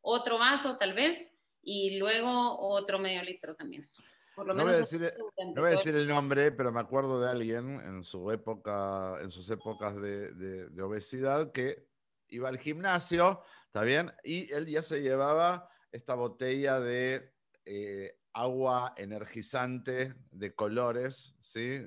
otro 0.00 0.38
vaso 0.38 0.76
tal 0.78 0.94
vez 0.94 1.32
y 1.62 1.98
luego 1.98 2.58
otro 2.58 2.98
medio 2.98 3.22
litro 3.22 3.54
también. 3.54 3.88
Por 4.34 4.46
lo 4.46 4.54
No 4.54 4.62
voy, 4.64 4.70
a 4.72 4.74
menos 4.76 4.90
decir, 4.90 5.12
durante 5.16 5.54
no 5.54 5.60
voy 5.60 5.68
a 5.68 5.76
decir 5.76 5.94
el 5.94 6.08
nombre, 6.08 6.50
pero 6.52 6.72
me 6.72 6.80
acuerdo 6.80 7.20
de 7.20 7.28
alguien 7.30 7.80
en 7.80 8.02
su 8.02 8.30
época, 8.32 9.18
en 9.22 9.30
sus 9.30 9.48
épocas 9.50 9.94
de, 10.00 10.32
de- 10.32 10.70
de 10.70 10.82
obesidad 10.82 11.52
que 11.52 11.86
iba 12.28 12.48
al 12.48 12.58
gimnasio, 12.58 13.42
¿está 13.70 13.84
bien? 13.84 14.12
Y 14.24 14.52
él 14.52 14.66
ya 14.66 14.82
se 14.82 15.00
llevaba 15.00 15.70
esta 15.92 16.16
botella 16.16 16.80
de 16.80 17.32
eh, 17.64 18.18
agua 18.32 18.94
energizante 18.96 20.16
de 20.32 20.54
colores, 20.56 21.36
¿sí? 21.40 21.80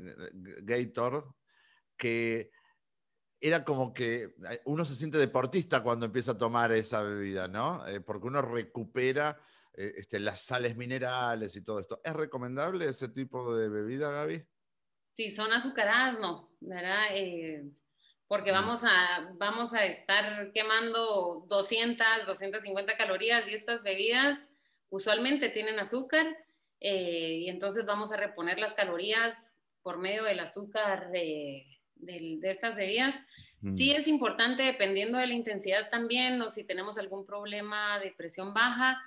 Gator, 0.62 1.36
que 1.98 2.52
era 3.42 3.66
como 3.66 3.94
que 3.94 4.34
eh, 4.50 4.62
uno 4.64 4.86
se 4.86 4.96
siente 4.96 5.18
deportista 5.18 5.84
cuando 5.84 6.06
empieza 6.06 6.32
a 6.32 6.38
tomar 6.38 6.72
esa 6.72 7.02
bebida, 7.02 7.50
¿no? 7.50 7.86
Eh, 7.86 8.00
porque 8.00 8.28
uno 8.28 8.42
recupera 8.42 9.38
este, 9.74 10.22
las 10.22 10.40
sales 10.40 10.78
minerales 10.78 11.54
y 11.58 11.66
todo 11.66 11.82
esto. 11.82 12.00
¿Es 12.02 12.14
recomendable 12.14 12.88
ese 12.88 13.10
tipo 13.10 13.58
de 13.58 13.68
bebida, 13.68 14.10
Gaby? 14.10 14.42
Si 15.10 15.32
son 15.32 15.52
azucaradas, 15.52 16.18
no, 16.18 16.56
¿verdad? 16.62 17.08
Porque 18.34 18.52
vamos 18.52 18.84
a, 18.84 19.30
vamos 19.36 19.76
a 19.76 19.86
estar 19.86 20.52
quemando 20.54 21.46
200, 21.48 22.26
250 22.26 22.98
calorías 22.98 23.48
y 23.48 23.54
estas 23.54 23.84
bebidas 23.84 24.40
usualmente 24.90 25.50
tienen 25.50 25.80
azúcar 25.80 26.26
eh, 26.80 27.42
y 27.42 27.50
entonces 27.50 27.86
vamos 27.86 28.12
a 28.12 28.18
reponer 28.18 28.58
las 28.58 28.74
calorías 28.74 29.56
por 29.84 30.00
medio 30.00 30.24
del 30.24 30.40
azúcar 30.40 31.12
eh, 31.14 31.68
del- 31.94 32.40
de 32.40 32.50
estas 32.50 32.76
bebidas. 32.76 33.14
Mm. 33.62 33.78
Sí 33.78 33.92
es 33.92 34.08
importante, 34.08 34.64
dependiendo 34.64 35.20
de 35.20 35.28
la 35.28 35.36
intensidad 35.36 35.92
también, 35.92 36.42
o 36.42 36.50
si 36.50 36.64
tenemos 36.64 36.98
algún 36.98 37.28
problema 37.28 38.00
de 38.00 38.14
presión 38.14 38.52
baja, 38.52 39.00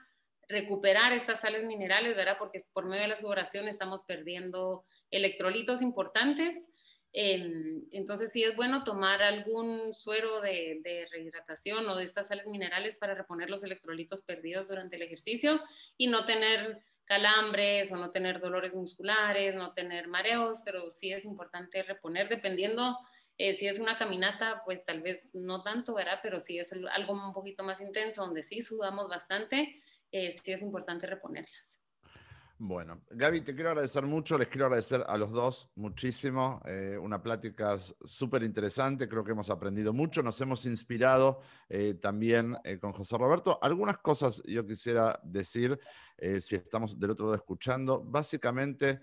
recuperar 0.48 1.12
estas 1.12 1.40
sales 1.40 1.64
minerales, 1.64 2.14
¿verdad? 2.14 2.36
Porque 2.38 2.60
por 2.72 2.86
medio 2.86 3.02
de 3.02 3.08
la 3.08 3.16
sudoración 3.16 3.66
estamos 3.66 4.02
perdiendo 4.06 4.84
electrolitos 5.10 5.82
importantes. 5.82 6.68
Eh, 7.18 7.82
entonces 7.92 8.30
sí 8.30 8.44
es 8.44 8.54
bueno 8.54 8.84
tomar 8.84 9.22
algún 9.22 9.94
suero 9.94 10.42
de, 10.42 11.08
rehidratación 11.10 11.88
o 11.88 11.96
de 11.96 12.04
estas 12.04 12.28
sales 12.28 12.46
minerales 12.46 12.96
para 12.96 13.14
reponer 13.14 13.48
los 13.48 13.64
electrolitos 13.64 14.20
perdidos 14.20 14.68
durante 14.68 14.96
el 14.96 15.02
ejercicio 15.02 15.62
y 15.96 16.08
no 16.08 16.26
tener 16.26 16.78
calambres 17.06 17.90
o 17.90 17.96
no 17.96 18.10
tener 18.10 18.38
dolores 18.38 18.74
musculares, 18.74 19.54
no 19.54 19.72
tener 19.72 20.08
mareos, 20.08 20.58
pero 20.62 20.90
sí 20.90 21.10
es 21.10 21.24
importante 21.24 21.82
reponer 21.82 22.28
dependiendo 22.28 22.98
eh, 23.38 23.54
si 23.54 23.66
es 23.66 23.78
una 23.78 23.96
caminata, 23.96 24.60
pues 24.66 24.84
tal 24.84 25.00
vez 25.00 25.30
no 25.34 25.62
tanto, 25.62 25.94
¿verdad? 25.94 26.20
Pero 26.22 26.38
si 26.38 26.58
es 26.58 26.70
algo 26.92 27.14
un 27.14 27.32
poquito 27.32 27.64
más 27.64 27.80
intenso, 27.80 28.26
donde 28.26 28.42
sí 28.42 28.60
sudamos 28.60 29.08
bastante, 29.08 29.82
eh, 30.12 30.32
sí 30.32 30.52
es 30.52 30.60
importante 30.60 31.06
reponerlas. 31.06 31.75
Bueno, 32.58 33.02
Gaby, 33.10 33.42
te 33.42 33.54
quiero 33.54 33.68
agradecer 33.68 34.06
mucho, 34.06 34.38
les 34.38 34.48
quiero 34.48 34.64
agradecer 34.64 35.04
a 35.06 35.18
los 35.18 35.30
dos 35.30 35.70
muchísimo, 35.74 36.62
eh, 36.64 36.96
una 36.98 37.22
plática 37.22 37.76
súper 38.02 38.42
interesante, 38.44 39.06
creo 39.10 39.22
que 39.22 39.32
hemos 39.32 39.50
aprendido 39.50 39.92
mucho, 39.92 40.22
nos 40.22 40.40
hemos 40.40 40.64
inspirado 40.64 41.42
eh, 41.68 41.94
también 42.00 42.56
eh, 42.64 42.78
con 42.78 42.92
José 42.92 43.18
Roberto. 43.18 43.58
Algunas 43.60 43.98
cosas 43.98 44.42
yo 44.46 44.66
quisiera 44.66 45.20
decir, 45.22 45.78
si 46.40 46.54
estamos 46.54 46.98
del 46.98 47.10
otro 47.10 47.26
lado 47.26 47.36
escuchando, 47.36 48.02
básicamente 48.02 49.00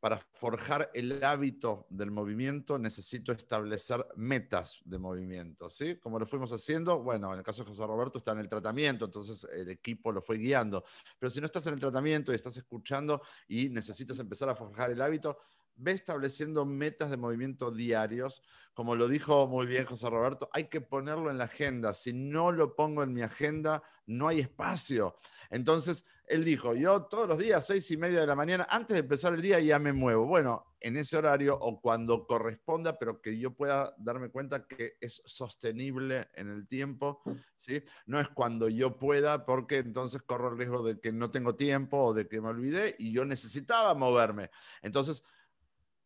para 0.00 0.18
forjar 0.18 0.90
el 0.94 1.22
hábito 1.24 1.86
del 1.90 2.10
movimiento 2.10 2.78
necesito 2.78 3.32
establecer 3.32 4.06
metas 4.16 4.80
de 4.84 4.98
movimiento, 4.98 5.68
¿sí? 5.70 5.96
Como 5.96 6.18
lo 6.18 6.26
fuimos 6.26 6.52
haciendo, 6.52 7.02
bueno, 7.02 7.32
en 7.32 7.38
el 7.38 7.44
caso 7.44 7.64
de 7.64 7.70
José 7.70 7.86
Roberto 7.86 8.18
está 8.18 8.32
en 8.32 8.38
el 8.38 8.48
tratamiento, 8.48 9.06
entonces 9.06 9.46
el 9.52 9.70
equipo 9.70 10.12
lo 10.12 10.22
fue 10.22 10.38
guiando, 10.38 10.84
pero 11.18 11.30
si 11.30 11.40
no 11.40 11.46
estás 11.46 11.66
en 11.66 11.74
el 11.74 11.80
tratamiento 11.80 12.32
y 12.32 12.36
estás 12.36 12.56
escuchando 12.56 13.22
y 13.48 13.68
necesitas 13.70 14.18
empezar 14.18 14.48
a 14.48 14.54
forjar 14.54 14.90
el 14.90 15.02
hábito, 15.02 15.38
ve 15.78 15.92
estableciendo 15.92 16.66
metas 16.66 17.10
de 17.10 17.16
movimiento 17.16 17.70
diarios. 17.70 18.42
Como 18.74 18.94
lo 18.94 19.08
dijo 19.08 19.46
muy 19.46 19.66
bien 19.66 19.84
José 19.84 20.10
Roberto, 20.10 20.50
hay 20.52 20.68
que 20.68 20.80
ponerlo 20.80 21.30
en 21.30 21.38
la 21.38 21.44
agenda. 21.44 21.94
Si 21.94 22.12
no 22.12 22.52
lo 22.52 22.74
pongo 22.74 23.02
en 23.02 23.12
mi 23.12 23.22
agenda, 23.22 23.82
no 24.06 24.28
hay 24.28 24.40
espacio. 24.40 25.16
Entonces, 25.50 26.04
él 26.28 26.44
dijo, 26.44 26.74
yo 26.74 27.04
todos 27.04 27.26
los 27.26 27.38
días, 27.38 27.66
seis 27.66 27.90
y 27.90 27.96
media 27.96 28.20
de 28.20 28.26
la 28.26 28.34
mañana, 28.34 28.66
antes 28.68 28.94
de 28.94 29.00
empezar 29.00 29.32
el 29.34 29.40
día 29.40 29.58
ya 29.60 29.78
me 29.78 29.92
muevo. 29.92 30.26
Bueno, 30.26 30.74
en 30.78 30.96
ese 30.96 31.16
horario 31.16 31.58
o 31.58 31.80
cuando 31.80 32.26
corresponda, 32.26 32.98
pero 32.98 33.20
que 33.20 33.38
yo 33.38 33.54
pueda 33.54 33.94
darme 33.98 34.30
cuenta 34.30 34.66
que 34.66 34.96
es 35.00 35.22
sostenible 35.24 36.28
en 36.34 36.50
el 36.50 36.68
tiempo, 36.68 37.22
¿sí? 37.56 37.82
No 38.06 38.20
es 38.20 38.28
cuando 38.28 38.68
yo 38.68 38.98
pueda, 38.98 39.46
porque 39.46 39.78
entonces 39.78 40.22
corro 40.22 40.52
el 40.52 40.58
riesgo 40.58 40.82
de 40.82 41.00
que 41.00 41.12
no 41.12 41.30
tengo 41.30 41.56
tiempo 41.56 41.98
o 41.98 42.14
de 42.14 42.28
que 42.28 42.40
me 42.40 42.48
olvidé 42.48 42.94
y 42.98 43.10
yo 43.12 43.24
necesitaba 43.24 43.94
moverme. 43.94 44.50
Entonces, 44.82 45.24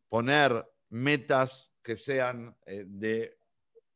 poner 0.09 0.65
metas 0.91 1.73
que 1.83 1.97
sean 1.97 2.57
eh, 2.65 2.85
de, 2.87 3.39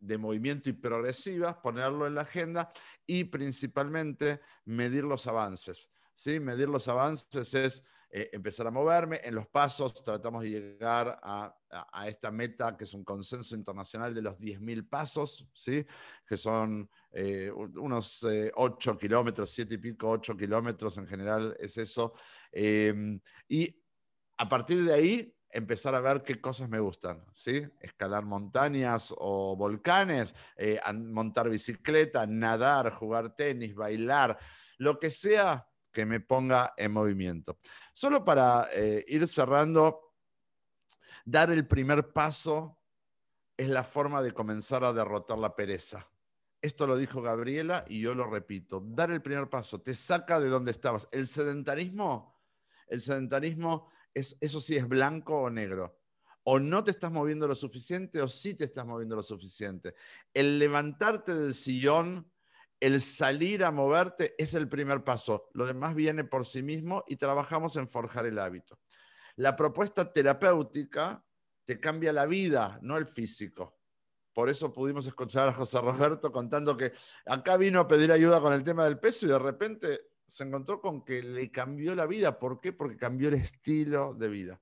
de 0.00 0.18
movimiento 0.18 0.68
y 0.70 0.72
progresivas, 0.72 1.56
ponerlo 1.56 2.06
en 2.06 2.16
la 2.16 2.22
agenda 2.22 2.72
y 3.06 3.24
principalmente 3.24 4.40
medir 4.64 5.04
los 5.04 5.26
avances. 5.28 5.88
¿Sí? 6.16 6.40
Medir 6.40 6.68
los 6.68 6.88
avances 6.88 7.54
es 7.54 7.82
eh, 8.10 8.30
empezar 8.32 8.66
a 8.66 8.70
moverme. 8.70 9.20
En 9.22 9.34
los 9.34 9.46
pasos 9.46 10.02
tratamos 10.02 10.42
de 10.42 10.50
llegar 10.50 11.20
a, 11.22 11.54
a, 11.70 12.08
esta 12.08 12.30
meta 12.30 12.76
que 12.76 12.84
es 12.84 12.94
un 12.94 13.04
consenso 13.04 13.54
internacional 13.54 14.14
de 14.14 14.22
los 14.22 14.36
10.000 14.38 14.88
pasos, 14.88 15.48
¿sí? 15.54 15.86
que 16.26 16.36
son 16.36 16.90
eh, 17.12 17.52
unos 17.52 18.24
eh, 18.24 18.50
8 18.54 18.96
kilómetros, 18.96 19.50
7 19.50 19.74
y 19.74 19.78
pico, 19.78 20.10
8 20.10 20.36
kilómetros 20.36 20.96
en 20.96 21.06
general 21.06 21.54
es 21.60 21.76
eso. 21.76 22.14
Eh, 22.50 23.20
y 23.48 23.78
a 24.38 24.48
partir 24.48 24.84
de 24.84 24.94
ahí 24.94 25.36
empezar 25.50 25.94
a 25.94 26.00
ver 26.00 26.22
qué 26.22 26.40
cosas 26.40 26.68
me 26.68 26.78
gustan, 26.78 27.24
¿sí? 27.32 27.62
Escalar 27.80 28.24
montañas 28.24 29.14
o 29.16 29.56
volcanes, 29.56 30.34
eh, 30.56 30.78
montar 30.94 31.48
bicicleta, 31.48 32.26
nadar, 32.26 32.92
jugar 32.92 33.34
tenis, 33.34 33.74
bailar, 33.74 34.38
lo 34.78 34.98
que 34.98 35.10
sea 35.10 35.66
que 35.96 36.04
me 36.04 36.20
ponga 36.20 36.74
en 36.76 36.92
movimiento. 36.92 37.58
Solo 37.94 38.22
para 38.22 38.68
eh, 38.70 39.02
ir 39.08 39.26
cerrando, 39.26 40.12
dar 41.24 41.50
el 41.50 41.66
primer 41.66 42.12
paso 42.12 42.78
es 43.56 43.70
la 43.70 43.82
forma 43.82 44.20
de 44.20 44.32
comenzar 44.32 44.84
a 44.84 44.92
derrotar 44.92 45.38
la 45.38 45.56
pereza. 45.56 46.06
Esto 46.60 46.86
lo 46.86 46.98
dijo 46.98 47.22
Gabriela 47.22 47.86
y 47.88 48.02
yo 48.02 48.14
lo 48.14 48.28
repito. 48.28 48.82
Dar 48.84 49.10
el 49.10 49.22
primer 49.22 49.48
paso 49.48 49.80
te 49.80 49.94
saca 49.94 50.38
de 50.38 50.50
donde 50.50 50.70
estabas. 50.72 51.08
El 51.10 51.26
sedentarismo, 51.26 52.42
el 52.88 53.00
sedentarismo 53.00 53.88
es, 54.12 54.36
eso 54.38 54.60
sí 54.60 54.76
es 54.76 54.86
blanco 54.86 55.40
o 55.40 55.48
negro. 55.48 55.98
O 56.42 56.58
no 56.58 56.84
te 56.84 56.90
estás 56.90 57.10
moviendo 57.10 57.48
lo 57.48 57.54
suficiente 57.54 58.20
o 58.20 58.28
sí 58.28 58.52
te 58.52 58.64
estás 58.64 58.84
moviendo 58.84 59.16
lo 59.16 59.22
suficiente. 59.22 59.94
El 60.34 60.58
levantarte 60.58 61.34
del 61.34 61.54
sillón, 61.54 62.30
el 62.80 63.00
salir 63.00 63.64
a 63.64 63.70
moverte 63.70 64.34
es 64.38 64.54
el 64.54 64.68
primer 64.68 65.02
paso. 65.02 65.48
Lo 65.54 65.66
demás 65.66 65.94
viene 65.94 66.24
por 66.24 66.46
sí 66.46 66.62
mismo 66.62 67.04
y 67.06 67.16
trabajamos 67.16 67.76
en 67.76 67.88
forjar 67.88 68.26
el 68.26 68.38
hábito. 68.38 68.78
La 69.36 69.56
propuesta 69.56 70.12
terapéutica 70.12 71.24
te 71.64 71.80
cambia 71.80 72.12
la 72.12 72.26
vida, 72.26 72.78
no 72.82 72.96
el 72.96 73.06
físico. 73.06 73.78
Por 74.32 74.50
eso 74.50 74.72
pudimos 74.72 75.06
escuchar 75.06 75.48
a 75.48 75.52
José 75.52 75.80
Roberto 75.80 76.30
contando 76.30 76.76
que 76.76 76.92
acá 77.24 77.56
vino 77.56 77.80
a 77.80 77.88
pedir 77.88 78.12
ayuda 78.12 78.40
con 78.40 78.52
el 78.52 78.62
tema 78.62 78.84
del 78.84 78.98
peso 78.98 79.26
y 79.26 79.30
de 79.30 79.38
repente 79.38 80.00
se 80.26 80.44
encontró 80.44 80.80
con 80.80 81.04
que 81.04 81.22
le 81.22 81.50
cambió 81.50 81.94
la 81.94 82.06
vida. 82.06 82.38
¿Por 82.38 82.60
qué? 82.60 82.72
Porque 82.72 82.96
cambió 82.96 83.28
el 83.28 83.34
estilo 83.34 84.14
de 84.14 84.28
vida. 84.28 84.60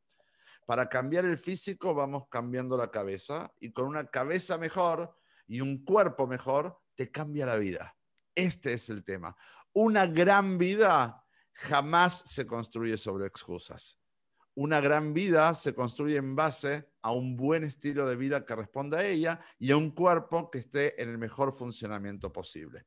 Para 0.67 0.89
cambiar 0.89 1.25
el 1.25 1.37
físico 1.37 1.93
vamos 1.93 2.29
cambiando 2.29 2.77
la 2.77 2.91
cabeza 2.91 3.53
y 3.61 3.73
con 3.73 3.87
una 3.87 4.07
cabeza 4.07 4.57
mejor 4.59 5.15
y 5.47 5.61
un 5.61 5.85
cuerpo 5.85 6.27
mejor 6.27 6.79
te 6.95 7.11
cambia 7.11 7.45
la 7.45 7.57
vida. 7.57 7.94
Este 8.35 8.75
es 8.75 8.89
el 8.91 9.05
tema. 9.05 9.37
Una 9.73 10.07
gran 10.07 10.59
vida 10.59 11.25
jamás 11.53 12.23
se 12.27 12.47
construye 12.47 12.97
sobre 12.97 13.27
excusas. 13.27 13.99
Una 14.57 14.81
gran 14.81 15.15
vida 15.15 15.55
se 15.55 15.75
construye 15.75 16.17
en 16.17 16.37
base 16.37 16.89
a 17.03 17.13
un 17.13 17.37
buen 17.37 17.65
estilo 17.65 18.07
de 18.07 18.17
vida 18.17 18.45
que 18.45 18.55
responda 18.55 18.99
a 18.99 19.05
ella 19.05 19.41
y 19.59 19.73
a 19.73 19.77
un 19.77 19.91
cuerpo 19.91 20.51
que 20.51 20.59
esté 20.59 21.01
en 21.03 21.11
el 21.11 21.19
mejor 21.19 21.53
funcionamiento 21.53 22.33
posible. 22.33 22.87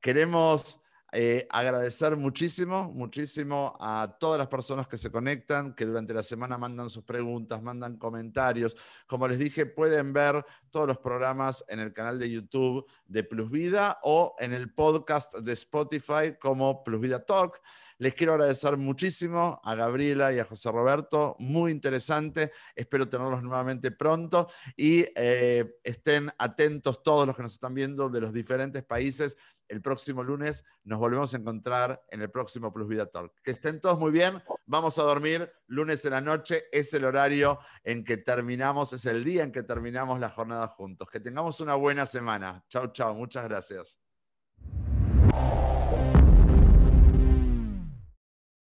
Queremos 0.00 0.81
Eh, 1.14 1.46
agradecer 1.50 2.16
muchísimo, 2.16 2.90
muchísimo 2.90 3.76
a 3.78 4.16
todas 4.18 4.38
las 4.38 4.48
personas 4.48 4.88
que 4.88 4.96
se 4.96 5.10
conectan, 5.10 5.74
que 5.74 5.84
durante 5.84 6.14
la 6.14 6.22
semana 6.22 6.56
mandan 6.56 6.88
sus 6.88 7.04
preguntas, 7.04 7.62
mandan 7.62 7.98
comentarios. 7.98 8.74
Como 9.06 9.28
les 9.28 9.38
dije, 9.38 9.66
pueden 9.66 10.14
ver 10.14 10.42
todos 10.70 10.88
los 10.88 10.96
programas 10.96 11.62
en 11.68 11.80
el 11.80 11.92
canal 11.92 12.18
de 12.18 12.30
YouTube 12.30 12.86
de 13.06 13.24
Plus 13.24 13.50
Vida 13.50 13.98
o 14.04 14.34
en 14.38 14.54
el 14.54 14.72
podcast 14.72 15.34
de 15.34 15.52
Spotify 15.52 16.34
como 16.40 16.82
Plus 16.82 17.00
Vida 17.00 17.22
Talk. 17.22 17.60
Les 18.02 18.14
quiero 18.14 18.32
agradecer 18.32 18.76
muchísimo 18.76 19.60
a 19.62 19.76
Gabriela 19.76 20.32
y 20.32 20.40
a 20.40 20.44
José 20.44 20.72
Roberto, 20.72 21.36
muy 21.38 21.70
interesante. 21.70 22.50
Espero 22.74 23.08
tenerlos 23.08 23.44
nuevamente 23.44 23.92
pronto 23.92 24.48
y 24.76 25.06
eh, 25.14 25.78
estén 25.84 26.28
atentos 26.36 27.02
todos 27.04 27.28
los 27.28 27.36
que 27.36 27.42
nos 27.42 27.52
están 27.52 27.74
viendo 27.74 28.08
de 28.08 28.20
los 28.20 28.32
diferentes 28.32 28.82
países. 28.82 29.36
El 29.72 29.80
próximo 29.80 30.22
lunes 30.22 30.66
nos 30.84 30.98
volvemos 30.98 31.32
a 31.32 31.38
encontrar 31.38 32.04
en 32.10 32.20
el 32.20 32.30
próximo 32.30 32.70
Plus 32.74 32.86
Vida 32.86 33.06
Talk. 33.06 33.32
Que 33.42 33.52
estén 33.52 33.80
todos 33.80 33.98
muy 33.98 34.10
bien. 34.10 34.42
Vamos 34.66 34.98
a 34.98 35.02
dormir 35.02 35.50
lunes 35.66 36.04
en 36.04 36.10
la 36.10 36.20
noche. 36.20 36.64
Es 36.70 36.92
el 36.92 37.06
horario 37.06 37.58
en 37.82 38.04
que 38.04 38.18
terminamos, 38.18 38.92
es 38.92 39.06
el 39.06 39.24
día 39.24 39.44
en 39.44 39.50
que 39.50 39.62
terminamos 39.62 40.20
la 40.20 40.28
jornada 40.28 40.68
juntos. 40.68 41.08
Que 41.08 41.20
tengamos 41.20 41.58
una 41.60 41.74
buena 41.74 42.04
semana. 42.04 42.62
Chao, 42.68 42.92
chao. 42.92 43.14
Muchas 43.14 43.48
gracias. 43.48 43.98